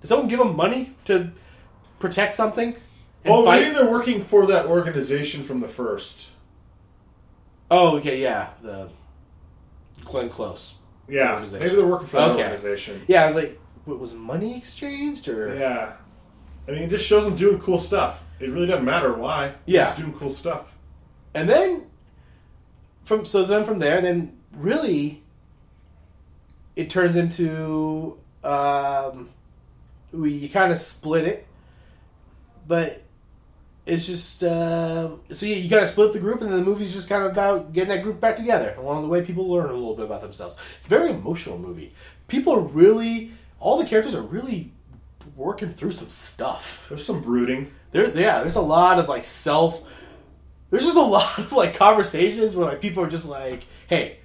Did 0.00 0.08
someone 0.08 0.28
give 0.28 0.38
them 0.38 0.54
money 0.56 0.94
to 1.06 1.30
protect 1.98 2.34
something? 2.36 2.76
Well, 3.24 3.44
fight? 3.44 3.62
maybe 3.62 3.74
they're 3.74 3.90
working 3.90 4.20
for 4.20 4.46
that 4.46 4.66
organization 4.66 5.42
from 5.44 5.60
the 5.60 5.68
first. 5.68 6.32
Oh, 7.70 7.96
okay, 7.98 8.20
yeah, 8.20 8.50
the 8.60 8.90
Glenn 10.04 10.28
Close. 10.28 10.74
Yeah, 11.08 11.38
maybe 11.52 11.68
they're 11.74 11.86
working 11.86 12.06
for 12.06 12.16
that 12.16 12.30
Okay. 12.32 12.42
organization. 12.42 13.02
Yeah, 13.08 13.22
I 13.22 13.26
was 13.26 13.34
like, 13.36 13.58
what, 13.84 13.98
was 13.98 14.14
money 14.14 14.56
exchanged 14.56 15.28
or? 15.28 15.54
Yeah. 15.54 15.92
I 16.68 16.70
mean, 16.72 16.82
it 16.82 16.90
just 16.90 17.06
shows 17.06 17.24
them 17.24 17.34
doing 17.34 17.58
cool 17.60 17.78
stuff. 17.78 18.22
It 18.40 18.50
really 18.50 18.66
doesn't 18.66 18.84
matter 18.84 19.12
why. 19.12 19.48
They're 19.48 19.56
Yeah. 19.66 19.84
just 19.84 19.98
doing 19.98 20.12
cool 20.12 20.30
stuff. 20.30 20.71
And 21.34 21.48
then 21.48 21.86
from 23.04 23.24
so 23.24 23.44
then 23.44 23.64
from 23.64 23.78
there, 23.78 24.00
then 24.00 24.36
really, 24.56 25.22
it 26.76 26.90
turns 26.90 27.16
into 27.16 28.18
um, 28.44 29.30
we 30.12 30.32
you 30.32 30.48
kind 30.48 30.72
of 30.72 30.78
split 30.78 31.24
it, 31.24 31.46
but 32.66 33.02
it's 33.84 34.06
just 34.06 34.42
uh, 34.42 35.10
so 35.30 35.46
you, 35.46 35.54
you 35.54 35.68
kind 35.68 35.82
of 35.82 35.88
split 35.88 36.08
up 36.08 36.12
the 36.12 36.20
group, 36.20 36.40
and 36.42 36.52
then 36.52 36.60
the 36.60 36.64
movie's 36.64 36.92
just 36.92 37.08
kind 37.08 37.24
of 37.24 37.32
about 37.32 37.72
getting 37.72 37.88
that 37.88 38.02
group 38.02 38.20
back 38.20 38.36
together. 38.36 38.74
Along 38.78 39.02
the 39.02 39.08
way, 39.08 39.22
people 39.22 39.48
learn 39.48 39.70
a 39.70 39.74
little 39.74 39.96
bit 39.96 40.04
about 40.04 40.22
themselves. 40.22 40.56
It's 40.78 40.86
a 40.86 40.90
very 40.90 41.10
emotional 41.10 41.58
movie. 41.58 41.92
People 42.28 42.54
are 42.54 42.60
really 42.60 43.32
all 43.58 43.78
the 43.78 43.86
characters 43.86 44.14
are 44.14 44.22
really 44.22 44.72
working 45.36 45.72
through 45.72 45.92
some 45.92 46.08
stuff. 46.08 46.86
There's 46.88 47.04
some 47.04 47.22
brooding. 47.22 47.72
There, 47.92 48.06
yeah, 48.08 48.40
there's 48.40 48.56
a 48.56 48.60
lot 48.60 48.98
of 48.98 49.08
like 49.08 49.24
self. 49.24 49.82
There's 50.72 50.84
just 50.84 50.96
a 50.96 51.00
lot 51.02 51.38
of 51.38 51.52
like 51.52 51.74
conversations 51.74 52.56
where 52.56 52.66
like 52.66 52.80
people 52.80 53.04
are 53.04 53.08
just 53.10 53.28
like, 53.28 53.64
"Hey, 53.88 54.16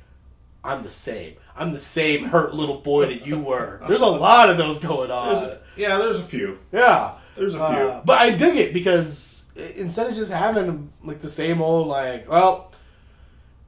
I'm 0.63 0.81
the 0.81 0.89
same. 0.89 1.35
I'm 1.57 1.73
the 1.73 1.79
same 1.79 2.23
hurt 2.23 2.55
little 2.55 2.79
boy 2.79 3.07
that 3.07 3.27
you 3.27 3.37
were." 3.37 3.81
There's 3.85 3.99
a 4.01 4.05
lot 4.07 4.49
of 4.49 4.57
those 4.57 4.79
going 4.79 5.11
on. 5.11 5.27
There's 5.27 5.41
a, 5.41 5.59
yeah, 5.75 5.97
there's 5.97 6.19
a 6.19 6.23
few. 6.23 6.57
yeah, 6.71 7.15
There's 7.35 7.53
a 7.53 7.57
few. 7.57 7.65
Uh, 7.89 8.01
but 8.05 8.17
I 8.19 8.31
dig 8.31 8.55
it 8.55 8.73
because 8.73 9.45
instead 9.75 10.07
of 10.09 10.15
just 10.15 10.31
having 10.31 10.91
like 11.03 11.19
the 11.19 11.29
same 11.29 11.61
old 11.61 11.87
like, 11.87 12.29
well, 12.31 12.71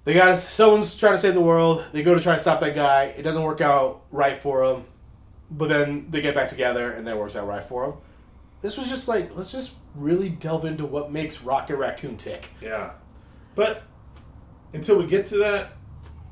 they 0.06 0.14
got 0.14 0.38
someone's 0.38 0.96
trying 0.96 1.16
to 1.16 1.20
save 1.20 1.34
the 1.34 1.42
world. 1.42 1.84
They 1.92 2.02
go 2.02 2.16
to 2.16 2.22
try 2.22 2.34
and 2.34 2.42
stop 2.42 2.62
that 2.62 2.76
guy. 2.76 3.14
It 3.18 3.24
doesn't 3.24 3.44
work 3.44 3.60
out 3.60 4.04
right 4.10 4.42
for 4.42 4.66
them, 4.66 4.86
but 5.52 5.68
then 5.68 6.08
they 6.10 6.22
get 6.22 6.34
back 6.34 6.48
together 6.48 6.94
and 6.94 7.06
then 7.06 7.18
it 7.18 7.20
works 7.20 7.36
out 7.36 7.46
right 7.46 7.64
for 7.64 7.88
them. 7.88 7.98
This 8.62 8.78
was 8.78 8.88
just 8.88 9.10
like 9.10 9.36
let's 9.36 9.52
just 9.52 9.74
really 9.96 10.30
delve 10.30 10.66
into 10.66 10.86
what 10.86 11.12
makes 11.12 11.42
Rocket 11.44 11.78
Raccoon 11.78 12.18
tick. 12.18 12.50
Yeah. 12.62 12.92
But 13.56 13.84
until 14.74 14.98
we 14.98 15.08
get 15.08 15.26
to 15.28 15.38
that, 15.38 15.72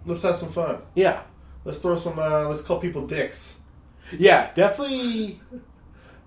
let's 0.06 0.22
have 0.22 0.36
some 0.36 0.50
fun. 0.50 0.80
Yeah, 0.96 1.22
Let's 1.66 1.80
throw 1.80 1.98
some. 1.98 2.18
Uh, 2.18 2.48
let's 2.48 2.62
call 2.62 2.80
people 2.80 3.06
dicks. 3.06 3.60
yeah, 4.18 4.52
definitely. 4.54 5.42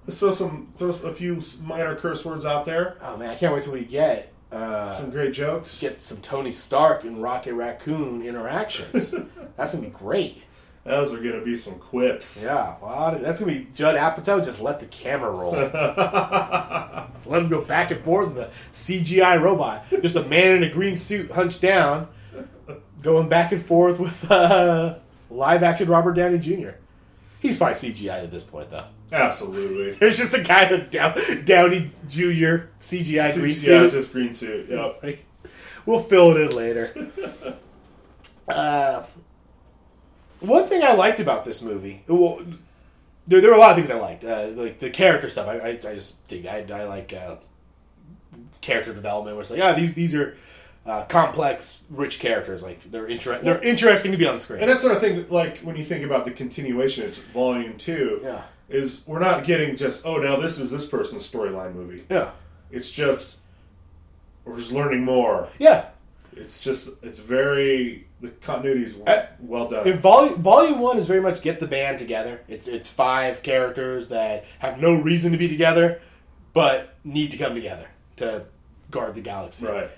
Let's 0.07 0.18
throw 0.18 0.33
some. 0.33 0.72
Throw 0.76 0.91
a 0.91 1.14
few 1.14 1.41
minor 1.62 1.95
curse 1.97 2.24
words 2.26 2.45
out 2.45 2.66
there. 2.66 2.99
Oh 3.01 3.16
man, 3.16 3.31
I 3.31 3.35
can't 3.37 3.55
wait 3.55 3.62
till 3.62 3.72
we 3.72 3.85
get 3.85 4.35
uh, 4.53 4.91
Some 4.91 5.11
great 5.11 5.33
jokes. 5.33 5.81
get 5.81 6.03
some 6.03 6.18
Tony 6.18 6.53
Stark 6.53 7.05
and 7.05 7.22
Rocket 7.22 7.55
Raccoon 7.55 8.20
interactions. 8.22 9.14
That's 9.57 9.74
gonna 9.74 9.87
be 9.87 9.93
great. 9.95 10.43
Those 10.91 11.14
are 11.14 11.18
gonna 11.18 11.45
be 11.45 11.55
some 11.55 11.78
quips. 11.78 12.43
Yeah, 12.43 12.74
wow, 12.82 13.16
that's 13.16 13.41
gonna 13.41 13.53
be 13.53 13.68
Judd 13.74 13.97
Apatow. 13.97 14.45
Just 14.45 14.61
let 14.61 14.80
the 14.80 14.86
camera 14.86 15.30
roll. 15.30 15.53
Just 17.14 17.26
let 17.26 17.43
him 17.43 17.49
go 17.49 17.61
back 17.61 17.91
and 17.91 18.01
forth 18.03 18.34
with 18.34 18.38
a 18.38 18.51
CGI 18.72 19.41
robot. 19.41 19.84
Just 20.03 20.16
a 20.16 20.24
man 20.24 20.57
in 20.57 20.62
a 20.64 20.70
green 20.70 20.97
suit, 20.97 21.30
hunched 21.30 21.61
down, 21.61 22.09
going 23.03 23.28
back 23.28 23.53
and 23.53 23.64
forth 23.64 24.01
with 24.01 24.30
uh, 24.30 24.99
live 25.30 25.62
action 25.62 25.88
Robert 25.88 26.14
Downey 26.14 26.38
Jr. 26.38 26.70
He's 27.41 27.57
probably 27.57 27.76
CGI 27.76 28.24
at 28.24 28.30
this 28.30 28.43
point, 28.43 28.70
though. 28.70 28.84
Absolutely. 29.12 29.93
There's 30.01 30.18
just 30.18 30.34
a 30.34 30.43
guy 30.43 30.70
with 30.70 30.91
Dow- 30.91 31.14
Downey 31.45 31.91
Jr. 32.09 32.66
CGI 32.80 33.34
green 33.34 33.57
suit. 33.57 33.70
yeah, 33.70 33.88
just 33.88 34.12
green 34.12 34.32
suit. 34.32 34.68
Yep. 34.68 35.03
Like, 35.03 35.24
we'll 35.86 36.01
fill 36.01 36.36
it 36.36 36.41
in 36.41 36.57
later. 36.57 37.11
uh, 38.49 39.03
one 40.41 40.66
thing 40.68 40.82
I 40.82 40.93
liked 40.93 41.20
about 41.20 41.45
this 41.45 41.62
movie, 41.62 42.03
well, 42.07 42.41
there, 43.26 43.41
there 43.41 43.51
were 43.51 43.57
a 43.57 43.61
lot 43.61 43.70
of 43.70 43.76
things 43.76 43.91
I 43.91 43.99
liked, 44.01 44.24
uh, 44.24 44.49
like 44.55 44.78
the 44.78 44.91
character 44.91 45.28
stuff. 45.28 45.47
I, 45.49 45.59
I, 45.59 45.68
I 45.68 45.95
just 45.95 46.16
think 46.28 46.47
I, 46.47 46.64
I 46.72 46.84
like 46.84 47.12
uh, 47.12 47.36
character 48.61 48.93
development. 48.95 49.36
Where 49.36 49.43
it's 49.43 49.51
like, 49.51 49.61
ah, 49.62 49.72
these 49.74 49.95
these 49.95 50.14
are 50.14 50.36
uh, 50.86 51.05
complex, 51.05 51.82
rich 51.91 52.18
characters. 52.18 52.62
Like 52.62 52.91
they're 52.91 53.07
inter- 53.07 53.38
they're 53.41 53.62
interesting 53.62 54.12
to 54.12 54.18
be 54.18 54.26
on 54.26 54.38
screen. 54.38 54.61
And 54.61 54.70
that's 54.70 54.80
sort 54.80 54.95
of 54.95 55.01
thing. 55.01 55.26
Like 55.28 55.59
when 55.59 55.76
you 55.76 55.84
think 55.84 56.05
about 56.05 56.24
the 56.24 56.30
continuation, 56.30 57.05
it's 57.05 57.18
volume 57.18 57.76
two. 57.76 58.20
Yeah. 58.22 58.43
Is 58.68 59.03
we're 59.07 59.18
not 59.18 59.45
getting 59.45 59.74
just 59.76 60.07
oh 60.07 60.18
now 60.18 60.36
this 60.36 60.59
is 60.61 60.70
this 60.70 60.86
person's 60.86 61.28
storyline 61.28 61.74
movie. 61.74 62.05
yeah, 62.09 62.30
It's 62.70 62.91
just 62.91 63.36
we're 64.45 64.57
just 64.57 64.72
learning 64.72 65.05
more. 65.05 65.49
yeah. 65.59 65.86
It's 66.37 66.62
just 66.62 66.91
it's 67.03 67.18
very 67.20 68.07
the 68.20 68.28
continuity 68.28 68.85
is 68.85 68.99
Uh, 69.07 69.26
well 69.41 69.68
done. 69.68 69.87
In 69.89 69.99
volume 69.99 70.35
volume 70.37 70.78
one 70.78 70.99
is 70.99 71.07
very 71.09 71.20
much 71.20 71.43
get 71.43 71.61
the 71.61 71.66
band 71.66 71.99
together. 71.99 72.41
It's 72.49 72.68
it's 72.68 72.89
five 72.89 73.43
characters 73.43 74.09
that 74.11 74.45
have 74.61 74.78
no 74.81 74.95
reason 74.95 75.33
to 75.33 75.39
be 75.39 75.49
together, 75.49 76.01
but 76.53 76.95
need 77.05 77.31
to 77.33 77.37
come 77.37 77.55
together 77.55 77.87
to 78.16 78.45
guard 78.91 79.14
the 79.14 79.20
galaxy. 79.20 79.66
right. 79.66 79.91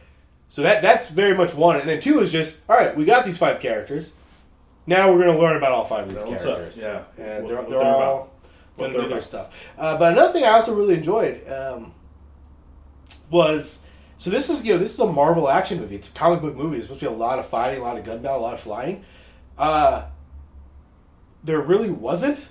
So 0.48 0.62
that 0.62 0.82
that's 0.82 1.08
very 1.08 1.34
much 1.34 1.54
one. 1.54 1.78
And 1.80 1.88
then 1.88 2.00
two 2.00 2.20
is 2.20 2.30
just 2.32 2.60
all 2.68 2.76
right. 2.76 2.94
We 2.96 3.04
got 3.04 3.24
these 3.24 3.38
five 3.38 3.60
characters. 3.60 4.14
Now 4.86 5.10
we're 5.12 5.22
going 5.22 5.36
to 5.36 5.40
learn 5.42 5.56
about 5.56 5.72
all 5.72 5.84
five 5.84 6.08
of 6.08 6.14
these 6.14 6.24
what's 6.26 6.44
up? 6.44 6.56
characters. 6.56 6.82
Yeah. 6.82 7.02
and 7.18 7.44
What- 7.44 7.48
they're, 7.48 7.56
what 7.60 7.70
they're 7.70 7.78
they're 7.78 7.88
all 7.94 7.96
about. 8.02 8.28
Going 8.78 8.92
to 8.92 9.02
do 9.02 9.08
their 9.08 9.20
stuff. 9.20 9.50
Uh, 9.78 9.98
but 9.98 10.12
another 10.12 10.32
thing 10.32 10.44
I 10.44 10.48
also 10.52 10.74
really 10.74 10.94
enjoyed 10.94 11.46
um, 11.48 11.92
was 13.30 13.84
so 14.22 14.30
this 14.30 14.48
is 14.48 14.64
you 14.64 14.72
know 14.72 14.78
this 14.78 14.94
is 14.94 15.00
a 15.00 15.06
Marvel 15.12 15.48
action 15.48 15.80
movie. 15.80 15.96
It's 15.96 16.08
a 16.08 16.12
comic 16.12 16.40
book 16.42 16.54
movie. 16.54 16.76
It's 16.76 16.86
supposed 16.86 17.00
to 17.00 17.06
be 17.08 17.12
a 17.12 17.18
lot 17.18 17.40
of 17.40 17.46
fighting, 17.46 17.80
a 17.80 17.82
lot 17.82 17.98
of 17.98 18.04
gun 18.04 18.22
battle, 18.22 18.38
a 18.38 18.40
lot 18.40 18.54
of 18.54 18.60
flying. 18.60 19.04
Uh, 19.58 20.06
there 21.42 21.60
really 21.60 21.90
wasn't, 21.90 22.50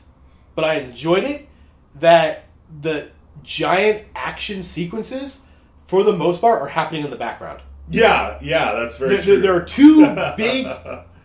but 0.54 0.66
I 0.66 0.80
enjoyed 0.80 1.24
it. 1.24 1.48
That 1.96 2.44
the 2.82 3.12
giant 3.42 4.06
action 4.14 4.64
sequences, 4.64 5.46
for 5.86 6.04
the 6.04 6.12
most 6.12 6.42
part, 6.42 6.62
are 6.62 6.68
happening 6.68 7.06
in 7.06 7.10
the 7.10 7.16
background. 7.16 7.62
Yeah, 7.90 8.38
yeah, 8.42 8.74
that's 8.74 8.98
very 8.98 9.16
There, 9.16 9.22
true. 9.24 9.40
there, 9.40 9.56
are 9.56 9.64
two 9.64 10.14
big 10.36 10.68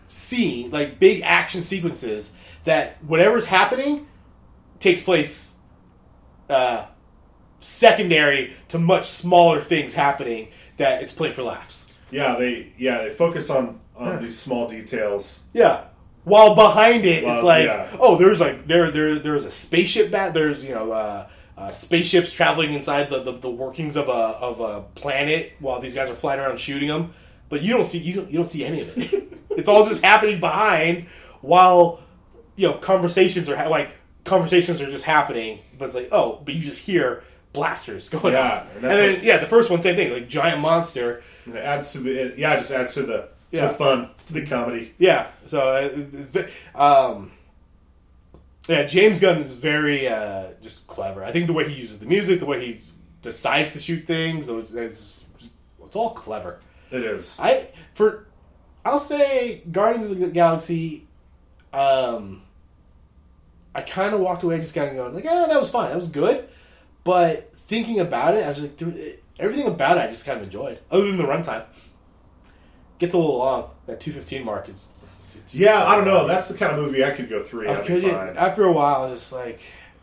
scene, 0.07 0.71
like 0.71 1.01
big 1.01 1.23
action 1.23 1.65
sequences 1.65 2.35
that 2.63 3.03
whatever's 3.03 3.47
happening 3.47 4.07
takes 4.79 5.03
place 5.03 5.57
uh, 6.49 6.87
secondary 7.61 8.53
to 8.69 8.79
much 8.79 9.07
smaller 9.07 9.63
things 9.63 9.95
happening 9.95 10.49
that 10.77 11.03
it's 11.03 11.13
played 11.13 11.35
for 11.35 11.43
laughs. 11.43 11.95
yeah, 12.11 12.37
they 12.37 12.73
yeah 12.79 13.03
they 13.03 13.11
focus 13.11 13.51
on 13.51 13.81
on 13.97 14.23
these 14.23 14.39
small 14.39 14.69
details. 14.69 15.45
Yeah. 15.53 15.85
While 16.25 16.57
behind 16.57 17.07
it, 17.07 17.23
it's 17.23 17.43
like, 17.45 17.67
yeah. 17.67 17.89
oh, 18.01 18.17
there's 18.17 18.41
like 18.41 18.67
there 18.67 18.91
there 18.91 19.19
there's 19.19 19.45
a 19.45 19.51
spaceship 19.51 20.11
bat. 20.11 20.35
There's 20.35 20.65
you 20.65 20.75
know 20.75 20.91
uh, 20.91 21.29
uh, 21.57 21.71
spaceships 21.71 22.33
traveling 22.33 22.75
inside 22.75 23.11
the, 23.11 23.23
the, 23.23 23.33
the 23.33 23.51
workings 23.51 23.97
of 23.97 24.09
a 24.09 24.13
of 24.13 24.61
a 24.61 24.83
planet 24.95 25.53
while 25.61 25.81
these 25.81 25.95
guys 25.95 26.11
are 26.11 26.15
flying 26.15 26.41
around 26.41 26.59
shooting 26.59 26.89
them. 26.89 27.15
But 27.49 27.63
you 27.63 27.75
don't 27.75 27.87
see 27.87 27.99
you 27.99 28.15
don't, 28.15 28.31
you 28.31 28.39
don't 28.39 28.47
see 28.47 28.65
any 28.65 28.81
of 28.81 28.99
it. 28.99 29.33
it's 29.51 29.69
all 29.69 29.87
just 29.87 30.05
happening 30.05 30.41
behind 30.41 31.07
while 31.43 32.01
you 32.57 32.69
know 32.69 32.75
conversations 32.75 33.49
are 33.49 33.57
ha- 33.57 33.69
like 33.69 33.91
conversations 34.25 34.83
are 34.83 34.91
just 34.91 35.05
happening. 35.05 35.61
But 35.79 35.87
it's 35.87 35.95
like 35.95 36.09
oh, 36.11 36.43
but 36.45 36.55
you 36.55 36.63
just 36.63 36.81
hear 36.81 37.23
blasters 37.57 38.09
going 38.09 38.35
Yeah, 38.35 38.53
off. 38.53 38.77
and 38.77 38.85
And, 38.85 38.97
then 38.97 39.13
what- 39.15 39.25
yeah, 39.25 39.39
the 39.39 39.47
first 39.47 39.71
one 39.71 39.81
same 39.81 39.97
thing 39.97 40.13
like 40.13 40.29
giant 40.29 40.61
monster. 40.61 41.23
And 41.47 41.57
it 41.57 41.65
adds 41.65 41.91
to 41.93 41.99
the 41.99 42.11
it, 42.27 42.39
yeah, 42.39 42.55
it 42.55 42.59
just 42.59 42.71
adds 42.71 42.95
to 42.95 43.03
the 43.03 43.17
to 43.17 43.29
Yeah. 43.51 43.69
the 43.69 43.75
fun, 43.75 44.11
to 44.27 44.33
the 44.35 44.45
comedy. 44.47 44.95
Yeah. 44.99 45.27
So, 45.47 45.61
uh, 46.77 46.81
um, 46.81 47.33
yeah, 48.69 48.83
James 48.85 49.21
Gunn 49.21 49.39
is 49.39 49.55
very 49.57 50.09
uh, 50.09 50.49
just 50.61 50.87
clever. 50.87 51.25
I 51.25 51.31
think 51.33 51.47
the 51.47 51.53
way 51.53 51.69
he 51.69 51.81
uses 51.81 52.01
the 52.01 52.07
music, 52.07 52.41
the 52.41 52.47
way 52.47 52.65
he 52.65 52.81
decides 53.23 53.73
to 53.73 53.79
shoot 53.79 54.07
things, 54.07 54.49
it's, 54.49 55.27
it's 55.85 55.97
all 55.97 56.11
clever. 56.11 56.59
It 56.91 57.03
is. 57.05 57.37
I 57.39 57.69
for 57.95 58.27
I'll 58.85 58.99
say 59.01 59.63
Guardians 59.73 60.07
of 60.07 60.19
the 60.19 60.29
Galaxy. 60.29 61.07
Um, 61.73 62.43
I 63.75 63.83
kind 63.83 64.15
of 64.15 64.21
walked 64.21 64.43
away 64.43 64.59
just 64.59 64.75
kind 64.75 64.89
of 64.89 64.97
going 64.97 65.15
like, 65.15 65.25
"Yeah, 65.25 65.47
that 65.49 65.61
was 65.61 65.71
fine. 65.71 65.89
That 65.91 65.97
was 65.97 66.09
good." 66.11 66.49
But 67.05 67.46
thinking 67.67 68.01
about 68.01 68.35
it, 68.35 68.45
I 68.45 68.49
was 68.49 68.61
like, 68.63 68.77
dude, 68.77 69.19
everything 69.39 69.67
about 69.67 69.99
it, 69.99 70.01
I 70.01 70.07
just 70.07 70.25
kind 70.25 70.39
of 70.39 70.45
enjoyed, 70.45 70.79
other 70.91 71.07
than 71.07 71.17
the 71.19 71.25
runtime. 71.25 71.65
Gets 72.99 73.13
a 73.13 73.19
little 73.19 73.37
long. 73.39 73.71
That 73.87 74.01
two 74.01 74.11
fifteen 74.13 74.43
mark 74.45 74.69
is. 74.71 74.89
Just, 74.99 75.55
Yeah, 75.55 75.85
I 75.85 75.97
don't 75.97 76.07
know. 76.07 76.27
That's 76.27 76.49
the 76.49 76.57
kind 76.57 76.73
of 76.73 76.79
movie 76.83 77.05
I 77.05 77.11
could 77.11 77.29
go 77.29 77.43
three. 77.43 77.67
Fine. 77.67 78.37
after 78.39 78.65
a 78.65 78.73
while, 78.73 79.03
I 79.05 79.11
was 79.11 79.21
just 79.21 79.33
like, 79.35 79.61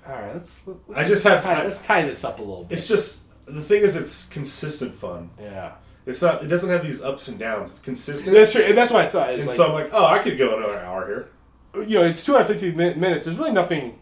all 0.08 0.14
right, 0.14 0.34
let's. 0.36 0.62
let's 0.68 0.80
I 0.96 1.04
just 1.04 1.24
have- 1.24 1.42
tie, 1.42 1.62
I- 1.62 1.64
let's 1.64 1.82
tie 1.82 2.04
this 2.06 2.24
up 2.24 2.38
a 2.38 2.44
little 2.44 2.66
bit. 2.66 2.78
It's 2.78 2.88
just 2.88 3.24
the 3.48 3.62
thing 3.62 3.82
is, 3.82 3.96
it's 3.96 4.30
consistent 4.30 4.94
fun. 4.94 5.32
yeah, 5.42 5.72
It's 6.06 6.22
not. 6.22 6.44
It 6.44 6.48
doesn't 6.48 6.70
have 6.70 6.86
these 6.86 7.02
ups 7.02 7.28
and 7.30 7.40
downs. 7.40 7.72
It's 7.72 7.80
consistent. 7.80 8.36
that's 8.36 8.52
true. 8.52 8.62
And 8.64 8.78
that's 8.78 8.92
what 8.92 9.04
I 9.06 9.10
thought. 9.10 9.32
And 9.34 9.46
like, 9.48 9.56
so 9.56 9.66
I'm 9.66 9.74
like, 9.74 9.90
oh, 9.92 10.06
I 10.06 10.20
could 10.20 10.38
go 10.38 10.56
another 10.58 10.80
hour 10.80 11.08
here. 11.74 11.86
you 11.88 11.98
know, 12.00 12.06
it's 12.06 12.24
two 12.24 12.36
hours 12.38 12.46
fifteen 12.46 12.76
minutes. 12.78 13.26
There's 13.26 13.40
really 13.40 13.52
nothing. 13.54 13.98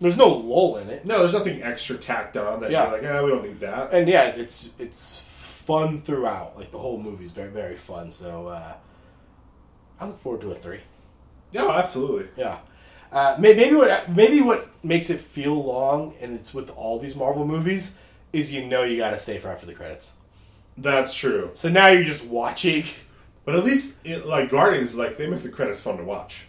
There's 0.00 0.16
no 0.18 0.28
lull 0.28 0.76
in 0.76 0.90
it, 0.90 1.06
No, 1.06 1.20
there's 1.20 1.32
nothing 1.32 1.62
extra 1.62 1.96
tacked 1.96 2.36
on 2.36 2.60
that 2.60 2.70
Yeah. 2.70 2.90
you're 2.90 3.00
like, 3.02 3.10
ah, 3.10 3.24
we 3.24 3.30
don't 3.30 3.44
need 3.44 3.60
that. 3.60 3.92
and 3.94 4.08
yeah, 4.08 4.24
it's 4.26 4.74
it's 4.78 5.22
fun 5.28 6.02
throughout. 6.02 6.56
Like 6.56 6.70
the 6.70 6.78
whole 6.78 6.98
movie's 6.98 7.32
very 7.32 7.48
very 7.50 7.76
fun. 7.76 8.12
So 8.12 8.48
uh, 8.48 8.74
I 10.00 10.06
look 10.06 10.18
forward 10.20 10.42
to 10.42 10.52
a 10.52 10.54
three. 10.54 10.80
Yeah, 11.52 11.70
absolutely. 11.70 12.28
Yeah. 12.36 12.58
Uh, 13.10 13.36
may- 13.38 13.54
maybe 13.54 13.74
what 13.76 14.08
maybe 14.10 14.40
what 14.40 14.68
makes 14.84 15.08
it 15.10 15.20
feel 15.20 15.62
long, 15.64 16.14
and 16.20 16.34
it's 16.34 16.52
with 16.52 16.70
all 16.70 16.98
these 16.98 17.16
Marvel 17.16 17.46
movies, 17.46 17.96
is 18.32 18.52
you 18.52 18.66
know 18.66 18.82
you 18.82 18.98
got 18.98 19.10
to 19.10 19.18
stay 19.18 19.38
for 19.38 19.48
after 19.48 19.64
the 19.66 19.72
credits. 19.74 20.16
That's 20.76 21.14
true. 21.14 21.50
So 21.54 21.68
now 21.70 21.86
you're 21.86 22.04
just 22.04 22.24
watching 22.26 22.84
But 23.46 23.54
at 23.54 23.64
least, 23.64 23.96
it, 24.04 24.26
like 24.26 24.50
Guardians, 24.50 24.94
like 24.96 25.16
they 25.16 25.26
make 25.28 25.40
the 25.40 25.48
credits 25.48 25.80
fun 25.80 25.96
to 25.98 26.04
watch. 26.04 26.45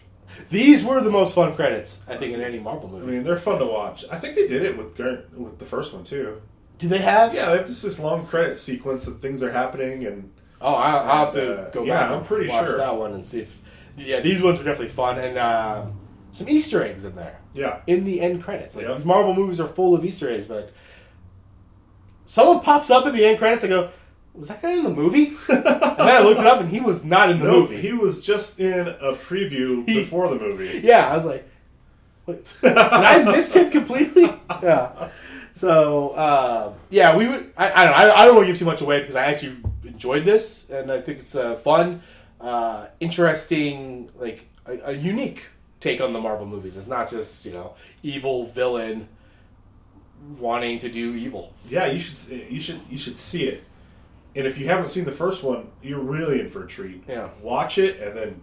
These 0.50 0.84
were 0.84 1.00
the 1.00 1.10
most 1.10 1.34
fun 1.34 1.54
credits 1.54 2.02
I 2.08 2.16
think 2.16 2.32
in 2.34 2.40
any 2.40 2.58
Marvel 2.58 2.88
movie. 2.88 3.06
I 3.06 3.10
mean, 3.10 3.24
they're 3.24 3.36
fun 3.36 3.58
to 3.58 3.66
watch. 3.66 4.04
I 4.10 4.16
think 4.18 4.34
they 4.36 4.46
did 4.46 4.62
it 4.62 4.76
with 4.76 4.96
Gar- 4.96 5.24
with 5.36 5.58
the 5.58 5.64
first 5.64 5.92
one 5.94 6.04
too. 6.04 6.40
Do 6.78 6.88
they 6.88 6.98
have? 6.98 7.34
Yeah, 7.34 7.50
they 7.50 7.56
have 7.58 7.66
just 7.66 7.82
this 7.82 7.98
long 7.98 8.24
credit 8.26 8.56
sequence 8.56 9.06
of 9.06 9.20
things 9.20 9.42
are 9.42 9.50
happening, 9.50 10.06
and 10.06 10.32
Oh, 10.60 10.74
I'll, 10.74 10.98
I'll 11.08 11.24
have 11.26 11.34
to 11.34 11.58
Uh, 11.66 11.70
go 11.70 11.84
yeah, 11.84 12.00
back. 12.00 12.10
I'm 12.10 12.18
and 12.18 12.26
pretty 12.26 12.48
watch 12.50 12.66
sure. 12.68 12.78
that 12.78 12.96
one 12.96 13.12
and 13.12 13.24
see 13.26 13.40
if. 13.40 13.58
Yeah, 13.96 14.20
these 14.20 14.40
ones 14.42 14.58
were 14.58 14.64
definitely 14.64 14.88
fun 14.94 15.18
and 15.18 15.36
uh, 15.38 15.86
some 16.32 16.48
Easter 16.48 16.82
eggs 16.84 17.04
in 17.04 17.16
there 17.16 17.40
yeah, 17.52 17.80
in 17.88 18.04
the 18.04 18.20
end 18.20 18.42
credits. 18.42 18.76
Like 18.76 18.86
Yeah. 18.86 18.94
these 18.94 19.04
Marvel 19.04 19.34
movies 19.34 19.60
are 19.60 19.66
full 19.66 19.94
of 19.96 20.04
Easter 20.04 20.28
eggs, 20.30 20.46
but 20.46 20.70
someone 22.26 22.60
pops 22.60 22.90
up 22.90 23.06
in 23.06 23.14
the 23.14 23.24
end 23.24 23.38
credits. 23.38 23.64
and 23.64 23.70
go, 23.70 23.90
"Was 24.38 24.48
that 24.48 24.62
guy 24.62 24.72
in 24.72 24.84
the 24.84 24.90
movie?" 24.90 25.26
and 25.48 25.64
then 25.64 25.98
I 25.98 26.20
looked 26.20 26.40
it 26.40 26.46
up, 26.46 26.60
and 26.60 26.70
he 26.70 26.80
was 26.80 27.04
not 27.04 27.30
in 27.30 27.38
the 27.38 27.44
no, 27.44 27.60
movie. 27.60 27.80
he 27.80 27.92
was 27.92 28.24
just 28.24 28.58
in 28.60 28.88
a 28.88 29.12
preview 29.12 29.86
He- 29.88 29.94
before 30.00 30.28
the 30.28 30.38
movie. 30.38 30.80
Yeah, 30.82 31.08
I 31.10 31.16
was 31.16 31.26
like, 31.26 31.48
Wait, 32.26 32.54
did 32.62 32.76
I 32.76 33.22
miss 33.24 33.54
him 33.54 33.70
completely? 33.70 34.32
Yeah. 34.62 35.08
So 35.54 36.10
uh, 36.10 36.72
yeah, 36.90 37.16
we 37.16 37.26
would. 37.26 37.52
I, 37.56 37.72
I 37.72 37.84
don't. 37.84 37.92
Know, 37.92 37.98
I, 37.98 38.20
I 38.22 38.24
don't 38.26 38.36
want 38.36 38.46
to 38.46 38.52
give 38.52 38.58
too 38.58 38.64
much 38.64 38.80
away 38.80 39.00
because 39.00 39.16
I 39.16 39.24
actually 39.26 39.56
enjoyed 39.84 40.24
this, 40.24 40.70
and 40.70 40.90
I 40.92 41.00
think 41.00 41.18
it's 41.18 41.34
a 41.34 41.56
fun, 41.56 42.00
uh, 42.40 42.86
interesting, 43.00 44.10
like 44.18 44.46
a, 44.66 44.90
a 44.90 44.92
unique 44.92 45.46
take 45.80 46.00
on 46.00 46.12
the 46.12 46.20
Marvel 46.20 46.46
movies. 46.46 46.76
It's 46.76 46.86
not 46.86 47.10
just 47.10 47.44
you 47.44 47.52
know 47.52 47.74
evil 48.04 48.46
villain 48.46 49.08
wanting 50.38 50.78
to 50.78 50.88
do 50.88 51.14
evil. 51.14 51.52
Yeah, 51.68 51.86
you 51.86 51.98
should 51.98 52.50
you 52.52 52.60
should 52.60 52.80
you 52.88 52.98
should 52.98 53.18
see 53.18 53.44
it. 53.48 53.64
And 54.38 54.46
if 54.46 54.56
you 54.56 54.66
haven't 54.66 54.86
seen 54.86 55.04
the 55.04 55.10
first 55.10 55.42
one, 55.42 55.66
you're 55.82 55.98
really 55.98 56.40
in 56.40 56.48
for 56.48 56.62
a 56.62 56.68
treat. 56.68 57.02
Yeah. 57.08 57.30
Watch 57.42 57.76
it, 57.76 58.00
and 58.00 58.16
then 58.16 58.42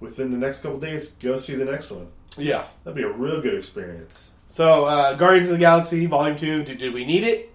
within 0.00 0.30
the 0.30 0.38
next 0.38 0.62
couple 0.62 0.80
days, 0.80 1.10
go 1.10 1.36
see 1.36 1.54
the 1.54 1.66
next 1.66 1.90
one. 1.90 2.08
Yeah. 2.38 2.66
That'd 2.82 2.96
be 2.96 3.02
a 3.02 3.12
real 3.12 3.42
good 3.42 3.52
experience. 3.52 4.30
So 4.46 4.86
uh, 4.86 5.16
Guardians 5.16 5.50
of 5.50 5.56
the 5.56 5.60
Galaxy 5.60 6.06
Volume 6.06 6.34
Two. 6.34 6.64
Did, 6.64 6.78
did 6.78 6.94
we 6.94 7.04
need 7.04 7.24
it? 7.24 7.52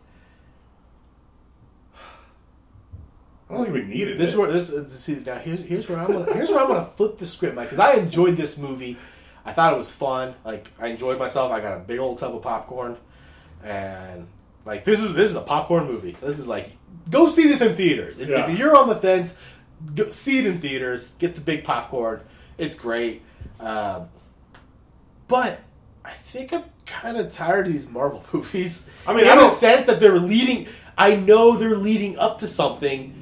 I 3.49 3.55
don't 3.55 3.63
think 3.63 3.73
we 3.73 3.81
needed 3.85 4.11
it. 4.11 4.17
This 4.19 4.29
it. 4.29 4.33
is 4.33 4.37
where 4.37 4.51
this 4.51 4.71
uh, 4.71 4.87
see 4.87 5.15
now 5.25 5.39
here's 5.39 5.63
here's 5.65 5.89
where 5.89 5.97
I'm 5.97 6.11
gonna 6.11 6.31
here's 6.31 6.49
where 6.49 6.59
I'm 6.59 6.67
gonna 6.67 6.85
flip 6.85 7.17
the 7.17 7.25
script, 7.25 7.55
Mike, 7.55 7.71
because 7.71 7.79
I 7.79 7.93
enjoyed 7.93 8.37
this 8.37 8.59
movie. 8.59 8.97
I 9.45 9.51
thought 9.51 9.73
it 9.73 9.77
was 9.77 9.89
fun. 9.89 10.35
Like 10.45 10.69
I 10.79 10.89
enjoyed 10.89 11.17
myself. 11.17 11.51
I 11.51 11.59
got 11.59 11.75
a 11.75 11.79
big 11.79 11.97
old 11.97 12.19
tub 12.19 12.35
of 12.35 12.43
popcorn, 12.43 12.97
and 13.63 14.27
like 14.63 14.85
this 14.85 15.01
is 15.01 15.15
this 15.15 15.31
is 15.31 15.35
a 15.35 15.41
popcorn 15.41 15.87
movie. 15.87 16.15
This 16.21 16.37
is 16.37 16.47
like 16.47 16.77
go 17.09 17.27
see 17.27 17.47
this 17.47 17.61
in 17.61 17.75
theaters. 17.75 18.19
If, 18.19 18.29
Yeah. 18.29 18.49
if 18.49 18.57
you're 18.57 18.75
on 18.75 18.87
the 18.89 18.95
fence, 18.95 19.35
go, 19.95 20.09
see 20.09 20.39
it 20.39 20.45
in 20.45 20.59
theaters. 20.59 21.13
Get 21.19 21.35
the 21.35 21.41
big 21.41 21.63
popcorn. 21.63 22.21
It's 22.57 22.77
great. 22.77 23.21
Um, 23.59 24.09
but 25.27 25.59
I 26.05 26.11
think 26.11 26.53
I'm 26.53 26.63
kind 26.85 27.17
of 27.17 27.31
tired 27.31 27.67
of 27.67 27.73
these 27.73 27.89
Marvel 27.89 28.23
movies. 28.33 28.85
I 29.07 29.13
mean, 29.13 29.23
in 29.25 29.29
I 29.31 29.35
the 29.35 29.47
sense 29.47 29.85
that 29.87 29.99
they're 29.99 30.19
leading. 30.19 30.67
I 30.97 31.15
know 31.15 31.57
they're 31.57 31.75
leading 31.75 32.17
up 32.19 32.39
to 32.39 32.47
something 32.47 33.19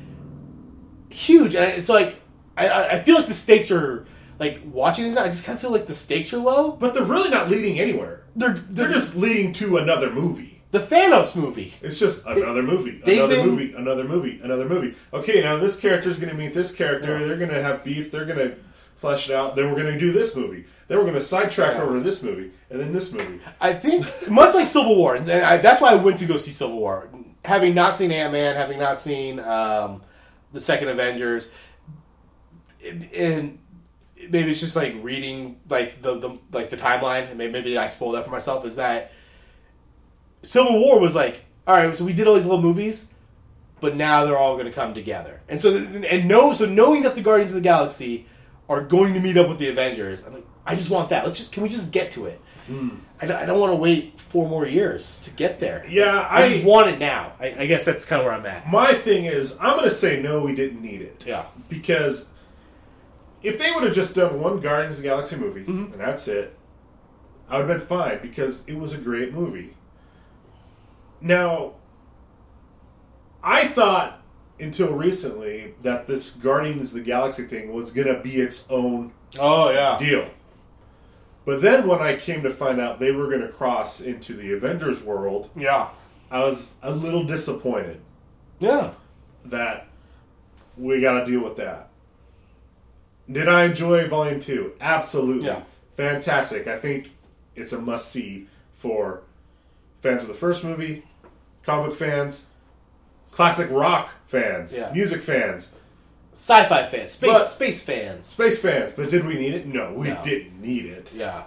huge, 1.09 1.55
and 1.55 1.65
it's 1.65 1.89
like 1.89 2.15
I- 2.57 2.67
I, 2.67 2.89
I 2.93 2.99
feel 2.99 3.15
like 3.15 3.27
the 3.27 3.33
stakes 3.33 3.71
are 3.71 4.05
like 4.39 4.59
watching 4.65 5.05
these. 5.05 5.15
I 5.17 5.27
just 5.27 5.45
kind 5.45 5.55
of 5.55 5.61
feel 5.61 5.71
like 5.71 5.87
the 5.87 5.93
stakes 5.95 6.33
are 6.33 6.37
low. 6.37 6.71
But 6.71 6.93
they're 6.93 7.03
really 7.05 7.29
not 7.29 7.49
leading 7.49 7.79
anywhere. 7.79 8.23
They're 8.35 8.49
They're 8.53 8.87
they're, 8.87 8.93
just 8.93 9.15
leading 9.15 9.53
to 9.53 9.77
another 9.77 10.09
movie. 10.11 10.50
The 10.71 10.79
Thanos 10.79 11.35
movie. 11.35 11.73
It's 11.81 11.99
just 11.99 12.25
another 12.25 12.63
movie, 12.63 13.01
they've 13.05 13.19
another 13.19 13.35
been- 13.37 13.45
movie, 13.49 13.73
another 13.73 14.03
movie, 14.05 14.39
another 14.43 14.67
movie. 14.67 14.95
Okay, 15.13 15.41
now 15.41 15.57
this 15.57 15.79
character's 15.79 16.17
going 16.17 16.29
to 16.31 16.35
meet 16.35 16.53
this 16.53 16.73
character. 16.73 17.25
They're 17.27 17.37
going 17.37 17.49
to 17.49 17.61
have 17.61 17.83
beef. 17.83 18.11
They're 18.11 18.25
going 18.25 18.37
to 18.39 18.55
flesh 18.95 19.29
it 19.29 19.35
out. 19.35 19.55
Then 19.55 19.65
we're 19.69 19.81
going 19.81 19.93
to 19.93 19.99
do 19.99 20.11
this 20.11 20.35
movie. 20.35 20.65
Then 20.87 20.97
we're 20.97 21.03
going 21.05 21.15
to 21.15 21.21
sidetrack 21.21 21.73
Yeah. 21.73 21.81
over 21.83 21.95
to 21.95 21.99
this 22.01 22.21
movie, 22.23 22.51
and 22.69 22.79
then 22.79 22.93
this 22.93 23.11
movie. 23.11 23.39
I 23.59 23.73
think 23.73 24.05
much 24.29 24.53
like 24.53 24.67
Civil 24.67 24.95
War, 24.95 25.15
and 25.15 25.29
I, 25.29 25.57
that's 25.57 25.81
why 25.81 25.91
I 25.91 25.95
went 25.95 26.19
to 26.19 26.25
go 26.25 26.37
see 26.37 26.51
Civil 26.51 26.77
War. 26.79 27.09
Having 27.43 27.73
not 27.73 27.97
seen 27.97 28.11
Ant 28.11 28.31
Man, 28.31 28.55
having 28.55 28.77
not 28.79 28.99
seen 28.99 29.39
um, 29.39 30.03
the 30.53 30.59
second 30.61 30.89
Avengers, 30.89 31.51
and 33.15 33.57
maybe 34.29 34.51
it's 34.51 34.59
just 34.59 34.75
like 34.75 34.95
reading 35.01 35.59
like 35.69 36.01
the, 36.01 36.19
the 36.19 36.37
like 36.51 36.69
the 36.69 36.77
timeline, 36.77 37.29
and 37.29 37.37
maybe, 37.37 37.51
maybe 37.53 37.77
I 37.77 37.89
spoiled 37.89 38.15
that 38.15 38.25
for 38.25 38.31
myself. 38.31 38.65
Is 38.65 38.75
that 38.75 39.11
Civil 40.43 40.79
War 40.79 40.99
was 40.99 41.15
like, 41.15 41.45
all 41.67 41.75
right, 41.75 41.95
so 41.95 42.03
we 42.05 42.13
did 42.13 42.27
all 42.27 42.35
these 42.35 42.45
little 42.45 42.61
movies, 42.61 43.09
but 43.79 43.95
now 43.95 44.25
they're 44.25 44.37
all 44.37 44.55
going 44.55 44.65
to 44.67 44.71
come 44.71 44.93
together, 44.93 45.41
and 45.49 45.59
so 45.61 45.75
and 45.77 46.27
no, 46.27 46.53
so 46.53 46.65
knowing 46.65 47.03
that 47.03 47.15
the 47.15 47.21
Guardians 47.21 47.51
of 47.51 47.55
the 47.55 47.61
Galaxy 47.61 48.27
are 48.69 48.81
going 48.81 49.13
to 49.13 49.19
meet 49.19 49.37
up 49.37 49.47
with 49.49 49.57
the 49.59 49.67
Avengers, 49.69 50.23
I'm 50.25 50.33
like, 50.33 50.45
I 50.65 50.75
just 50.75 50.89
want 50.89 51.09
that. 51.09 51.25
Let's 51.25 51.37
just 51.39 51.51
can 51.51 51.63
we 51.63 51.69
just 51.69 51.91
get 51.91 52.11
to 52.11 52.25
it? 52.25 52.39
I 53.19 53.25
don't, 53.25 53.37
I 53.37 53.45
don't 53.45 53.59
want 53.59 53.71
to 53.73 53.75
wait 53.75 54.17
four 54.17 54.47
more 54.47 54.65
years 54.65 55.19
to 55.23 55.31
get 55.31 55.59
there. 55.59 55.83
Yeah, 55.89 56.19
I, 56.21 56.43
I. 56.43 56.49
just 56.49 56.63
want 56.63 56.87
it 56.89 56.99
now. 56.99 57.33
I, 57.37 57.47
I 57.59 57.65
guess 57.65 57.83
that's 57.83 58.05
kind 58.05 58.21
of 58.21 58.25
where 58.25 58.33
I'm 58.33 58.45
at. 58.45 58.65
my 58.71 58.93
thing 58.93 59.25
is, 59.25 59.57
I'm 59.59 59.75
going 59.75 59.83
to 59.89 59.93
say 59.93 60.21
no. 60.21 60.41
We 60.43 60.55
didn't 60.55 60.81
need 60.81 61.01
it. 61.01 61.23
Yeah. 61.27 61.47
because 61.67 62.29
if 63.43 63.59
they 63.59 63.69
would 63.71 63.83
have 63.83 63.93
just 63.93 64.15
done 64.15 64.39
one 64.39 64.61
Guardians 64.61 64.97
of 64.97 65.03
the 65.03 65.09
Galaxy 65.09 65.35
movie 65.35 65.61
Mm-hmm. 65.65 65.91
and 65.93 66.01
that's 66.01 66.29
it, 66.29 66.57
I 67.49 67.57
would 67.59 67.67
have 67.69 67.79
been 67.79 67.87
fine 67.87 68.19
because 68.21 68.65
it 68.67 68.77
was 68.77 68.93
a 68.93 68.97
great 68.97 69.33
movie. 69.33 69.73
Now, 71.21 71.73
I 73.43 73.65
thought 73.65 74.21
until 74.59 74.93
recently 74.93 75.73
that 75.81 76.07
this 76.07 76.31
Guardians 76.31 76.89
of 76.89 76.95
the 76.95 77.01
Galaxy 77.03 77.45
thing 77.45 77.71
was 77.73 77.91
going 77.91 78.07
to 78.07 78.19
be 78.19 78.35
its 78.41 78.65
own 78.69 79.11
Oh 79.39 79.69
yeah. 79.71 79.97
deal. 79.97 80.27
But 81.45 81.61
then 81.61 81.87
when 81.87 81.99
I 81.99 82.15
came 82.15 82.43
to 82.43 82.49
find 82.51 82.79
out 82.79 82.99
they 82.99 83.11
were 83.11 83.27
going 83.27 83.41
to 83.41 83.47
cross 83.47 84.01
into 84.01 84.33
the 84.33 84.53
Avengers 84.53 85.01
world, 85.01 85.49
Yeah. 85.55 85.89
I 86.29 86.43
was 86.43 86.75
a 86.83 86.91
little 86.91 87.23
disappointed 87.23 87.99
Yeah. 88.59 88.91
that 89.45 89.87
we 90.77 91.01
got 91.01 91.19
to 91.19 91.25
deal 91.25 91.43
with 91.43 91.55
that. 91.57 91.89
Did 93.29 93.47
I 93.47 93.65
enjoy 93.65 94.07
Volume 94.07 94.39
2? 94.39 94.73
Absolutely. 94.79 95.47
Yeah. 95.47 95.63
Fantastic. 95.95 96.67
I 96.67 96.77
think 96.77 97.11
it's 97.55 97.73
a 97.73 97.79
must 97.79 98.11
see 98.11 98.47
for 98.71 99.21
fans 100.01 100.23
of 100.23 100.27
the 100.27 100.33
first 100.35 100.63
movie, 100.63 101.03
comic 101.63 101.95
fans, 101.95 102.45
classic 103.31 103.69
rock 103.71 104.09
fans, 104.27 104.75
Yeah. 104.75 104.91
music 104.93 105.21
fans, 105.21 105.73
Sci-fi 106.33 106.87
fans, 106.87 107.11
space 107.11 107.29
But- 107.29 107.45
space 107.45 107.83
fans. 107.83 108.25
space 108.27 108.61
fans. 108.61 108.93
But 108.93 109.09
did 109.09 109.25
we 109.25 109.35
need 109.35 109.53
it? 109.53 109.67
No, 109.67 109.91
we 109.91 110.07
No. 110.09 110.21
didn't 110.23 110.61
need 110.61 110.85
it. 110.85 111.11
Yeah. 111.13 111.43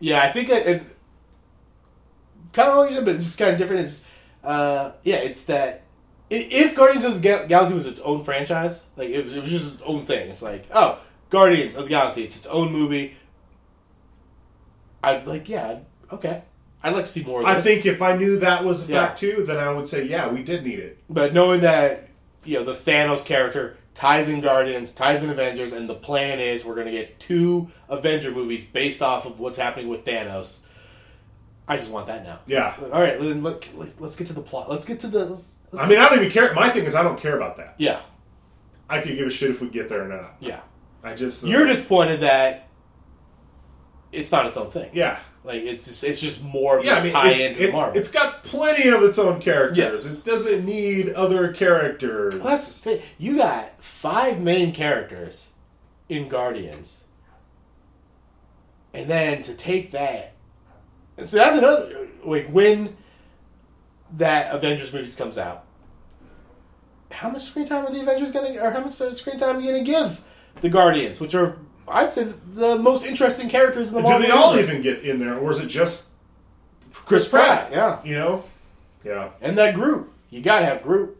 Yeah, 0.00 0.20
I 0.22 0.32
think 0.32 0.48
it, 0.48 0.66
it 0.66 0.82
kind 2.52 2.68
of 2.70 2.76
what 2.78 2.90
you 2.90 2.96
said, 2.96 3.04
but 3.04 3.16
just 3.20 3.38
kind 3.38 3.52
of 3.52 3.58
different 3.58 3.82
is, 3.82 4.02
uh, 4.42 4.90
yeah, 5.04 5.16
it's 5.18 5.44
that 5.44 5.82
i- 6.32 6.34
if 6.50 6.74
Guardians 6.74 7.04
of 7.04 7.14
the 7.14 7.20
Ga- 7.20 7.46
Galaxy 7.46 7.74
was 7.74 7.86
its 7.86 8.00
own 8.00 8.24
franchise, 8.24 8.86
like 8.96 9.10
it 9.10 9.22
was, 9.22 9.36
it 9.36 9.40
was 9.42 9.50
just 9.50 9.74
its 9.74 9.82
own 9.86 10.04
thing. 10.04 10.30
It's 10.30 10.42
like, 10.42 10.64
oh, 10.74 10.98
Guardians 11.30 11.76
of 11.76 11.84
the 11.84 11.90
Galaxy, 11.90 12.24
it's 12.24 12.36
its 12.36 12.46
own 12.48 12.72
movie. 12.72 13.16
I'd 15.02 15.26
like, 15.28 15.48
yeah, 15.48 15.78
okay, 16.12 16.42
I'd 16.82 16.94
like 16.94 17.04
to 17.06 17.10
see 17.10 17.22
more. 17.24 17.40
of 17.40 17.46
this. 17.46 17.56
I 17.56 17.60
think 17.60 17.86
if 17.86 18.02
I 18.02 18.16
knew 18.16 18.38
that 18.40 18.64
was 18.64 18.88
a 18.88 18.92
Yeah. 18.92 19.06
fact 19.06 19.18
too, 19.18 19.44
then 19.46 19.58
I 19.58 19.72
would 19.72 19.86
say, 19.86 20.04
yeah, 20.04 20.28
we 20.28 20.42
did 20.42 20.64
need 20.64 20.78
it. 20.80 20.98
But 21.08 21.32
knowing 21.32 21.60
that, 21.60 22.08
you 22.44 22.58
know, 22.58 22.64
the 22.64 22.72
Thanos 22.74 23.24
character 23.24 23.76
ties 23.94 24.28
in 24.28 24.40
Guardians, 24.40 24.90
ties 24.92 25.22
in 25.22 25.30
Avengers, 25.30 25.72
and 25.72 25.88
the 25.88 25.94
plan 25.94 26.40
is 26.40 26.64
we're 26.64 26.74
going 26.74 26.86
to 26.86 26.92
get 26.92 27.20
two 27.20 27.68
Avenger 27.88 28.32
movies 28.32 28.64
based 28.64 29.00
off 29.02 29.26
of 29.26 29.38
what's 29.38 29.58
happening 29.58 29.88
with 29.88 30.04
Thanos. 30.04 30.64
I 31.68 31.76
just 31.76 31.90
want 31.92 32.08
that 32.08 32.24
now. 32.24 32.40
Yeah. 32.46 32.74
All 32.92 33.00
right, 33.00 33.18
then 33.20 33.42
let, 33.44 33.68
let's 34.00 34.16
get 34.16 34.26
to 34.28 34.32
the 34.32 34.42
plot. 34.42 34.68
Let's 34.68 34.84
get 34.84 34.98
to 35.00 35.06
the. 35.08 35.26
Let's, 35.26 35.58
let's- 35.70 35.84
I 35.84 35.88
mean, 35.88 35.98
I 35.98 36.08
don't 36.08 36.18
even 36.18 36.30
care. 36.32 36.52
My 36.54 36.68
thing 36.70 36.84
is, 36.84 36.94
I 36.96 37.02
don't 37.04 37.20
care 37.20 37.36
about 37.36 37.56
that. 37.58 37.74
yeah, 37.78 38.00
I 38.90 39.00
could 39.00 39.16
give 39.16 39.28
a 39.28 39.30
shit 39.30 39.50
if 39.50 39.60
we 39.60 39.68
get 39.68 39.88
there 39.88 40.04
or 40.04 40.08
not. 40.08 40.34
yeah. 40.40 40.60
I 41.04 41.14
just. 41.14 41.44
uh, 41.44 41.48
You're 41.48 41.66
disappointed 41.66 42.20
that 42.20 42.68
it's 44.10 44.30
not 44.32 44.46
its 44.46 44.56
own 44.56 44.70
thing. 44.70 44.90
Yeah. 44.92 45.18
Like 45.44 45.62
it's 45.62 45.86
just, 45.88 46.04
it's 46.04 46.20
just 46.20 46.44
more 46.44 46.78
of 46.78 46.84
Yeah, 46.84 46.94
I 46.94 47.02
mean, 47.02 47.12
tie 47.12 47.30
it, 47.32 47.40
into 47.40 47.68
it, 47.68 47.72
Marvel. 47.72 47.96
has 47.96 48.10
got 48.10 48.44
plenty 48.44 48.88
of 48.88 49.02
its 49.02 49.18
own 49.18 49.40
characters. 49.40 49.76
Yes. 49.78 50.18
It 50.18 50.24
doesn't 50.24 50.64
need 50.64 51.10
other 51.14 51.52
characters. 51.52 52.34
Well, 52.36 52.44
that's 52.44 52.80
the 52.80 52.90
thing. 52.98 53.02
You 53.18 53.36
got 53.36 53.82
five 53.82 54.40
main 54.40 54.72
characters 54.72 55.52
in 56.08 56.28
Guardians, 56.28 57.06
and 58.94 59.08
then 59.08 59.42
to 59.42 59.54
take 59.54 59.90
that, 59.92 60.34
and 61.16 61.28
so 61.28 61.38
that's 61.38 61.58
another. 61.58 62.08
Like 62.24 62.48
when 62.48 62.96
that 64.18 64.54
Avengers 64.54 64.92
movie 64.92 65.10
comes 65.12 65.38
out, 65.38 65.64
how 67.10 67.30
much 67.30 67.42
screen 67.42 67.66
time 67.66 67.84
are 67.84 67.90
the 67.92 68.00
Avengers 68.00 68.30
going 68.30 68.52
to, 68.52 68.64
or 68.64 68.70
how 68.70 68.80
much 68.80 68.94
screen 68.94 69.38
time 69.38 69.56
are 69.56 69.60
you 69.60 69.72
going 69.72 69.84
to 69.84 69.90
give 69.90 70.22
the 70.60 70.68
Guardians, 70.68 71.20
which 71.20 71.34
are 71.34 71.58
I'd 71.92 72.12
say 72.14 72.28
the 72.54 72.76
most 72.78 73.04
interesting 73.06 73.48
characters 73.48 73.88
in 73.90 73.94
the 73.96 74.02
Do 74.02 74.08
Marvel 74.08 74.26
they 74.26 74.32
all 74.32 74.50
universe. 74.56 74.70
even 74.70 74.82
get 74.82 75.00
in 75.04 75.18
there, 75.18 75.36
or 75.38 75.50
is 75.50 75.58
it 75.58 75.66
just 75.66 76.08
Chris 76.92 77.28
Pratt? 77.28 77.70
Yeah, 77.72 78.00
you 78.04 78.14
know? 78.14 78.44
Yeah, 79.04 79.30
and 79.40 79.56
that 79.58 79.74
Groot. 79.74 80.10
You 80.30 80.40
got 80.42 80.60
to 80.60 80.66
have 80.66 80.82
Groot. 80.82 81.16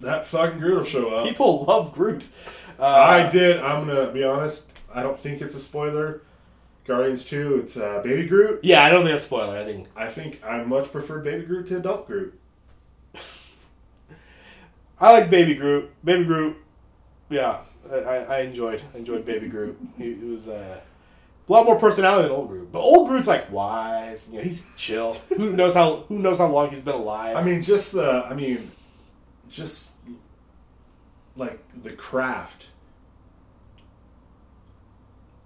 that 0.00 0.24
fucking 0.26 0.58
Groot 0.58 0.76
will 0.78 0.84
show 0.84 1.14
up. 1.14 1.26
People 1.28 1.64
love 1.68 1.92
Groot. 1.94 2.28
Uh, 2.78 2.84
I 2.86 3.28
did. 3.30 3.60
I'm 3.60 3.86
gonna 3.86 4.10
be 4.10 4.24
honest. 4.24 4.72
I 4.92 5.02
don't 5.02 5.18
think 5.18 5.40
it's 5.40 5.54
a 5.54 5.60
spoiler. 5.60 6.22
Guardians 6.84 7.24
Two. 7.24 7.56
It's 7.58 7.76
uh, 7.76 8.00
Baby 8.02 8.26
Groot. 8.28 8.60
Yeah, 8.64 8.82
I 8.82 8.88
don't 8.90 9.04
think 9.04 9.14
it's 9.14 9.24
a 9.24 9.26
spoiler. 9.26 9.56
I 9.56 9.64
think 9.64 9.86
I 9.94 10.06
think 10.08 10.40
I 10.44 10.62
much 10.64 10.90
prefer 10.90 11.20
Baby 11.20 11.44
Groot 11.46 11.66
to 11.68 11.76
Adult 11.76 12.06
Groot. 12.08 12.38
I 15.00 15.12
like 15.12 15.30
Baby 15.30 15.54
Groot. 15.54 15.90
Baby 16.04 16.24
Groot. 16.24 16.56
Yeah, 17.30 17.58
I, 17.92 17.96
I 17.96 18.16
I 18.16 18.40
enjoyed 18.40 18.82
enjoyed 18.94 19.24
Baby 19.24 19.48
Groot. 19.48 19.78
He, 19.98 20.14
he 20.14 20.24
was 20.24 20.48
uh, 20.48 20.80
a 21.48 21.52
lot 21.52 21.66
more 21.66 21.78
personality 21.78 22.28
than 22.28 22.32
Old 22.36 22.48
Groot. 22.48 22.72
But 22.72 22.80
Old 22.80 23.08
Groot's 23.08 23.28
like 23.28 23.50
wise. 23.52 24.28
You 24.30 24.38
know, 24.38 24.44
he's 24.44 24.68
chill. 24.76 25.14
who 25.36 25.52
knows 25.52 25.74
how 25.74 26.04
Who 26.08 26.18
knows 26.18 26.38
how 26.38 26.46
long 26.48 26.70
he's 26.70 26.82
been 26.82 26.94
alive? 26.94 27.36
I 27.36 27.42
mean, 27.42 27.60
just 27.62 27.92
the. 27.92 28.24
I 28.28 28.34
mean, 28.34 28.70
just 29.48 29.92
like 31.36 31.60
the 31.82 31.92
craft 31.92 32.68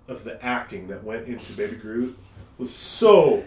of 0.09 0.25
the 0.25 0.43
acting 0.45 0.89
that 0.89 1.03
went 1.05 1.27
into 1.27 1.53
Baby 1.55 1.77
Groot 1.77 2.17
was 2.59 2.73
so 2.73 3.45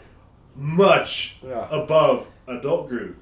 much 0.56 1.38
Yeah. 1.46 1.68
above 1.72 2.28
Adult 2.48 2.90
Groot. 2.90 3.18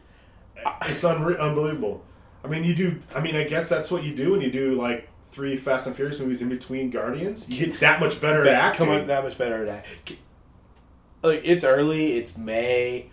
It's 0.85 1.03
unre- 1.03 1.39
unbelievable. 1.39 2.03
I 2.43 2.47
mean, 2.47 2.63
you 2.63 2.73
do. 2.73 2.99
I 3.13 3.19
mean, 3.19 3.35
I 3.35 3.43
guess 3.43 3.69
that's 3.69 3.91
what 3.91 4.03
you 4.03 4.15
do 4.15 4.31
when 4.31 4.41
you 4.41 4.51
do 4.51 4.75
like 4.75 5.07
three 5.27 5.57
Fast 5.57 5.87
and 5.87 5.95
Furious 5.95 6.19
movies 6.19 6.41
in 6.41 6.49
between 6.49 6.89
Guardians. 6.89 7.49
You 7.49 7.67
get 7.67 7.79
that 7.81 7.99
much 7.99 8.19
better 8.19 8.43
at 8.43 8.53
acting. 8.53 8.87
come 8.87 8.95
up 8.95 9.07
that 9.07 9.23
much 9.23 9.37
better 9.37 9.65
at 9.65 9.85
that. 10.05 10.17
Like 11.21 11.41
it's 11.43 11.63
early. 11.63 12.17
It's 12.17 12.37
May. 12.37 13.09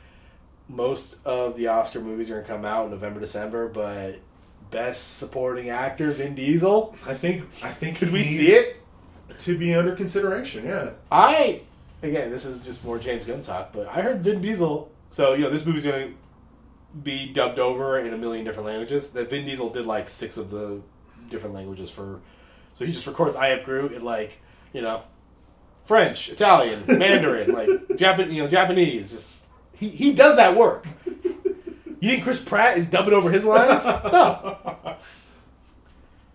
Most 0.69 1.17
of 1.25 1.57
the 1.57 1.67
Oscar 1.67 2.01
movies 2.01 2.31
are 2.31 2.41
gonna 2.41 2.47
come 2.47 2.65
out 2.65 2.87
in 2.87 2.91
November, 2.93 3.21
December. 3.21 3.69
But 3.69 4.21
best 4.71 5.19
supporting 5.19 5.69
actor 5.69 6.11
Vin 6.11 6.35
Diesel. 6.35 6.95
I 7.07 7.15
think. 7.15 7.43
I 7.62 7.71
think. 7.71 7.99
Could 7.99 8.12
we 8.12 8.23
see 8.23 8.49
it? 8.49 8.81
to 9.39 9.59
be 9.59 9.75
under 9.75 9.95
consideration? 9.95 10.65
Yeah. 10.65 10.91
I 11.11 11.62
again, 12.03 12.31
this 12.31 12.45
is 12.45 12.65
just 12.65 12.85
more 12.85 12.99
James 12.99 13.27
Gunn 13.27 13.43
talk, 13.43 13.73
but 13.73 13.89
I 13.89 14.03
heard 14.03 14.23
Vin 14.23 14.41
Diesel. 14.41 14.91
So 15.11 15.35
you 15.35 15.45
know, 15.45 15.51
this 15.51 15.67
movie's 15.67 15.87
gonna 15.87 16.11
be 17.03 17.33
dubbed 17.33 17.59
over 17.59 17.99
in 17.99 18.12
a 18.12 18.19
million 18.19 18.45
different 18.45 18.67
languages. 18.67 19.11
That 19.11 19.31
Vin 19.31 19.45
Diesel 19.45 19.71
did 19.71 19.87
like 19.87 20.09
six 20.09 20.37
of 20.37 20.51
the 20.51 20.81
different 21.29 21.55
languages 21.55 21.91
for. 21.91 22.20
So 22.72 22.85
he 22.85 22.93
just 22.93 23.07
records 23.07 23.37
I 23.37 23.49
have 23.49 23.64
Groot 23.64 23.93
in 23.93 24.05
like 24.05 24.41
you 24.75 24.83
know, 24.83 25.03
French, 25.87 26.29
Italian, 26.29 26.83
Mandarin, 26.99 27.53
like 27.53 27.97
Japan, 27.97 28.31
you 28.31 28.43
know, 28.43 28.49
Japanese. 28.49 29.12
Just 29.12 29.47
he 29.72 29.89
he 29.89 30.12
does 30.12 30.37
that 30.37 30.55
work. 30.55 30.87
You 32.01 32.11
think 32.11 32.25
Chris 32.25 32.43
Pratt 32.43 32.77
is 32.77 32.89
dubbing 32.89 33.14
over 33.14 33.31
his 33.31 33.47
lines? 33.47 33.83
No. 33.87 34.59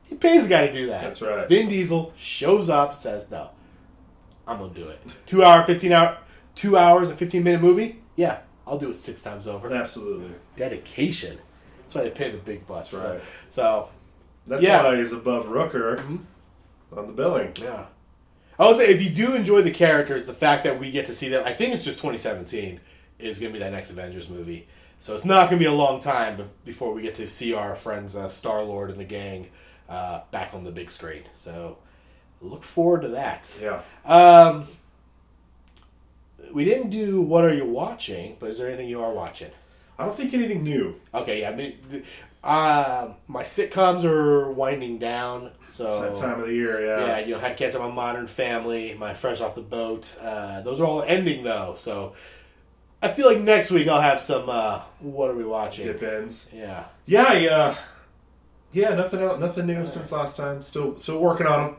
He 0.06 0.16
pays 0.16 0.44
the 0.44 0.50
guy 0.50 0.66
to 0.66 0.74
do 0.74 0.88
that. 0.88 1.04
That's 1.04 1.22
right. 1.22 1.48
Vin 1.48 1.70
Diesel 1.70 2.12
shows 2.18 2.68
up, 2.68 2.96
says 2.96 3.30
no. 3.30 3.52
I'm 4.48 4.58
gonna 4.58 4.74
do 4.74 4.88
it. 4.88 5.00
Two 5.28 5.44
hour, 5.44 5.64
fifteen 5.64 5.92
hour, 5.92 6.18
two 6.56 6.76
hours 6.76 7.12
and 7.12 7.20
fifteen 7.20 7.44
minute 7.44 7.62
movie. 7.62 8.02
Yeah, 8.16 8.40
I'll 8.66 8.80
do 8.80 8.90
it 8.90 8.98
six 8.98 9.22
times 9.22 9.48
over. 9.48 9.72
Absolutely. 9.72 10.32
Dedication. 10.56 11.38
That's 11.82 11.94
why 11.94 12.02
they 12.02 12.10
pay 12.10 12.32
the 12.32 12.38
big 12.40 12.66
bucks. 12.66 12.90
That's 12.90 13.04
so, 13.04 13.14
right. 13.14 13.22
so 13.50 13.90
That's 14.50 14.64
Yeah. 14.64 14.80
Mm-hmm. 14.80 14.86
why 14.88 14.98
he's 14.98 15.14
above 15.14 15.46
Rooker 15.48 16.00
on 16.92 17.08
the 17.08 17.14
billing. 17.14 17.54
yeah. 17.62 17.86
I 18.58 18.68
would 18.68 18.76
say 18.76 18.88
if 18.94 19.02
you 19.02 19.10
do 19.10 19.36
enjoy 19.36 19.62
the 19.62 19.72
characters, 19.72 20.26
the 20.26 20.34
fact 20.34 20.66
that 20.66 20.80
we 20.80 20.92
get 20.92 21.06
to 21.06 21.14
see 21.16 21.30
them, 21.30 21.44
I 21.46 21.54
think 21.54 21.74
it's 21.74 21.86
just 21.86 22.00
2017 22.00 22.82
is 23.18 23.40
gonna 23.40 23.54
be 23.54 23.60
that 23.60 23.72
next 23.72 23.90
Avengers 23.92 24.30
movie. 24.30 24.68
So 25.00 25.16
it's 25.16 25.24
not 25.24 25.46
gonna 25.50 25.60
be 25.60 25.66
a 25.66 25.72
long 25.72 26.02
time 26.02 26.50
before 26.66 26.94
we 26.94 27.02
get 27.02 27.16
to 27.16 27.28
see 27.28 27.54
our 27.54 27.74
friends 27.76 28.18
uh, 28.18 28.28
Star 28.28 28.62
Lord 28.64 28.90
and 28.90 29.00
the 29.00 29.06
gang 29.06 29.48
uh, 29.88 30.22
back 30.32 30.54
on 30.54 30.66
the 30.66 30.72
big 30.72 30.92
screen. 30.92 31.24
So 31.36 31.78
look 32.42 32.64
forward 32.64 33.04
to 33.04 33.08
that. 33.10 33.58
Yeah. 33.62 33.82
Um, 34.04 34.66
we 36.52 36.66
didn't 36.66 36.90
do 36.90 37.22
what 37.22 37.46
are 37.46 37.54
you 37.54 37.66
watching, 37.66 38.36
but 38.40 38.50
is 38.50 38.58
there 38.58 38.68
anything 38.68 38.90
you 38.90 39.02
are 39.02 39.12
watching? 39.14 39.52
I 40.00 40.06
don't 40.06 40.16
think 40.16 40.34
anything 40.34 40.64
new. 40.64 40.96
Okay, 41.14 41.42
yeah. 41.42 41.52
me- 41.56 41.78
th- 41.92 42.04
Uh, 42.42 43.10
my 43.28 43.44
sitcoms 43.44 44.06
are 44.06 44.50
winding 44.52 44.98
down, 44.98 45.52
so 45.70 45.88
It's 45.88 46.00
that 46.00 46.26
time 46.26 46.40
of 46.40 46.48
the 46.48 46.54
year, 46.54 46.80
yeah. 46.80 47.06
yeah, 47.06 47.20
you 47.20 47.34
know, 47.34 47.40
had 47.40 47.58
to 47.58 47.62
catch 47.66 47.76
up 47.76 47.82
on 47.82 47.94
Modern 47.94 48.28
Family, 48.28 48.96
my 48.98 49.14
Fresh 49.14 49.42
Off 49.42 49.56
the 49.56 49.62
Boat. 49.62 50.16
Uh, 50.24 50.62
those 50.62 50.80
are 50.80 50.86
all 50.86 51.02
ending 51.04 51.44
though, 51.44 51.74
so 51.76 52.14
I 53.02 53.10
feel 53.10 53.28
like 53.28 53.42
next 53.42 53.72
week 53.72 53.90
I'll 53.90 54.00
have 54.00 54.22
some. 54.22 54.50
Uh, 54.50 54.80
what 55.02 55.30
are 55.30 55.36
we 55.36 55.44
watching? 55.44 55.86
Dip 55.86 56.02
ends. 56.02 56.50
Yeah, 56.54 56.86
Yeah, 57.06 57.34
yeah. 57.34 57.76
Yeah, 58.72 58.94
nothing 58.94 59.20
else, 59.22 59.40
nothing 59.40 59.66
new 59.68 59.86
since 59.86 60.12
last 60.14 60.38
time. 60.38 60.62
Still 60.62 60.96
still 60.98 61.20
working 61.20 61.46
on 61.48 61.60
them. 61.66 61.76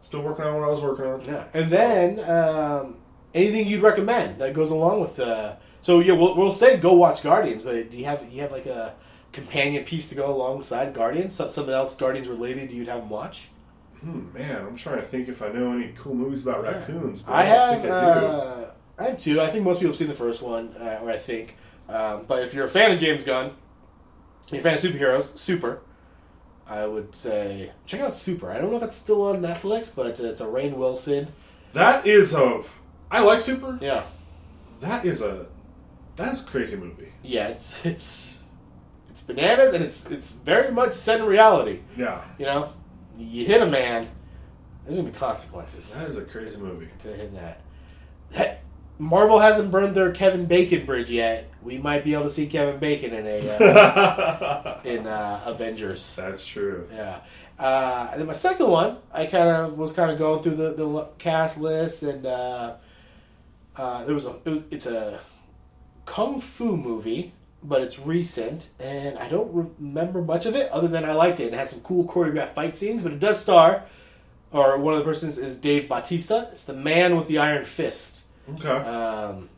Still 0.00 0.22
working 0.22 0.44
on 0.44 0.54
what 0.54 0.62
I 0.62 0.70
was 0.70 0.80
working 0.80 1.06
on. 1.06 1.20
yeah. 1.24 1.44
And 1.54 1.66
then 1.70 2.20
um, 2.30 2.98
anything 3.34 3.66
you'd 3.66 3.82
recommend 3.82 4.38
that 4.40 4.54
goes 4.54 4.70
along 4.70 5.00
with. 5.00 5.18
Uh, 5.18 5.56
so 5.84 6.00
yeah, 6.00 6.14
we'll, 6.14 6.34
we'll 6.36 6.50
say 6.52 6.76
go 6.78 6.94
watch 6.94 7.22
Guardians, 7.22 7.62
but 7.62 7.90
do 7.90 7.96
you 7.96 8.06
have 8.06 8.24
you 8.32 8.40
have 8.40 8.50
like 8.50 8.66
a 8.66 8.94
companion 9.32 9.84
piece 9.84 10.08
to 10.08 10.14
go 10.16 10.26
alongside 10.28 10.92
Guardians? 10.94 11.34
Some- 11.36 11.50
Something 11.50 11.74
else 11.74 11.94
Guardians 11.96 12.26
related 12.28 12.72
you'd 12.72 12.88
have 12.88 13.00
them 13.00 13.10
watch? 13.10 13.48
Hmm, 14.00 14.32
man, 14.32 14.66
I'm 14.66 14.76
trying 14.76 14.96
to 14.98 15.02
think 15.06 15.28
if 15.28 15.40
I 15.42 15.48
know 15.48 15.72
any 15.72 15.92
cool 15.96 16.14
movies 16.14 16.42
about 16.46 16.62
raccoons. 16.64 17.22
But 17.22 17.32
I 17.32 17.40
I, 17.40 17.44
have. 17.44 17.70
think 17.80 17.84
I 17.92 18.20
do. 18.20 18.26
uh, 18.26 18.70
I 18.98 19.02
have 19.04 19.18
two. 19.18 19.40
I 19.40 19.48
think 19.50 19.64
most 19.64 19.78
people 19.78 19.90
have 19.90 19.96
seen 19.96 20.08
the 20.08 20.14
first 20.14 20.42
one, 20.42 20.74
uh, 20.80 21.00
or 21.02 21.10
I 21.10 21.18
think. 21.18 21.56
Um, 21.88 22.24
but 22.26 22.42
if 22.42 22.52
you're 22.54 22.64
a 22.66 22.68
fan 22.68 22.92
of 22.92 22.98
James 22.98 23.24
Gunn, 23.24 23.52
you're 24.50 24.60
a 24.60 24.62
fan 24.62 24.74
of 24.74 24.80
superheroes, 24.80 25.36
Super. 25.38 25.80
I 26.66 26.86
would 26.86 27.14
say 27.14 27.72
check 27.86 28.00
out 28.00 28.14
Super. 28.14 28.50
I 28.50 28.58
don't 28.58 28.70
know 28.70 28.76
if 28.78 28.82
it's 28.82 28.96
still 28.96 29.22
on 29.22 29.42
Netflix, 29.42 29.94
but 29.94 30.06
it's 30.06 30.20
a, 30.20 30.30
it's 30.30 30.40
a 30.40 30.46
Rainn 30.46 30.74
Wilson. 30.74 31.28
That 31.72 32.06
is 32.06 32.32
a. 32.34 32.62
I 33.10 33.20
like 33.20 33.40
Super. 33.40 33.78
Yeah, 33.82 34.04
That 34.80 35.04
is 35.04 35.20
a. 35.22 35.46
That 36.16 36.32
is 36.32 36.42
a 36.42 36.46
crazy 36.46 36.76
movie. 36.76 37.12
yeah. 37.22 37.48
It's 37.48 37.84
it's 37.84 38.48
it's 39.10 39.22
bananas, 39.22 39.72
and 39.72 39.82
it's 39.84 40.06
it's 40.06 40.32
very 40.32 40.70
much 40.72 40.94
set 40.94 41.20
in 41.20 41.26
reality. 41.26 41.80
Yeah, 41.96 42.22
You 42.38 42.46
know, 42.46 42.72
you 43.18 43.44
hit 43.46 43.62
a 43.62 43.66
man, 43.66 44.08
there's 44.84 44.96
gonna 44.96 45.10
be 45.10 45.16
consequences 45.16 45.92
that 45.94 46.08
is 46.08 46.16
a 46.16 46.24
crazy 46.24 46.58
movie. 46.60 46.88
to 47.00 47.08
hit 47.08 47.34
that. 47.34 47.60
Hey, 48.32 48.58
Marvel 48.98 49.38
hasn't 49.40 49.70
burned 49.70 49.94
their 49.94 50.12
Kevin 50.12 50.46
Bacon 50.46 50.86
bridge 50.86 51.10
yet. 51.10 51.50
We 51.62 51.78
might 51.78 52.04
be 52.04 52.14
able 52.14 52.24
to 52.24 52.30
see 52.30 52.46
Kevin 52.46 52.78
Bacon 52.78 53.12
in 53.12 53.26
a 53.26 53.48
uh, 53.50 54.80
in 54.84 55.06
uh, 55.06 55.42
Avengers. 55.46 56.14
That's 56.16 56.46
true. 56.46 56.88
Yeah. 56.92 57.20
Uh, 57.58 58.08
and 58.12 58.20
then 58.20 58.26
my 58.26 58.32
second 58.34 58.68
one, 58.68 58.98
I 59.12 59.26
kind 59.26 59.48
of 59.48 59.78
was 59.78 59.92
kind 59.92 60.10
of 60.10 60.18
going 60.18 60.42
through 60.42 60.56
the, 60.56 60.74
the 60.74 61.08
cast 61.18 61.60
list, 61.60 62.02
and 62.02 62.26
uh, 62.26 62.74
uh, 63.76 64.04
there 64.04 64.14
was 64.14 64.26
a 64.26 64.36
it 64.44 64.50
was, 64.50 64.64
it's 64.72 64.86
a 64.86 65.20
kung 66.04 66.40
fu 66.40 66.76
movie, 66.76 67.32
but 67.62 67.80
it's 67.82 67.98
recent, 67.98 68.70
and 68.78 69.18
I 69.18 69.28
don't 69.28 69.50
remember 69.80 70.20
much 70.22 70.46
of 70.46 70.54
it 70.54 70.70
other 70.70 70.88
than 70.88 71.04
I 71.04 71.12
liked 71.12 71.40
it. 71.40 71.46
It 71.52 71.54
has 71.54 71.70
some 71.70 71.80
cool 71.80 72.04
choreographed 72.04 72.54
fight 72.54 72.76
scenes, 72.76 73.02
but 73.02 73.12
it 73.12 73.20
does 73.20 73.40
star, 73.40 73.84
or 74.52 74.78
one 74.78 74.92
of 74.94 74.98
the 75.00 75.04
persons 75.04 75.38
is 75.38 75.58
Dave 75.58 75.88
Bautista. 75.88 76.48
It's 76.52 76.64
the 76.64 76.74
man 76.74 77.16
with 77.16 77.26
the 77.28 77.38
iron 77.38 77.64
fist 77.64 78.26
Okay. 78.52 78.68
um, 78.68 79.48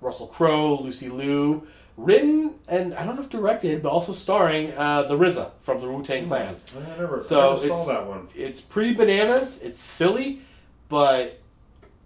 Russell 0.00 0.26
Crowe, 0.26 0.80
Lucy 0.82 1.08
Liu, 1.08 1.66
written 1.96 2.54
and 2.68 2.94
I 2.94 3.04
don't 3.04 3.16
know 3.16 3.22
if 3.22 3.30
directed, 3.30 3.82
but 3.82 3.90
also 3.90 4.12
starring 4.12 4.72
uh, 4.76 5.02
the 5.04 5.16
RZA 5.16 5.50
from 5.60 5.80
the 5.80 5.88
Wu 5.90 6.02
Tang 6.02 6.26
Clan. 6.28 6.56
I 6.76 6.98
never, 6.98 7.20
So 7.22 7.52
I 7.52 7.54
never 7.54 7.66
saw 7.66 7.84
that 7.86 8.06
one. 8.06 8.28
it's 8.34 8.60
pretty 8.60 8.94
bananas. 8.94 9.62
It's 9.62 9.80
silly, 9.80 10.40
but 10.88 11.40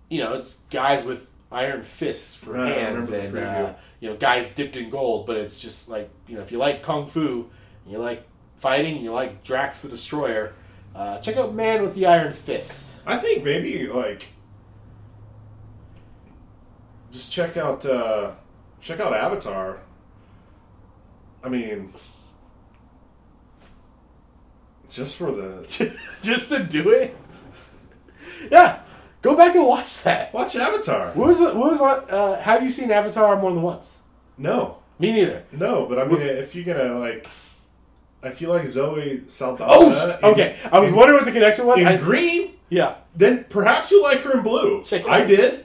you 0.08 0.22
know 0.22 0.34
it's 0.34 0.60
guys 0.70 1.04
with 1.04 1.28
iron 1.52 1.82
fists 1.82 2.34
for 2.34 2.52
Right, 2.52 2.72
hands 2.76 3.10
and 3.10 3.36
uh, 3.36 3.74
you 4.00 4.10
know 4.10 4.16
guys 4.16 4.48
dipped 4.50 4.76
in 4.76 4.90
gold. 4.90 5.26
But 5.26 5.36
it's 5.36 5.60
just 5.60 5.88
like 5.88 6.10
you 6.26 6.36
know 6.36 6.42
if 6.42 6.50
you 6.52 6.58
like 6.58 6.82
kung 6.82 7.06
fu, 7.06 7.48
and 7.84 7.92
you 7.92 7.98
like 7.98 8.26
fighting, 8.56 8.96
and 8.96 9.04
you 9.04 9.12
like 9.12 9.44
Drax 9.44 9.82
the 9.82 9.88
Destroyer. 9.88 10.54
Uh, 10.94 11.18
check 11.20 11.36
out 11.36 11.54
Man 11.54 11.82
with 11.82 11.94
the 11.94 12.06
Iron 12.06 12.32
Fists. 12.32 13.00
I 13.06 13.16
think 13.16 13.44
maybe 13.44 13.86
like 13.86 14.28
just 17.10 17.32
check 17.32 17.56
out 17.56 17.84
uh 17.84 18.32
check 18.80 19.00
out 19.00 19.12
Avatar. 19.14 19.80
I 21.42 21.48
mean 21.48 21.92
just 24.90 25.16
for 25.16 25.32
the 25.32 25.66
just 26.22 26.50
to 26.50 26.62
do 26.62 26.90
it. 26.90 27.16
Yeah, 28.50 28.80
go 29.22 29.34
back 29.36 29.54
and 29.54 29.66
watch 29.66 30.02
that. 30.02 30.32
watch 30.34 30.54
Avatar. 30.56 31.08
What 31.14 31.28
was 31.28 31.40
it? 31.40 31.54
What 31.56 31.70
was? 31.72 31.80
Uh, 31.80 32.40
have 32.42 32.62
you 32.62 32.70
seen 32.70 32.90
Avatar 32.90 33.40
more 33.40 33.52
than 33.52 33.62
once? 33.62 34.00
No. 34.36 34.78
Me 34.98 35.12
neither. 35.12 35.44
No, 35.52 35.86
but 35.86 35.98
I 35.98 36.04
mean 36.04 36.20
if 36.20 36.54
you're 36.54 36.64
gonna 36.64 36.98
like 36.98 37.26
I 38.22 38.30
feel 38.30 38.50
like 38.50 38.68
Zoe 38.68 39.22
Saldana 39.26 39.70
Oh, 39.72 40.18
in- 40.18 40.24
okay. 40.32 40.56
I 40.70 40.78
was 40.78 40.90
in, 40.90 40.94
wondering 40.96 41.16
what 41.18 41.24
the 41.24 41.32
connection 41.32 41.66
was. 41.66 41.80
in 41.80 41.86
I, 41.88 41.96
green, 41.96 42.52
yeah, 42.68 42.96
then 43.16 43.44
perhaps 43.48 43.90
you 43.90 44.00
like 44.02 44.20
her 44.20 44.32
in 44.36 44.42
blue. 44.42 44.84
I 45.08 45.24
did. 45.24 45.64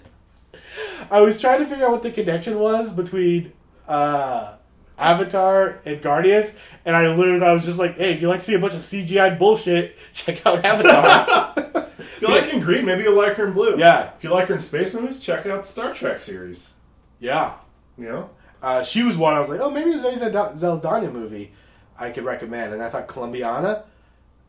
I 1.11 1.21
was 1.21 1.39
trying 1.39 1.59
to 1.59 1.65
figure 1.67 1.85
out 1.85 1.91
what 1.91 2.03
the 2.03 2.11
connection 2.11 2.57
was 2.59 2.93
between 2.93 3.53
uh, 3.87 4.55
Avatar 4.97 5.79
and 5.85 6.01
Guardians, 6.01 6.55
and 6.85 6.95
I 6.95 7.13
literally 7.15 7.45
I 7.45 7.53
was 7.53 7.65
just 7.65 7.79
like, 7.79 7.97
hey, 7.97 8.13
if 8.13 8.21
you 8.21 8.27
like 8.29 8.39
to 8.39 8.45
see 8.45 8.55
a 8.55 8.59
bunch 8.59 8.73
of 8.73 8.79
CGI 8.79 9.37
bullshit, 9.37 9.95
check 10.13 10.45
out 10.45 10.63
Avatar. 10.65 11.53
If 11.99 12.21
you 12.23 12.29
like 12.29 12.45
her 12.45 12.57
in 12.57 12.61
green, 12.61 12.83
maybe 12.83 13.03
you'll 13.03 13.15
like 13.15 13.35
her 13.35 13.45
in 13.45 13.53
blue. 13.53 13.77
Yeah. 13.77 14.09
If 14.17 14.23
you 14.23 14.31
like 14.31 14.47
her 14.47 14.55
in 14.55 14.59
space 14.59 14.95
movies, 14.95 15.19
check 15.19 15.45
out 15.45 15.61
the 15.61 15.67
Star 15.67 15.93
Trek 15.93 16.19
series. 16.19 16.73
yeah. 17.19 17.53
You 17.95 18.05
know? 18.05 18.29
Uh, 18.59 18.81
she 18.83 19.03
was 19.03 19.17
one 19.17 19.35
I 19.35 19.39
was 19.39 19.49
like, 19.49 19.59
oh, 19.61 19.69
maybe 19.69 19.91
there's 19.91 20.03
always 20.03 20.23
a 20.23 20.31
Da- 20.31 20.53
Zeldanya 20.53 21.11
movie 21.11 21.53
I 21.99 22.09
could 22.09 22.23
recommend, 22.25 22.73
and 22.73 22.81
I 22.81 22.89
thought 22.89 23.07
Columbiana, 23.07 23.83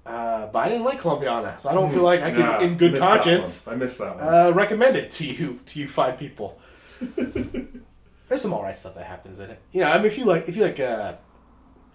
uh, 0.07 0.47
but 0.47 0.59
I 0.61 0.69
didn't 0.71 0.85
like 0.85 0.99
Columbiana, 1.01 1.59
so 1.61 1.69
I 1.69 1.75
don't 1.75 1.91
feel 1.91 2.03
like 2.03 2.23
I 2.23 2.31
could, 2.31 2.39
Nah, 2.41 2.61
in 2.61 2.79
good 2.79 2.99
conscience. 2.99 3.69
I 3.69 3.75
missed 3.75 3.99
that 3.99 4.17
one. 4.17 4.25
uh, 4.25 4.53
recommend 4.55 4.97
it 4.97 5.11
to 5.13 5.27
you 5.27 5.61
to 5.67 5.81
you 5.81 5.89
five 5.89 6.19
people. 6.19 6.59
There's 8.29 8.43
some 8.43 8.53
alright 8.53 8.77
stuff 8.77 8.95
that 8.95 9.07
happens 9.07 9.41
in 9.41 9.51
it. 9.51 9.61
You 9.73 9.81
know, 9.81 9.91
I 9.91 9.97
mean, 9.97 10.07
if 10.07 10.19
you 10.19 10.25
like 10.25 10.49
if 10.49 10.57
you 10.57 10.63
like 10.63 10.81
uh, 10.81 11.15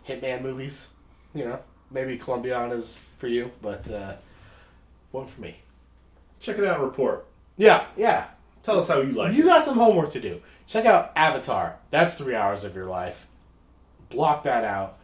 Hitman 0.08 0.42
movies, 0.42 0.90
you 1.34 1.46
know, 1.46 1.60
maybe 1.92 2.18
Columbiana's 2.18 3.10
for 3.18 3.28
you, 3.28 3.52
but 3.62 3.90
uh, 3.92 4.16
one 5.12 5.28
for 5.28 5.42
me. 5.42 5.58
check 6.40 6.58
it 6.58 6.66
out 6.66 6.76
and 6.80 6.84
report. 6.84 7.26
Yeah, 7.58 7.86
yeah. 7.96 8.28
Tell 8.64 8.80
us 8.80 8.88
how 8.88 9.02
you 9.02 9.12
like 9.12 9.34
it. 9.34 9.38
You 9.38 9.44
it. 9.44 9.48
got 9.48 9.66
some 9.66 9.78
homework 9.78 10.10
to 10.12 10.20
do. 10.20 10.42
Check 10.66 10.86
out 10.86 11.12
Avatar. 11.16 11.78
That's 11.92 12.16
three 12.16 12.36
hours 12.36 12.64
of 12.64 12.76
your 12.76 12.86
life. 12.86 13.28
Block 14.10 14.44
that 14.44 14.64
out. 14.64 14.98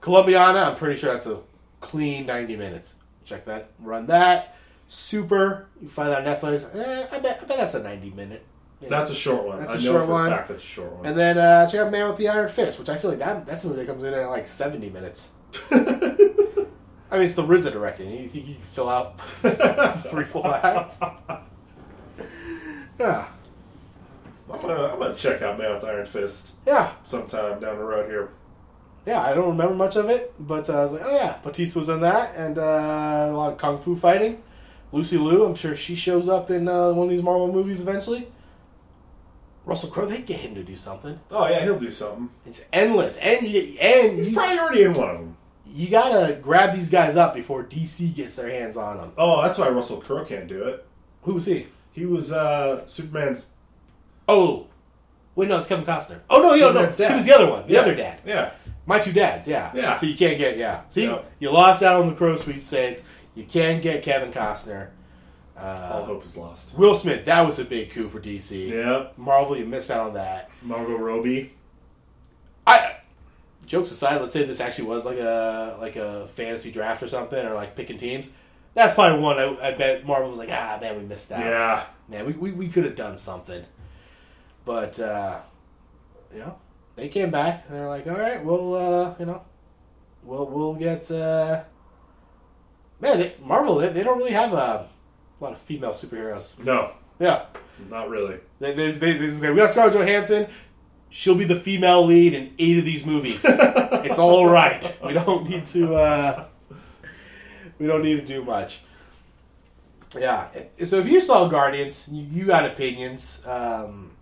Columbiana, 0.00 0.64
I'm 0.64 0.76
pretty 0.76 0.98
sure 0.98 1.12
that's 1.12 1.26
a 1.26 1.40
clean 1.80 2.26
90 2.26 2.56
minutes. 2.56 2.96
Check 3.24 3.44
that. 3.44 3.70
Run 3.78 4.06
that. 4.06 4.56
Super. 4.88 5.68
You 5.80 5.88
find 5.88 6.10
that 6.10 6.26
on 6.26 6.34
Netflix. 6.34 6.74
Eh, 6.74 7.06
I 7.10 7.18
bet. 7.18 7.40
I 7.42 7.44
bet 7.44 7.56
that's 7.58 7.74
a 7.74 7.82
90 7.82 8.10
minute. 8.10 8.44
That's 8.80 9.10
a 9.10 9.14
short 9.14 9.44
one. 9.46 9.58
That's 9.60 9.72
I 9.72 9.74
a 9.74 9.78
know 9.78 9.82
short 9.92 10.04
for 10.04 10.10
one. 10.12 10.26
a 10.32 10.36
fact 10.36 10.48
that's 10.48 10.62
a 10.62 10.66
short 10.66 10.92
one. 10.92 11.06
And 11.06 11.16
then 11.18 11.38
uh, 11.38 11.68
check 11.68 11.80
out 11.80 11.90
Man 11.92 12.06
with 12.08 12.18
the 12.18 12.28
Iron 12.28 12.48
Fist, 12.48 12.78
which 12.78 12.88
I 12.88 12.96
feel 12.96 13.10
like 13.10 13.18
that 13.20 13.46
that's 13.46 13.64
a 13.64 13.68
movie 13.68 13.80
that 13.80 13.86
comes 13.86 14.04
in 14.04 14.12
at 14.14 14.26
like 14.28 14.46
70 14.48 14.90
minutes. 14.90 15.30
I 15.70 17.18
mean, 17.18 17.22
it's 17.26 17.34
the 17.34 17.42
RZA 17.42 17.72
directing. 17.72 18.10
You 18.10 18.26
think 18.26 18.46
you 18.48 18.54
can 18.54 18.62
fill 18.62 18.88
out 18.88 19.20
three 20.10 20.24
full 20.24 20.46
acts? 20.54 21.00
Yeah. 22.98 23.26
I'm 24.52 24.60
gonna 24.60 24.74
I'm 24.92 24.98
gonna 24.98 25.14
check 25.14 25.42
out 25.42 25.58
Man 25.58 25.74
with 25.74 25.84
Iron 25.84 26.06
Fist 26.06 26.56
Yeah. 26.66 26.92
sometime 27.02 27.58
down 27.60 27.78
the 27.78 27.84
road 27.84 28.08
here. 28.10 28.30
yeah, 29.04 29.20
I 29.22 29.34
don't 29.34 29.48
remember 29.48 29.74
much 29.74 29.96
of 29.96 30.08
it, 30.08 30.34
but 30.38 30.68
uh, 30.70 30.80
I 30.80 30.82
was 30.84 30.92
like, 30.92 31.02
oh 31.04 31.14
yeah, 31.14 31.38
Bautista 31.42 31.78
was 31.80 31.88
in 31.88 32.00
that, 32.00 32.34
and 32.36 32.58
uh, 32.58 33.26
a 33.30 33.32
lot 33.32 33.52
of 33.52 33.58
kung 33.58 33.78
fu 33.80 33.96
fighting. 33.96 34.42
Lucy 34.92 35.18
Liu, 35.18 35.44
I'm 35.44 35.54
sure 35.56 35.74
she 35.74 35.94
shows 35.96 36.28
up 36.28 36.50
in 36.50 36.68
uh, 36.68 36.92
one 36.92 37.06
of 37.06 37.10
these 37.10 37.22
Marvel 37.22 37.52
movies 37.52 37.82
eventually. 37.82 38.28
Russell 39.66 39.90
Crowe, 39.90 40.06
they 40.06 40.22
get 40.22 40.40
him 40.40 40.54
to 40.54 40.62
do 40.62 40.76
something. 40.76 41.18
Oh 41.30 41.46
yeah, 41.48 41.60
he'll 41.64 41.78
do 41.78 41.90
something. 41.90 42.30
It's 42.46 42.64
endless, 42.72 43.16
and 43.18 43.46
you, 43.46 43.76
and 43.80 44.16
He's 44.16 44.30
you, 44.30 44.36
probably 44.36 44.58
already 44.58 44.82
in 44.84 44.94
one 44.94 45.08
of 45.10 45.18
them. 45.18 45.36
you 45.66 45.90
gotta 45.90 46.36
grab 46.36 46.74
these 46.74 46.88
guys 46.88 47.16
up 47.16 47.34
before 47.34 47.64
DC 47.64 48.14
gets 48.14 48.36
their 48.36 48.48
hands 48.48 48.76
on 48.78 48.96
them. 48.96 49.12
Oh, 49.18 49.42
that's 49.42 49.58
why 49.58 49.68
Russell 49.68 50.00
Crowe 50.00 50.24
can't 50.24 50.46
do 50.48 50.62
it. 50.64 50.86
Who 51.22 51.34
was 51.34 51.46
he? 51.46 51.66
He 51.92 52.06
was 52.06 52.30
uh, 52.32 52.86
Superman's. 52.86 53.48
Oh, 54.28 54.68
wait, 55.34 55.48
no, 55.48 55.58
it's 55.58 55.66
Kevin 55.68 55.84
Costner. 55.84 56.20
Oh 56.30 56.42
no, 56.42 56.48
no, 56.50 56.50
no, 56.50 56.66
Superman's 56.88 56.96
dad. 56.96 57.10
he 57.10 57.16
was 57.16 57.26
the 57.26 57.34
other 57.34 57.50
one, 57.50 57.66
the 57.66 57.74
Yeah. 57.74 57.80
other 57.80 57.94
dad. 57.96 58.20
Yeah, 58.24 58.50
My 58.86 58.98
two 59.00 59.12
dads, 59.12 59.48
yeah. 59.48 59.72
Yeah. 59.74 59.96
So 59.96 60.06
you 60.06 60.16
can't 60.16 60.38
get, 60.38 60.56
yeah. 60.58 60.82
See, 60.90 61.04
Yeah. 61.06 61.20
you 61.40 61.50
lost 61.50 61.82
out 61.82 62.00
on 62.00 62.08
the 62.08 62.14
Crowe 62.14 62.36
sweepstakes. 62.36 63.04
You 63.34 63.44
can't 63.44 63.82
get 63.82 64.02
Kevin 64.04 64.32
Costner. 64.32 64.90
All 65.58 65.64
Uh, 65.64 66.04
hope 66.04 66.24
is 66.24 66.36
lost. 66.36 66.76
Will 66.76 66.94
Smith, 66.94 67.24
that 67.24 67.46
was 67.46 67.58
a 67.58 67.64
big 67.64 67.90
coup 67.90 68.08
for 68.08 68.20
DC. 68.20 68.68
Yeah, 68.68 69.08
Marvel, 69.16 69.56
you 69.56 69.64
missed 69.64 69.90
out 69.90 70.08
on 70.08 70.14
that. 70.14 70.50
Margot 70.62 70.98
Robbie. 70.98 71.52
I, 72.66 72.96
jokes 73.64 73.90
aside, 73.90 74.20
let's 74.20 74.32
say 74.32 74.44
this 74.44 74.60
actually 74.60 74.88
was 74.88 75.06
like 75.06 75.18
a 75.18 75.76
like 75.80 75.96
a 75.96 76.26
fantasy 76.28 76.70
draft 76.70 77.02
or 77.02 77.08
something, 77.08 77.44
or 77.46 77.54
like 77.54 77.74
picking 77.76 77.96
teams. 77.96 78.34
That's 78.74 78.92
probably 78.92 79.20
one 79.20 79.38
I, 79.38 79.68
I 79.68 79.74
bet 79.74 80.06
Marvel 80.06 80.28
was 80.28 80.38
like, 80.38 80.50
ah, 80.52 80.78
man, 80.78 80.98
we 80.98 81.04
missed 81.04 81.32
out. 81.32 81.40
Yeah, 81.40 81.84
Man, 82.08 82.26
we, 82.26 82.32
we, 82.34 82.52
we 82.52 82.68
could 82.68 82.84
have 82.84 82.94
done 82.94 83.16
something. 83.16 83.64
But, 84.66 85.00
uh, 85.00 85.40
you 86.30 86.40
know, 86.40 86.58
they 86.94 87.08
came 87.08 87.30
back 87.30 87.64
and 87.66 87.74
they're 87.74 87.88
like, 87.88 88.06
all 88.06 88.18
right, 88.18 88.44
we'll, 88.44 88.74
uh, 88.74 89.14
you 89.18 89.24
know, 89.24 89.42
we'll, 90.22 90.46
we'll 90.50 90.74
get, 90.74 91.10
uh, 91.10 91.62
man, 93.00 93.18
they, 93.18 93.34
Marvel, 93.42 93.76
they, 93.76 93.88
they 93.88 94.02
don't 94.02 94.18
really 94.18 94.32
have 94.32 94.52
a 94.52 94.88
lot 95.44 95.52
of 95.52 95.58
female 95.60 95.90
superheroes. 95.90 96.62
no, 96.64 96.92
Yeah. 97.18 97.46
not 97.90 98.08
really. 98.08 98.38
They, 98.58 98.72
they, 98.72 98.92
they, 98.92 99.12
they 99.12 99.26
just 99.26 99.42
go, 99.42 99.52
we 99.52 99.58
got 99.58 99.70
Scarlett 99.70 99.94
Johansson. 99.94 100.46
She'll 101.08 101.34
be 101.34 101.44
the 101.44 101.56
female 101.56 102.04
lead 102.04 102.34
in 102.34 102.52
eight 102.58 102.78
of 102.78 102.84
these 102.84 103.04
movies. 103.06 103.44
it's 103.48 104.18
all 104.18 104.48
right. 104.48 104.98
We 105.04 105.12
don't 105.12 105.48
need 105.48 105.66
to, 105.66 105.94
uh, 105.94 106.44
we 107.78 107.86
don't 107.86 108.02
need 108.02 108.16
to 108.16 108.24
do 108.24 108.42
much. 108.44 108.80
Yeah. 110.18 110.48
So 110.84 110.98
if 110.98 111.08
you 111.08 111.20
saw 111.20 111.48
Guardians, 111.48 112.08
you, 112.10 112.22
you 112.22 112.44
got 112.46 112.64
opinions. 112.64 113.42
Um, 113.46 114.12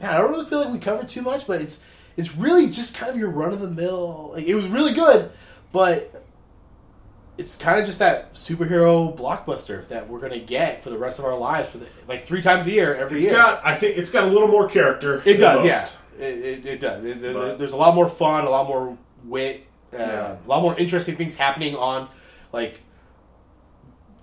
yeah, 0.00 0.14
I 0.14 0.18
don't 0.18 0.30
really 0.32 0.46
feel 0.46 0.60
like 0.60 0.72
we 0.72 0.78
covered 0.78 1.08
too 1.08 1.22
much, 1.22 1.46
but 1.46 1.60
it's 1.60 1.80
it's 2.16 2.34
really 2.36 2.68
just 2.68 2.94
kind 2.96 3.10
of 3.10 3.18
your 3.18 3.30
run 3.30 3.52
of 3.52 3.60
the 3.60 3.70
mill. 3.70 4.30
Like 4.34 4.44
it 4.46 4.54
was 4.54 4.66
really 4.68 4.92
good, 4.94 5.30
but 5.72 6.25
it's 7.38 7.56
kind 7.56 7.78
of 7.78 7.84
just 7.86 7.98
that 7.98 8.32
superhero 8.34 9.14
blockbuster 9.16 9.86
that 9.88 10.08
we're 10.08 10.20
gonna 10.20 10.38
get 10.38 10.82
for 10.82 10.90
the 10.90 10.96
rest 10.98 11.18
of 11.18 11.24
our 11.26 11.36
lives 11.36 11.68
for 11.68 11.78
the, 11.78 11.86
like 12.08 12.24
three 12.24 12.40
times 12.40 12.66
a 12.66 12.70
year 12.70 12.94
every 12.94 13.18
It's 13.18 13.26
year. 13.26 13.34
got. 13.34 13.60
I 13.64 13.74
think 13.74 13.98
it's 13.98 14.08
got 14.10 14.24
a 14.24 14.28
little 14.28 14.48
more 14.48 14.68
character. 14.68 15.22
it 15.24 15.34
does, 15.36 15.62
most. 15.62 15.66
yeah. 16.18 16.24
It, 16.26 16.38
it, 16.44 16.66
it 16.66 16.80
does. 16.80 17.04
It- 17.04 17.20
there's 17.58 17.72
a 17.72 17.76
lot 17.76 17.94
more 17.94 18.08
fun, 18.08 18.46
a 18.46 18.50
lot 18.50 18.66
more 18.66 18.96
wit, 19.24 19.66
uh, 19.92 19.98
Yeah. 19.98 20.36
a 20.44 20.48
lot 20.48 20.62
more 20.62 20.78
interesting 20.78 21.16
things 21.16 21.36
happening 21.36 21.76
on 21.76 22.08
like 22.52 22.80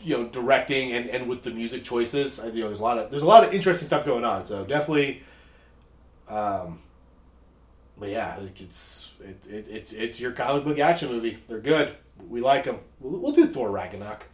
you 0.01 0.18
know 0.18 0.26
directing 0.26 0.91
and, 0.91 1.07
and 1.09 1.30
with 1.30 1.43
the 1.43 1.51
music 1.51 1.84
choices. 1.84 2.39
I- 2.39 2.47
You 2.47 2.61
know, 2.64 2.68
there's 2.70 2.80
a 2.80 2.84
lot 2.84 2.97
of 2.97 3.11
there's 3.11 3.22
a 3.22 3.28
lot 3.28 3.43
of 3.43 3.53
interesting 3.53 3.86
stuff 3.86 4.05
going 4.05 4.26
on. 4.26 4.47
So 4.47 4.66
definitely, 4.66 5.22
um, 6.28 6.80
but 7.97 8.09
yeah, 8.09 8.38
like 8.41 8.59
it's 8.59 9.11
it, 9.22 9.45
it, 9.47 9.68
it's 9.70 9.93
it's 9.93 10.20
your 10.20 10.32
comic 10.32 10.64
book 10.66 10.80
action 10.80 11.11
movie. 11.11 11.38
They're 11.47 11.59
good. 11.59 11.95
We 12.30 12.41
like 12.41 12.64
them. 12.66 12.80
We'll, 12.99 13.20
we'll 13.20 13.32
do 13.34 13.45
Thor 13.47 13.70
Ragnarok. 13.72 14.26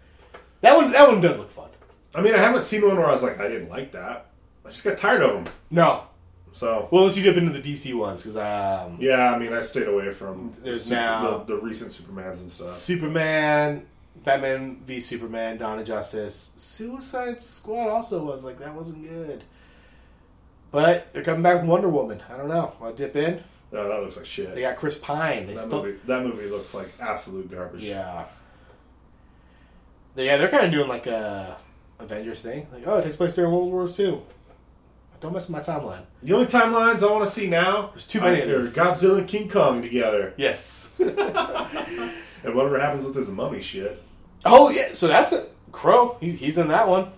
That 0.62 0.76
one 0.78 0.92
that 0.92 1.08
one 1.08 1.22
does 1.22 1.38
look 1.40 1.50
fun. 1.52 1.70
I 2.16 2.22
mean, 2.22 2.34
I 2.34 2.38
haven't 2.40 2.64
seen 2.64 2.82
one 2.86 2.98
where 2.98 3.06
I 3.08 3.12
was 3.12 3.24
like, 3.24 3.40
I 3.40 3.48
didn't 3.48 3.70
like 3.70 3.92
that. 3.92 4.28
I 4.66 4.70
just 4.70 4.84
got 4.84 4.98
tired 4.98 5.22
of 5.22 5.32
them. 5.46 5.54
No, 5.72 6.04
So 6.52 6.88
well, 6.92 7.02
unless 7.04 7.18
you 7.18 7.24
dip 7.24 7.38
into 7.38 7.52
the 7.52 7.62
DC 7.62 7.94
ones 7.96 8.24
because 8.24 8.38
um, 8.38 8.98
yeah, 9.00 9.32
I 9.34 9.40
mean, 9.40 9.54
I 9.54 9.62
stayed 9.62 9.88
away 9.88 10.12
from 10.12 10.52
the, 10.58 10.62
There's 10.62 10.84
super- 10.84 10.96
now- 10.96 11.38
the, 11.40 11.56
the 11.56 11.62
recent 11.62 11.92
Supermans 11.92 12.42
and 12.42 12.50
stuff. 12.52 12.76
Superman, 12.76 13.86
Batman 14.26 14.82
v 14.86 15.00
Superman, 15.00 15.58
Dawn 15.58 15.80
of 15.80 15.86
Justice, 15.86 16.52
Suicide 16.58 17.42
Squad 17.42 17.88
also 17.90 18.24
was 18.26 18.44
like 18.44 18.58
that 18.60 18.74
wasn't 18.76 19.08
good. 19.08 19.44
But 20.72 21.12
they're 21.14 21.24
coming 21.24 21.42
back 21.42 21.62
with 21.62 21.70
Wonder 21.70 21.90
Woman. 21.90 22.22
I 22.30 22.38
don't 22.38 22.48
know. 22.50 22.74
I'll 22.82 22.94
dip 22.94 23.16
in. 23.16 23.44
No, 23.72 23.88
that 23.88 24.01
looks 24.01 24.17
like 24.17 24.26
shit. 24.26 24.55
They 24.55 24.61
got 24.61 24.76
Chris 24.78 24.97
Pine. 24.97 25.45
They 25.47 25.53
that 25.53 25.65
still, 25.65 25.84
movie. 25.86 25.99
That 26.07 26.24
movie 26.24 26.47
looks 26.49 26.74
like 26.74 27.07
absolute 27.07 27.51
garbage. 27.51 27.84
yeah, 27.84 28.26
They- 30.15 30.26
yeah. 30.26 30.38
They're 30.38 30.47
kind 30.49 30.65
of 30.65 30.72
doing 30.72 30.88
like 30.88 31.07
a 31.07 31.57
Avengers 31.99 32.41
thing. 32.41 32.67
Like, 32.74 32.84
oh, 32.88 32.97
it 32.97 33.03
takes 33.03 33.15
place 33.15 33.34
during 33.36 33.51
World 33.51 33.72
War 33.72 33.88
II. 33.88 34.22
Don't 35.22 35.34
mess 35.34 35.49
with 35.49 35.57
my 35.57 35.59
timeline. 35.59 36.03
The 36.24 36.34
only 36.34 36.45
timelines 36.47 37.03
I 37.03 37.11
want 37.11 37.26
to 37.26 37.30
see 37.32 37.49
now 37.49 37.88
There's 37.91 38.07
too 38.07 38.22
many 38.22 38.39
of 38.39 38.49
are. 38.49 38.63
Godzilla 38.63 39.17
and 39.17 39.28
King 39.28 39.49
Kong 39.49 39.82
together, 39.82 40.34
Yes. 40.38 40.93
and 40.99 42.55
whatever 42.55 42.80
happens 42.80 43.03
with 43.03 43.15
this 43.15 43.28
mummy 43.30 43.61
shit. 43.61 44.01
oh 44.45 44.70
yeah. 44.70 44.93
So 44.93 45.07
that's 45.07 45.34
a 45.34 45.47
Crowe. 45.74 46.17
He, 46.22 46.32
he's 46.32 46.57
in 46.57 46.70
that 46.70 46.88
one. 46.88 47.11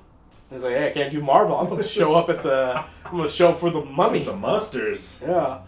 He's 0.50 0.64
like, 0.64 0.74
hey, 0.74 0.90
I 0.90 0.92
can't 0.92 1.12
do 1.14 1.22
Marvel. 1.22 1.56
I'm 1.58 1.70
gonna 1.70 1.84
show 1.84 2.14
up 2.16 2.30
at 2.30 2.42
the. 2.44 2.84
I'm 3.06 3.12
gonna 3.18 3.30
show 3.30 3.50
up 3.50 3.60
for 3.60 3.70
the 3.70 3.86
Mummy. 3.86 4.20
Some 4.20 4.42
monsters. 4.42 5.22
Yeah. 5.26 5.60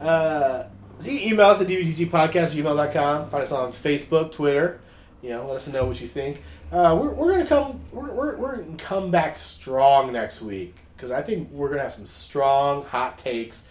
Uh, 0.00 0.64
so 0.98 1.10
you 1.10 1.18
can 1.18 1.28
email 1.32 1.46
us 1.46 1.60
at 1.60 1.66
dbtgpodcast@gmail.com. 1.68 3.30
Find 3.30 3.42
us 3.42 3.52
on 3.52 3.72
Facebook, 3.72 4.32
Twitter. 4.32 4.80
You 5.22 5.30
know, 5.30 5.46
let 5.46 5.56
us 5.56 5.68
know 5.68 5.84
what 5.86 6.00
you 6.00 6.06
think. 6.08 6.42
Uh, 6.70 6.96
we're, 7.00 7.12
we're 7.14 7.30
gonna 7.30 7.46
come. 7.46 7.80
We're, 7.92 8.12
we're, 8.12 8.36
we're 8.36 8.56
gonna 8.62 8.76
come 8.76 9.10
back 9.10 9.36
strong 9.38 10.12
next 10.12 10.42
week 10.42 10.74
because 10.96 11.10
I 11.10 11.22
think 11.22 11.50
we're 11.50 11.68
gonna 11.68 11.82
have 11.82 11.92
some 11.92 12.06
strong 12.06 12.84
hot 12.84 13.18
takes 13.18 13.68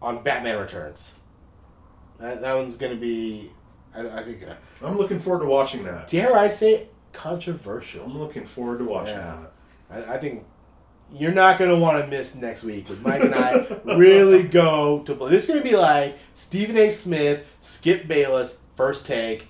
on 0.00 0.22
Batman 0.22 0.58
Returns. 0.58 1.14
That, 2.20 2.40
that 2.40 2.54
one's 2.54 2.76
gonna 2.76 2.94
be, 2.96 3.50
I, 3.94 4.08
I 4.08 4.22
think, 4.22 4.44
uh, 4.48 4.54
I'm 4.86 4.96
looking 4.96 5.18
forward 5.18 5.40
to 5.44 5.48
watching 5.50 5.82
that. 5.84 6.06
dare 6.08 6.36
I 6.36 6.48
say, 6.48 6.88
controversial. 7.12 8.04
I'm 8.04 8.18
looking 8.18 8.44
forward 8.44 8.78
to 8.78 8.84
watching 8.84 9.14
Yeah. 9.16 9.38
that. 9.90 10.08
I, 10.10 10.14
I 10.14 10.18
think 10.18 10.44
you're 11.14 11.32
not 11.32 11.58
going 11.58 11.70
to 11.70 11.76
want 11.76 12.02
to 12.02 12.08
miss 12.08 12.34
next 12.34 12.64
week 12.64 12.88
with 12.88 13.02
Mike 13.02 13.22
and 13.22 13.34
I 13.34 13.66
really 13.84 14.42
go 14.48 15.02
to 15.04 15.14
play. 15.14 15.30
This 15.30 15.44
is 15.44 15.50
going 15.50 15.62
to 15.62 15.70
be 15.70 15.76
like 15.76 16.18
Stephen 16.34 16.76
A. 16.76 16.90
Smith, 16.90 17.46
Skip 17.60 18.08
Bayless, 18.08 18.58
first 18.76 19.06
take, 19.06 19.48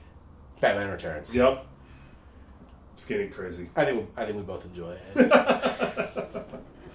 Batman 0.61 0.91
Returns. 0.91 1.35
Yep. 1.35 1.67
It's 2.95 3.05
getting 3.05 3.31
crazy. 3.31 3.69
I 3.75 3.85
think 3.85 4.01
we, 4.01 4.07
I 4.23 4.25
think 4.25 4.37
we 4.37 4.45
both 4.45 4.65
enjoy 4.65 4.97
it. 5.15 5.33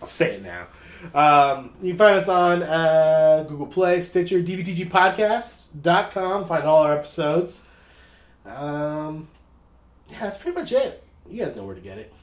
I'll 0.02 0.08
say 0.08 0.36
it 0.36 0.44
now. 0.44 0.68
Um, 1.14 1.74
you 1.82 1.92
can 1.92 1.98
find 1.98 2.18
us 2.18 2.30
on 2.30 2.64
uh, 2.64 3.46
Google 3.48 3.68
Play, 3.68 4.02
Stitcher, 4.02 4.42
DBTGpodcast.com. 4.42 6.46
Find 6.46 6.64
all 6.64 6.84
our 6.84 6.94
episodes. 6.94 7.68
Um, 8.46 9.28
yeah, 10.10 10.20
that's 10.22 10.38
pretty 10.38 10.58
much 10.58 10.72
it. 10.72 11.04
You 11.30 11.44
guys 11.44 11.56
know 11.56 11.64
where 11.64 11.76
to 11.76 11.82
get 11.82 11.98
it. 11.98 12.14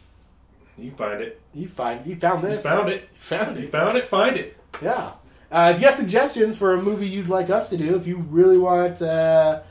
You 0.79 0.91
find 0.91 1.23
it. 1.23 1.41
You 1.55 1.69
find 1.69 2.07
you 2.07 2.17
found 2.17 2.45
this. 2.45 2.65
You 2.65 2.71
found 2.71 2.89
it. 2.89 3.03
You 3.03 3.19
found 3.19 3.57
it. 3.57 3.63
You 3.63 3.69
found 3.69 3.97
it. 3.97 4.05
Find 4.05 4.37
it. 4.37 4.57
Yeah. 4.83 5.13
Uh, 5.51 5.73
if 5.75 5.81
you 5.81 5.87
got 5.87 5.97
suggestions 5.97 6.59
for 6.59 6.75
a 6.75 6.83
movie 6.83 7.07
you'd 7.07 7.29
like 7.29 7.51
us 7.51 7.71
to 7.71 7.77
do, 7.77 7.97
if 7.97 8.07
you 8.07 8.17
really 8.17 8.59
want, 8.59 9.01
uh, 9.01 9.63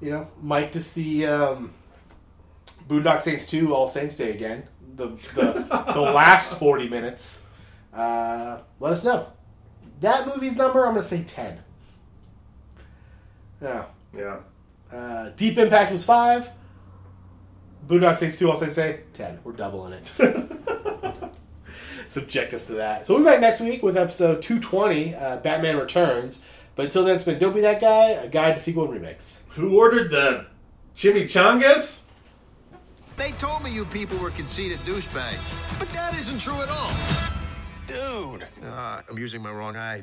you 0.00 0.10
know, 0.10 0.28
Mike 0.40 0.72
to 0.72 0.82
see 0.82 1.26
um, 1.26 1.74
Boondock 2.88 3.20
Saints 3.20 3.46
2 3.46 3.74
All 3.74 3.88
Saints 3.88 4.16
Day 4.16 4.30
again, 4.30 4.64
the 4.94 5.08
the, 5.34 5.92
the 5.92 6.00
last 6.14 6.58
40 6.58 6.88
minutes, 6.88 7.44
uh, 7.92 8.60
let 8.80 8.92
us 8.92 9.04
know. 9.04 9.26
That 10.00 10.26
movie's 10.26 10.56
number, 10.56 10.86
I'm 10.86 10.92
going 10.92 11.02
to 11.02 11.08
say 11.08 11.24
10. 11.24 11.58
Yeah. 13.62 13.84
Yeah. 14.16 14.36
Uh, 14.92 15.30
Deep 15.30 15.58
Impact 15.58 15.92
was 15.92 16.04
5. 16.04 16.50
Boondock 17.86 18.16
Saints 18.16 18.38
2 18.38 18.50
All 18.50 18.56
Saints 18.56 18.76
Day, 18.76 19.00
10. 19.12 19.40
We're 19.44 19.52
doubling 19.52 19.94
it. 19.94 20.12
subject 22.14 22.54
us 22.54 22.66
to 22.68 22.74
that. 22.74 23.06
So 23.06 23.14
we'll 23.14 23.24
be 23.24 23.30
back 23.30 23.40
next 23.40 23.60
week 23.60 23.82
with 23.82 23.96
episode 23.96 24.40
220, 24.40 25.14
uh, 25.14 25.38
Batman 25.38 25.78
Returns. 25.78 26.44
But 26.76 26.86
until 26.86 27.04
then, 27.04 27.16
it's 27.16 27.24
been 27.24 27.38
Don't 27.38 27.52
Be 27.54 27.60
That 27.60 27.80
Guy, 27.80 28.10
a 28.10 28.28
guide 28.28 28.54
to 28.54 28.60
sequel 28.60 28.84
and 28.84 28.92
remakes. 28.92 29.42
Who 29.54 29.78
ordered 29.78 30.10
the 30.10 30.46
chimichangas? 30.96 32.02
They 33.16 33.32
told 33.32 33.62
me 33.62 33.72
you 33.72 33.84
people 33.86 34.18
were 34.18 34.30
conceited 34.30 34.78
douchebags, 34.80 35.54
but 35.78 35.88
that 35.92 36.14
isn't 36.18 36.40
true 36.40 36.60
at 36.62 36.68
all. 36.68 36.90
Dude. 37.86 38.46
Ah, 38.64 39.02
I'm 39.08 39.18
using 39.18 39.42
my 39.42 39.52
wrong 39.52 39.76
eye. 39.76 39.92